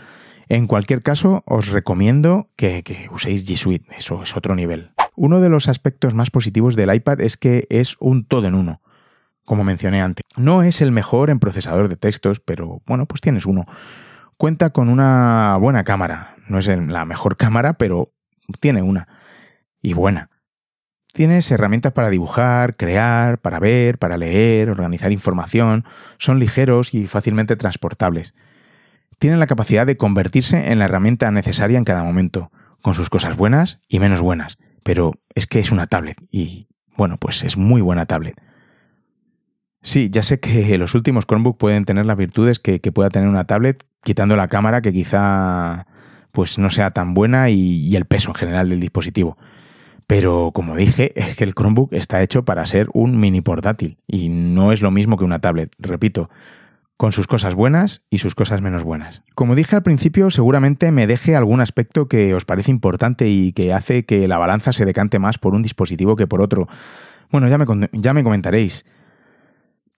En 0.49 0.66
cualquier 0.66 1.03
caso, 1.03 1.43
os 1.47 1.68
recomiendo 1.68 2.49
que, 2.57 2.83
que 2.83 3.09
uséis 3.12 3.49
G 3.49 3.57
Suite, 3.57 3.87
eso 3.97 4.22
es 4.22 4.37
otro 4.37 4.55
nivel. 4.55 4.91
Uno 5.14 5.41
de 5.41 5.49
los 5.49 5.68
aspectos 5.68 6.14
más 6.14 6.31
positivos 6.31 6.77
del 6.77 6.95
iPad 6.95 7.20
es 7.20 7.37
que 7.37 7.66
es 7.70 7.97
un 8.01 8.24
todo 8.24 8.47
en 8.47 8.55
uno, 8.55 8.81
como 9.47 9.65
mencioné 9.65 10.03
antes. 10.03 10.25
No 10.37 10.63
es 10.63 10.83
el 10.83 10.93
mejor 10.93 11.31
en 11.31 11.39
procesador 11.39 11.89
de 11.89 11.97
textos, 11.97 12.41
pero 12.41 12.83
bueno, 12.85 13.07
pues 13.07 13.23
tienes 13.23 13.47
uno. 13.47 13.65
Cuenta 14.37 14.71
con 14.71 14.91
una 14.91 15.57
buena 15.59 15.85
cámara. 15.85 16.35
No 16.49 16.59
es 16.59 16.67
la 16.67 17.07
mejor 17.07 17.37
cámara, 17.39 17.75
pero 17.75 18.11
tiene 18.61 18.83
una. 18.83 19.09
Y 19.81 19.95
buena. 19.95 20.31
Tienes 21.15 21.51
herramientas 21.51 21.93
para 21.93 22.11
dibujar, 22.11 22.77
crear, 22.77 23.39
para 23.39 23.59
ver, 23.59 23.97
para 23.97 24.19
leer, 24.19 24.69
organizar 24.69 25.13
información. 25.13 25.85
Son 26.19 26.39
ligeros 26.39 26.93
y 26.93 27.07
fácilmente 27.07 27.57
transportables. 27.57 28.35
Tienen 29.19 29.41
la 29.41 29.47
capacidad 29.47 29.87
de 29.87 29.97
convertirse 29.97 30.71
en 30.71 30.79
la 30.79 30.85
herramienta 30.85 31.31
necesaria 31.31 31.79
en 31.79 31.85
cada 31.85 32.05
momento, 32.05 32.51
con 32.83 32.95
sus 32.95 33.09
cosas 33.09 33.35
buenas 33.35 33.81
y 33.89 33.99
menos 33.99 34.21
buenas. 34.21 34.59
Pero 34.83 35.15
es 35.35 35.47
que 35.47 35.61
es 35.61 35.73
una 35.73 35.87
tablet 35.87 36.19
y, 36.31 36.69
bueno, 36.99 37.17
pues 37.17 37.45
es 37.45 37.57
muy 37.57 37.81
buena 37.81 38.05
tablet. 38.05 38.37
Sí, 39.87 40.11
ya 40.11 40.24
sé 40.24 40.41
que 40.41 40.76
los 40.78 40.97
últimos 40.97 41.26
Chromebook 41.26 41.57
pueden 41.57 41.84
tener 41.84 42.07
las 42.07 42.16
virtudes 42.16 42.59
que, 42.59 42.80
que, 42.80 42.91
pueda 42.91 43.09
tener 43.09 43.28
una 43.28 43.45
tablet, 43.45 43.84
quitando 44.03 44.34
la 44.34 44.49
cámara 44.49 44.82
que 44.82 44.93
quizá 44.93 45.87
pues 46.32 46.59
no 46.59 46.70
sea 46.70 46.91
tan 46.91 47.14
buena 47.14 47.51
y, 47.51 47.87
y 47.87 47.95
el 47.95 48.05
peso 48.05 48.30
en 48.30 48.34
general 48.34 48.68
del 48.68 48.80
dispositivo. 48.80 49.39
Pero 50.09 50.51
como 50.53 50.74
dije, 50.74 51.12
es 51.20 51.37
que 51.37 51.45
el 51.45 51.55
Chromebook 51.55 51.93
está 51.93 52.20
hecho 52.20 52.45
para 52.45 52.66
ser 52.66 52.89
un 52.95 53.20
mini 53.20 53.43
portátil 53.43 53.99
y 54.09 54.28
no 54.28 54.72
es 54.72 54.82
lo 54.82 54.91
mismo 54.91 55.16
que 55.16 55.24
una 55.24 55.39
tablet, 55.39 55.72
repito, 55.78 56.30
con 56.97 57.12
sus 57.12 57.28
cosas 57.28 57.55
buenas 57.55 58.05
y 58.11 58.18
sus 58.18 58.34
cosas 58.34 58.62
menos 58.62 58.82
buenas. 58.82 59.22
Como 59.37 59.55
dije 59.55 59.76
al 59.76 59.84
principio, 59.84 60.32
seguramente 60.32 60.91
me 60.91 61.07
deje 61.07 61.37
algún 61.37 61.61
aspecto 61.61 62.09
que 62.09 62.34
os 62.34 62.45
parece 62.45 62.72
importante 62.72 63.28
y 63.28 63.53
que 63.53 63.72
hace 63.72 64.05
que 64.05 64.26
la 64.26 64.39
balanza 64.39 64.72
se 64.72 64.84
decante 64.84 65.20
más 65.20 65.39
por 65.39 65.55
un 65.55 65.62
dispositivo 65.62 66.16
que 66.16 66.26
por 66.26 66.43
otro. 66.43 66.66
Bueno, 67.30 67.47
ya 67.47 67.57
me, 67.57 67.66
ya 67.93 68.12
me 68.14 68.24
comentaréis. 68.24 68.84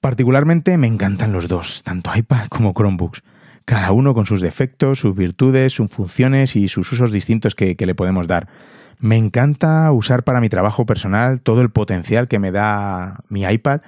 Particularmente 0.01 0.79
me 0.79 0.87
encantan 0.87 1.33
los 1.33 1.49
dos, 1.49 1.83
tanto 1.83 2.11
iPad 2.15 2.47
como 2.49 2.73
Chromebooks, 2.73 3.23
cada 3.65 3.93
uno 3.93 4.15
con 4.15 4.27
sus 4.27 4.41
defectos, 4.41 5.01
sus 5.01 5.15
virtudes, 5.15 5.73
sus 5.73 5.91
funciones 5.91 6.57
y 6.57 6.69
sus 6.69 6.93
usos 6.93 7.13
distintos 7.13 7.55
que, 7.55 7.77
que 7.77 7.87
le 7.87 7.95
podemos 7.95 8.27
dar. 8.27 8.49
Me 9.01 9.17
encanta 9.17 9.91
usar 9.93 10.25
para 10.25 10.41
mi 10.41 10.49
trabajo 10.49 10.87
personal 10.87 11.41
todo 11.41 11.63
el 11.63 11.71
potencial 11.71 12.29
que 12.29 12.39
me 12.39 12.51
da 12.51 13.19
mi 13.29 13.43
iPad 13.43 13.81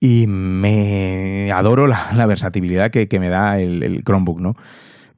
y 0.00 0.26
me 0.26 1.50
adoro 1.52 1.86
la, 1.86 2.26
versatilidad 2.26 2.90
que, 2.90 3.08
que, 3.08 3.20
me 3.20 3.28
da 3.28 3.58
el, 3.58 4.02
Chromebook, 4.04 4.40
¿no? 4.40 4.54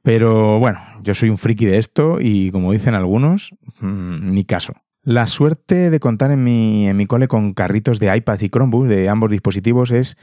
Pero 0.01 0.59
bueno, 0.59 0.79
yo 1.03 1.13
soy 1.13 1.29
un 1.29 1.37
friki 1.37 1.65
de 1.65 1.77
esto 1.77 2.17
y 2.19 2.51
como 2.51 2.71
dicen 2.71 2.95
algunos, 2.95 3.53
mmm, 3.79 4.31
ni 4.31 4.43
caso. 4.45 4.73
La 5.03 5.27
suerte 5.27 5.89
de 5.89 5.99
contar 5.99 6.31
en 6.31 6.43
mi, 6.43 6.87
en 6.87 6.95
mi 6.97 7.07
cole 7.07 7.27
con 7.27 7.53
carritos 7.53 7.99
de 7.99 8.15
iPad 8.15 8.39
y 8.39 8.49
Chromebook 8.49 8.87
de 8.87 9.09
ambos 9.09 9.31
dispositivos 9.31 9.91
es 9.91 10.17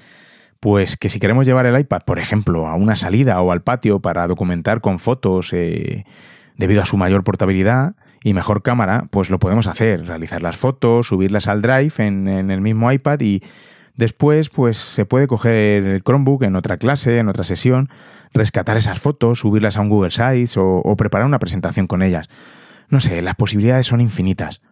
pues 0.61 0.97
que 0.97 1.09
si 1.09 1.21
queremos 1.21 1.47
llevar 1.47 1.67
el 1.67 1.79
iPad, 1.79 2.03
por 2.05 2.19
ejemplo, 2.19 2.67
a 2.67 2.75
una 2.75 2.97
salida 2.97 3.41
o 3.41 3.53
al 3.53 3.63
patio 3.63 4.01
para 4.01 4.27
documentar 4.27 4.81
con 4.81 4.99
fotos 4.99 5.53
eh, 5.53 6.05
debido 6.57 6.83
a 6.83 6.87
su 6.87 6.97
mayor 6.97 7.23
portabilidad, 7.23 7.95
y 8.23 8.35
mejor 8.35 8.63
cámara, 8.63 9.07
pues 9.11 9.31
lo 9.31 9.39
podemos 9.39 9.67
hacer, 9.67 10.07
realizar 10.07 10.43
las 10.43 10.57
fotos, 10.57 11.09
subirlas 11.09 11.47
al 11.47 11.63
Drive 11.63 11.95
en, 11.99 12.29
el 12.29 12.61
mismo 12.61 12.91
iPad 12.91 13.21
y 13.21 13.43
después 13.95 14.49
pues 14.49 14.79
se 14.79 15.05
puede 15.05 15.27
coger 15.27 15.85
el 15.85 16.03
Chromebook 16.03 16.43
en 16.43 16.57
otra 16.57 16.79
clase, 16.79 17.19
en 17.19 17.29
otra 17.29 17.45
sesión, 17.45 17.89
rescatar 18.33 18.77
esas 18.77 18.99
fotos, 18.99 19.41
subirlas 19.41 19.77
a 19.77 19.81
un 19.81 19.89
Google 19.89 20.11
Sites 20.11 20.57
o, 20.57 20.79
o 20.79 20.97
preparar 20.97 21.27
una 21.27 21.39
presentación 21.39 21.87
con 21.87 22.03
ellas. 22.03 22.29
No 22.89 23.01
sé, 23.01 23.23
las 23.23 23.35
posibilidades 23.35 23.87
son 23.87 24.01
infinitas. 24.01 24.63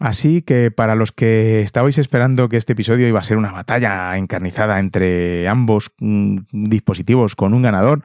Así 0.00 0.42
que 0.42 0.70
para 0.70 0.96
los 0.96 1.12
que 1.12 1.62
estabais 1.62 1.98
esperando 1.98 2.48
que 2.48 2.56
este 2.56 2.72
episodio 2.72 3.06
iba 3.06 3.20
a 3.20 3.24
ser 3.24 3.36
una 3.36 3.52
batalla 3.52 4.16
encarnizada 4.16 4.80
entre 4.80 5.48
ambos 5.48 5.92
mm, 5.98 6.38
dispositivos 6.50 7.36
con 7.36 7.54
un 7.54 7.62
ganador, 7.62 8.02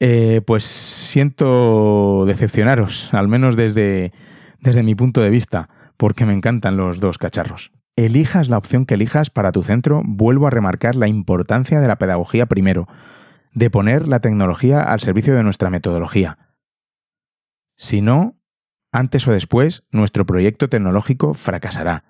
eh, 0.00 0.42
pues 0.46 0.64
siento 0.64 2.24
decepcionaros, 2.26 3.12
al 3.14 3.28
menos 3.28 3.56
desde, 3.56 4.12
desde 4.60 4.82
mi 4.82 4.94
punto 4.94 5.22
de 5.22 5.30
vista, 5.30 5.70
porque 5.96 6.26
me 6.26 6.34
encantan 6.34 6.76
los 6.76 7.00
dos 7.00 7.16
cacharros. 7.16 7.72
Elijas 7.96 8.48
la 8.48 8.58
opción 8.58 8.84
que 8.84 8.94
elijas 8.94 9.30
para 9.30 9.52
tu 9.52 9.62
centro, 9.62 10.02
vuelvo 10.04 10.46
a 10.46 10.50
remarcar 10.50 10.96
la 10.96 11.08
importancia 11.08 11.80
de 11.80 11.88
la 11.88 11.96
pedagogía 11.96 12.46
primero, 12.46 12.86
de 13.52 13.70
poner 13.70 14.08
la 14.08 14.20
tecnología 14.20 14.82
al 14.82 15.00
servicio 15.00 15.34
de 15.34 15.44
nuestra 15.44 15.70
metodología. 15.70 16.38
Si 17.76 18.02
no, 18.02 18.36
antes 18.94 19.26
o 19.26 19.32
después, 19.32 19.82
nuestro 19.90 20.24
proyecto 20.24 20.68
tecnológico 20.68 21.34
fracasará. 21.34 22.04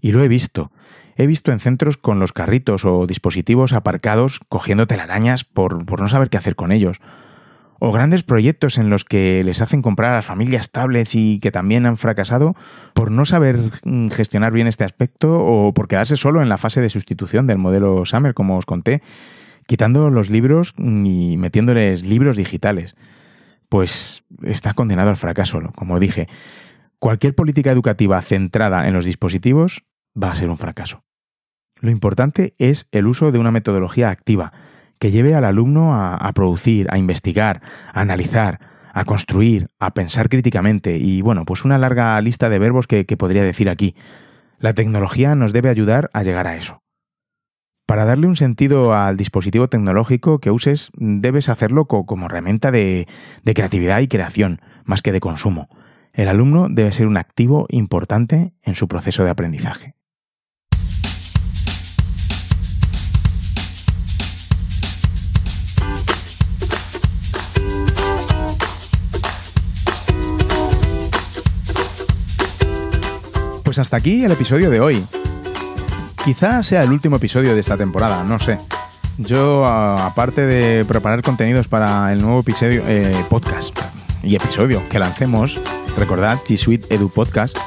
Y 0.00 0.10
lo 0.10 0.22
he 0.22 0.28
visto. 0.28 0.72
He 1.16 1.28
visto 1.28 1.52
en 1.52 1.60
centros 1.60 1.96
con 1.96 2.18
los 2.18 2.32
carritos 2.32 2.84
o 2.84 3.06
dispositivos 3.06 3.72
aparcados 3.72 4.40
cogiendo 4.48 4.88
telarañas 4.88 5.44
por, 5.44 5.86
por 5.86 6.00
no 6.00 6.08
saber 6.08 6.30
qué 6.30 6.36
hacer 6.36 6.56
con 6.56 6.72
ellos. 6.72 7.00
O 7.78 7.92
grandes 7.92 8.24
proyectos 8.24 8.78
en 8.78 8.90
los 8.90 9.04
que 9.04 9.44
les 9.44 9.60
hacen 9.60 9.80
comprar 9.80 10.10
a 10.10 10.16
las 10.16 10.26
familias 10.26 10.72
tablets 10.72 11.14
y 11.14 11.38
que 11.38 11.52
también 11.52 11.86
han 11.86 11.96
fracasado 11.96 12.56
por 12.94 13.12
no 13.12 13.24
saber 13.24 13.58
mm, 13.84 14.08
gestionar 14.08 14.52
bien 14.52 14.66
este 14.66 14.82
aspecto 14.82 15.38
o 15.38 15.72
por 15.72 15.86
quedarse 15.86 16.16
solo 16.16 16.42
en 16.42 16.48
la 16.48 16.58
fase 16.58 16.80
de 16.80 16.88
sustitución 16.88 17.46
del 17.46 17.58
modelo 17.58 18.04
Summer, 18.04 18.34
como 18.34 18.58
os 18.58 18.66
conté, 18.66 19.02
quitando 19.68 20.10
los 20.10 20.30
libros 20.30 20.74
y 20.78 21.36
metiéndoles 21.38 22.04
libros 22.04 22.36
digitales. 22.36 22.96
Pues 23.74 24.22
está 24.44 24.72
condenado 24.72 25.10
al 25.10 25.16
fracaso, 25.16 25.60
como 25.74 25.98
dije. 25.98 26.28
Cualquier 27.00 27.34
política 27.34 27.72
educativa 27.72 28.22
centrada 28.22 28.86
en 28.86 28.94
los 28.94 29.04
dispositivos 29.04 29.82
va 30.16 30.30
a 30.30 30.36
ser 30.36 30.48
un 30.48 30.58
fracaso. 30.58 31.02
Lo 31.80 31.90
importante 31.90 32.54
es 32.58 32.86
el 32.92 33.08
uso 33.08 33.32
de 33.32 33.40
una 33.40 33.50
metodología 33.50 34.10
activa 34.10 34.52
que 35.00 35.10
lleve 35.10 35.34
al 35.34 35.44
alumno 35.44 35.92
a, 35.92 36.32
producir, 36.34 36.86
a 36.88 36.98
investigar, 36.98 37.62
a 37.92 38.00
analizar, 38.00 38.60
a 38.92 39.04
construir, 39.04 39.66
a 39.80 39.92
pensar 39.92 40.28
críticamente 40.28 40.96
y 40.96 41.20
bueno, 41.20 41.44
pues 41.44 41.64
una 41.64 41.76
larga 41.76 42.20
lista 42.20 42.48
de 42.48 42.60
verbos 42.60 42.86
que 42.86 43.04
podría 43.18 43.42
decir 43.42 43.68
aquí. 43.68 43.96
La 44.60 44.74
tecnología 44.74 45.34
nos 45.34 45.52
debe 45.52 45.68
ayudar 45.68 46.10
a 46.12 46.22
llegar 46.22 46.46
a 46.46 46.54
eso. 46.54 46.84
Para 47.86 48.06
darle 48.06 48.26
un 48.26 48.36
sentido 48.36 48.94
al 48.94 49.18
dispositivo 49.18 49.68
tecnológico 49.68 50.38
que 50.38 50.50
uses, 50.50 50.90
debes 50.94 51.50
hacerlo 51.50 51.84
co 51.84 52.06
como 52.06 52.26
herramienta 52.26 52.70
de, 52.70 53.06
de 53.42 53.54
creatividad 53.54 54.00
y 54.00 54.08
creación, 54.08 54.62
más 54.84 55.02
que 55.02 55.12
de 55.12 55.20
consumo. 55.20 55.68
El 56.14 56.28
alumno 56.28 56.68
debe 56.70 56.92
ser 56.92 57.06
un 57.06 57.18
activo 57.18 57.66
importante 57.68 58.52
en 58.62 58.74
su 58.74 58.88
proceso 58.88 59.22
de 59.22 59.30
aprendizaje. 59.30 59.94
Pues 73.62 73.78
hasta 73.78 73.98
aquí 73.98 74.24
el 74.24 74.32
episodio 74.32 74.70
de 74.70 74.80
hoy. 74.80 75.04
Quizá 76.24 76.62
sea 76.62 76.82
el 76.82 76.90
último 76.90 77.16
episodio 77.16 77.52
de 77.52 77.60
esta 77.60 77.76
temporada, 77.76 78.24
no 78.24 78.40
sé. 78.40 78.58
Yo, 79.18 79.66
aparte 79.66 80.46
de 80.46 80.86
preparar 80.86 81.20
contenidos 81.20 81.68
para 81.68 82.10
el 82.14 82.22
nuevo 82.22 82.40
episodio, 82.40 82.82
eh, 82.86 83.12
podcast 83.28 83.78
y 84.22 84.34
episodio 84.34 84.82
que 84.88 84.98
lancemos, 84.98 85.60
recordad 85.98 86.38
G 86.46 86.56
Suite 86.56 86.94
Edu 86.94 87.10
Podcast, 87.10 87.58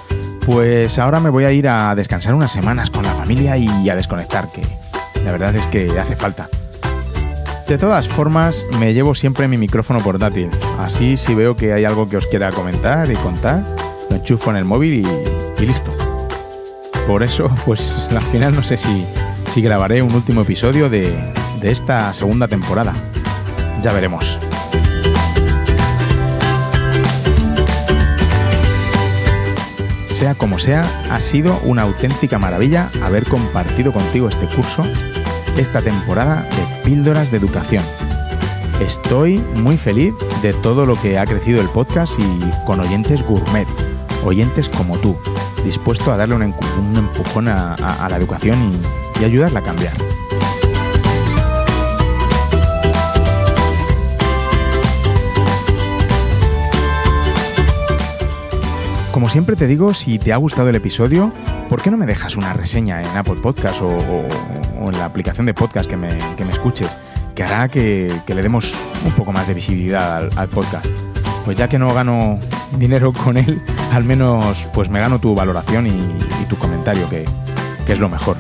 Pues 0.44 0.98
ahora 0.98 1.20
me 1.20 1.30
voy 1.30 1.44
a 1.44 1.52
ir 1.52 1.68
a 1.68 1.94
descansar 1.94 2.34
unas 2.34 2.52
semanas 2.52 2.90
con 2.90 3.04
la 3.04 3.12
familia 3.12 3.58
y 3.58 3.90
a 3.90 3.96
desconectar, 3.96 4.50
que 4.52 4.64
la 5.24 5.34
verdad 5.34 5.56
es 5.56 5.68
que 5.68 5.92
hace 6.00 6.16
falta. 6.16 6.50
De 7.68 7.78
todas 7.78 8.08
formas, 8.08 8.66
me 8.80 8.94
llevo 8.94 9.14
siempre 9.14 9.48
mi 9.48 9.58
micrófono 9.58 10.00
portátil, 10.00 10.50
así 10.80 11.16
si 11.16 11.36
veo 11.36 11.56
que 11.58 11.74
hay 11.74 11.86
algo 11.86 12.10
que 12.10 12.18
os 12.18 12.26
quiera 12.26 12.50
comentar 12.50 13.12
y 13.12 13.16
contar, 13.18 13.62
lo 14.10 14.16
enchufo 14.16 14.50
en 14.50 14.58
el 14.58 14.66
móvil 14.66 15.06
y, 15.06 15.62
y 15.62 15.66
listo. 15.68 16.07
Por 17.08 17.24
eso, 17.24 17.50
pues 17.66 18.06
al 18.12 18.22
final 18.22 18.54
no 18.54 18.62
sé 18.62 18.76
si, 18.76 19.06
si 19.50 19.62
grabaré 19.62 20.02
un 20.02 20.14
último 20.14 20.42
episodio 20.42 20.90
de, 20.90 21.16
de 21.62 21.72
esta 21.72 22.14
segunda 22.14 22.50
temporada. 22.50 22.94
Ya 23.82 23.94
veremos. 23.94 24.38
Sea 30.06 30.36
como 30.36 30.60
sea, 30.60 30.86
ha 31.10 31.22
sido 31.22 31.58
una 31.64 31.84
auténtica 31.84 32.40
maravilla 32.40 32.90
haber 33.02 33.24
compartido 33.26 33.94
contigo 33.94 34.28
este 34.28 34.46
curso, 34.48 34.84
esta 35.58 35.82
temporada 35.82 36.42
de 36.42 36.84
Píldoras 36.84 37.32
de 37.32 37.38
Educación. 37.38 37.84
Estoy 38.82 39.38
muy 39.56 39.78
feliz 39.78 40.14
de 40.42 40.54
todo 40.54 40.86
lo 40.86 40.96
que 40.96 41.18
ha 41.18 41.26
crecido 41.26 41.62
el 41.62 41.70
podcast 41.70 42.20
y 42.20 42.66
con 42.66 42.82
oyentes 42.82 43.24
gourmet, 43.24 43.68
oyentes 44.26 44.68
como 44.68 44.98
tú, 44.98 45.18
dispuesto 45.68 46.14
a 46.14 46.18
darle 46.18 46.34
un, 46.34 46.44
empujón 46.44 47.50
a, 47.50 48.08
la 48.10 48.16
educación 48.16 48.80
y, 49.20 49.24
ayudarla 49.26 49.60
a 49.60 49.64
cambiar. 49.64 49.94
Como 59.12 59.30
siempre 59.30 59.58
te 59.58 59.68
digo, 59.68 59.94
si 59.94 60.20
te 60.20 60.32
ha 60.32 60.38
gustado 60.38 60.70
el 60.70 60.76
episodio, 60.76 61.34
¿por 61.68 61.82
qué 61.82 61.92
no 61.92 61.98
me 61.98 62.06
dejas 62.06 62.38
una 62.38 62.54
reseña 62.54 63.02
en 63.02 63.18
Apple 63.18 63.42
Podcast 63.42 63.82
o, 63.82 63.90
en 63.90 64.98
la 64.98 65.06
aplicación 65.06 65.48
de 65.48 65.54
podcast 65.54 65.90
que 65.90 65.98
me, 65.98 66.18
escuches? 66.50 66.98
Que 67.36 67.44
hará 67.44 67.68
que, 67.68 68.10
le 68.26 68.42
demos 68.42 68.72
un 69.04 69.12
poco 69.12 69.34
más 69.34 69.48
de 69.48 69.54
visibilidad 69.54 70.30
al, 70.38 70.48
podcast. 70.48 70.86
Pues 71.44 71.58
ya 71.58 71.68
que 71.68 71.78
no 71.78 71.94
gano 71.94 72.40
dinero 72.78 73.14
con 73.14 73.38
él, 73.38 73.62
al 73.94 74.04
menos 74.04 74.68
pues 74.74 74.90
me 74.90 75.00
gano 75.00 75.20
tu 75.20 75.36
valoración 75.36 75.88
y, 75.88 76.46
tu 76.50 76.58
comentario, 76.58 77.10
que, 77.10 77.26
que 77.86 77.94
es 77.94 78.00
lo 78.00 78.10
mejor. 78.10 78.38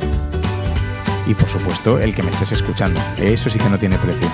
Y 1.28 1.34
por 1.34 1.50
supuesto, 1.50 2.00
el 2.00 2.16
que 2.16 2.24
me 2.24 2.30
estés 2.30 2.54
escuchando. 2.54 3.00
Eso 3.18 3.50
sí 3.50 3.60
que 3.60 3.70
no 3.70 3.78
tiene 3.78 3.98
precio. 3.98 4.28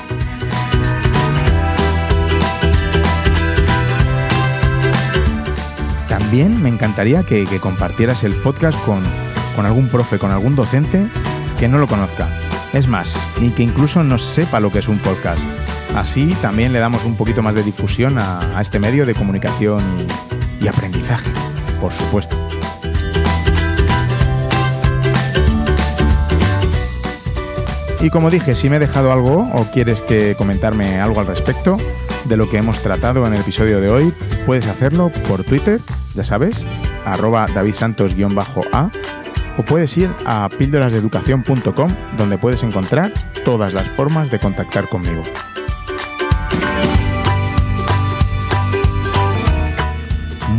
También 6.33 6.61
me 6.61 6.69
encantaría 6.69 7.23
que, 7.23 7.45
compartieras 7.59 8.23
el 8.23 8.33
podcast 8.33 8.77
con, 8.85 9.03
algún 9.65 9.87
profe, 9.87 10.19
con 10.19 10.31
algún 10.31 10.55
docente 10.55 11.07
que 11.59 11.67
no 11.67 11.77
lo 11.77 11.87
conozca. 11.87 12.27
Es 12.73 12.87
más, 12.87 13.19
y 13.39 13.49
que 13.49 13.63
incluso 13.63 14.03
no 14.03 14.17
sepa 14.17 14.59
lo 14.59 14.71
que 14.71 14.79
es 14.79 14.87
un 14.87 14.99
podcast. 14.99 15.41
Así 15.95 16.35
también 16.41 16.73
le 16.73 16.79
damos 16.79 17.05
un 17.05 17.15
poquito 17.15 17.41
más 17.41 17.55
de 17.55 17.63
difusión 17.63 18.17
a, 18.19 18.59
este 18.61 18.79
medio 18.79 19.05
de 19.05 19.13
comunicación 19.13 19.81
y, 20.59 20.67
aprendizaje, 20.67 21.29
por 21.79 21.91
supuesto. 21.91 22.35
Y 28.01 28.09
como 28.09 28.29
dije, 28.29 28.55
si 28.55 28.69
me 28.69 28.75
he 28.77 28.79
dejado 28.79 29.13
algo 29.13 29.49
o 29.53 29.65
quieres 29.71 30.01
que 30.01 30.35
comentarme 30.35 30.99
algo 30.99 31.21
al 31.21 31.27
respecto 31.27 31.77
de 32.25 32.37
lo 32.37 32.49
que 32.49 32.57
hemos 32.57 32.81
tratado 32.81 33.25
en 33.25 33.33
el 33.33 33.39
episodio 33.39 33.79
de 33.79 33.89
hoy, 33.89 34.13
puedes 34.45 34.67
hacerlo 34.67 35.09
por 35.27 35.43
Twitter 35.43 35.79
ya 36.13 36.23
sabes, 36.23 36.65
arroba 37.05 37.47
davidsantos-a, 37.53 38.91
o 39.57 39.65
puedes 39.65 39.97
ir 39.97 40.09
a 40.25 40.49
píldorasdeeducación.com 40.49 41.95
donde 42.17 42.37
puedes 42.37 42.63
encontrar 42.63 43.13
todas 43.45 43.73
las 43.73 43.87
formas 43.89 44.31
de 44.31 44.39
contactar 44.39 44.87
conmigo. 44.89 45.23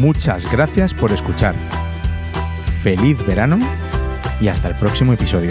Muchas 0.04 0.52
gracias 0.52 0.92
por 0.92 1.12
escuchar. 1.12 1.54
Feliz 2.82 3.16
verano 3.26 3.58
y 4.38 4.48
hasta 4.48 4.68
el 4.68 4.74
próximo 4.74 5.14
episodio. 5.14 5.50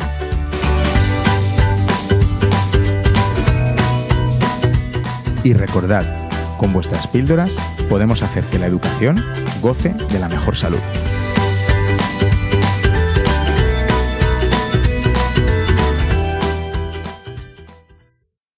Y 5.44 5.54
recordad, 5.54 6.06
con 6.60 6.72
vuestras 6.72 7.08
píldoras 7.08 7.56
podemos 7.90 8.22
hacer 8.22 8.44
que 8.44 8.60
la 8.60 8.68
educación 8.68 9.26
goce 9.60 9.96
de 10.12 10.20
la 10.20 10.30
mejor 10.30 10.56
salud. 10.56 11.03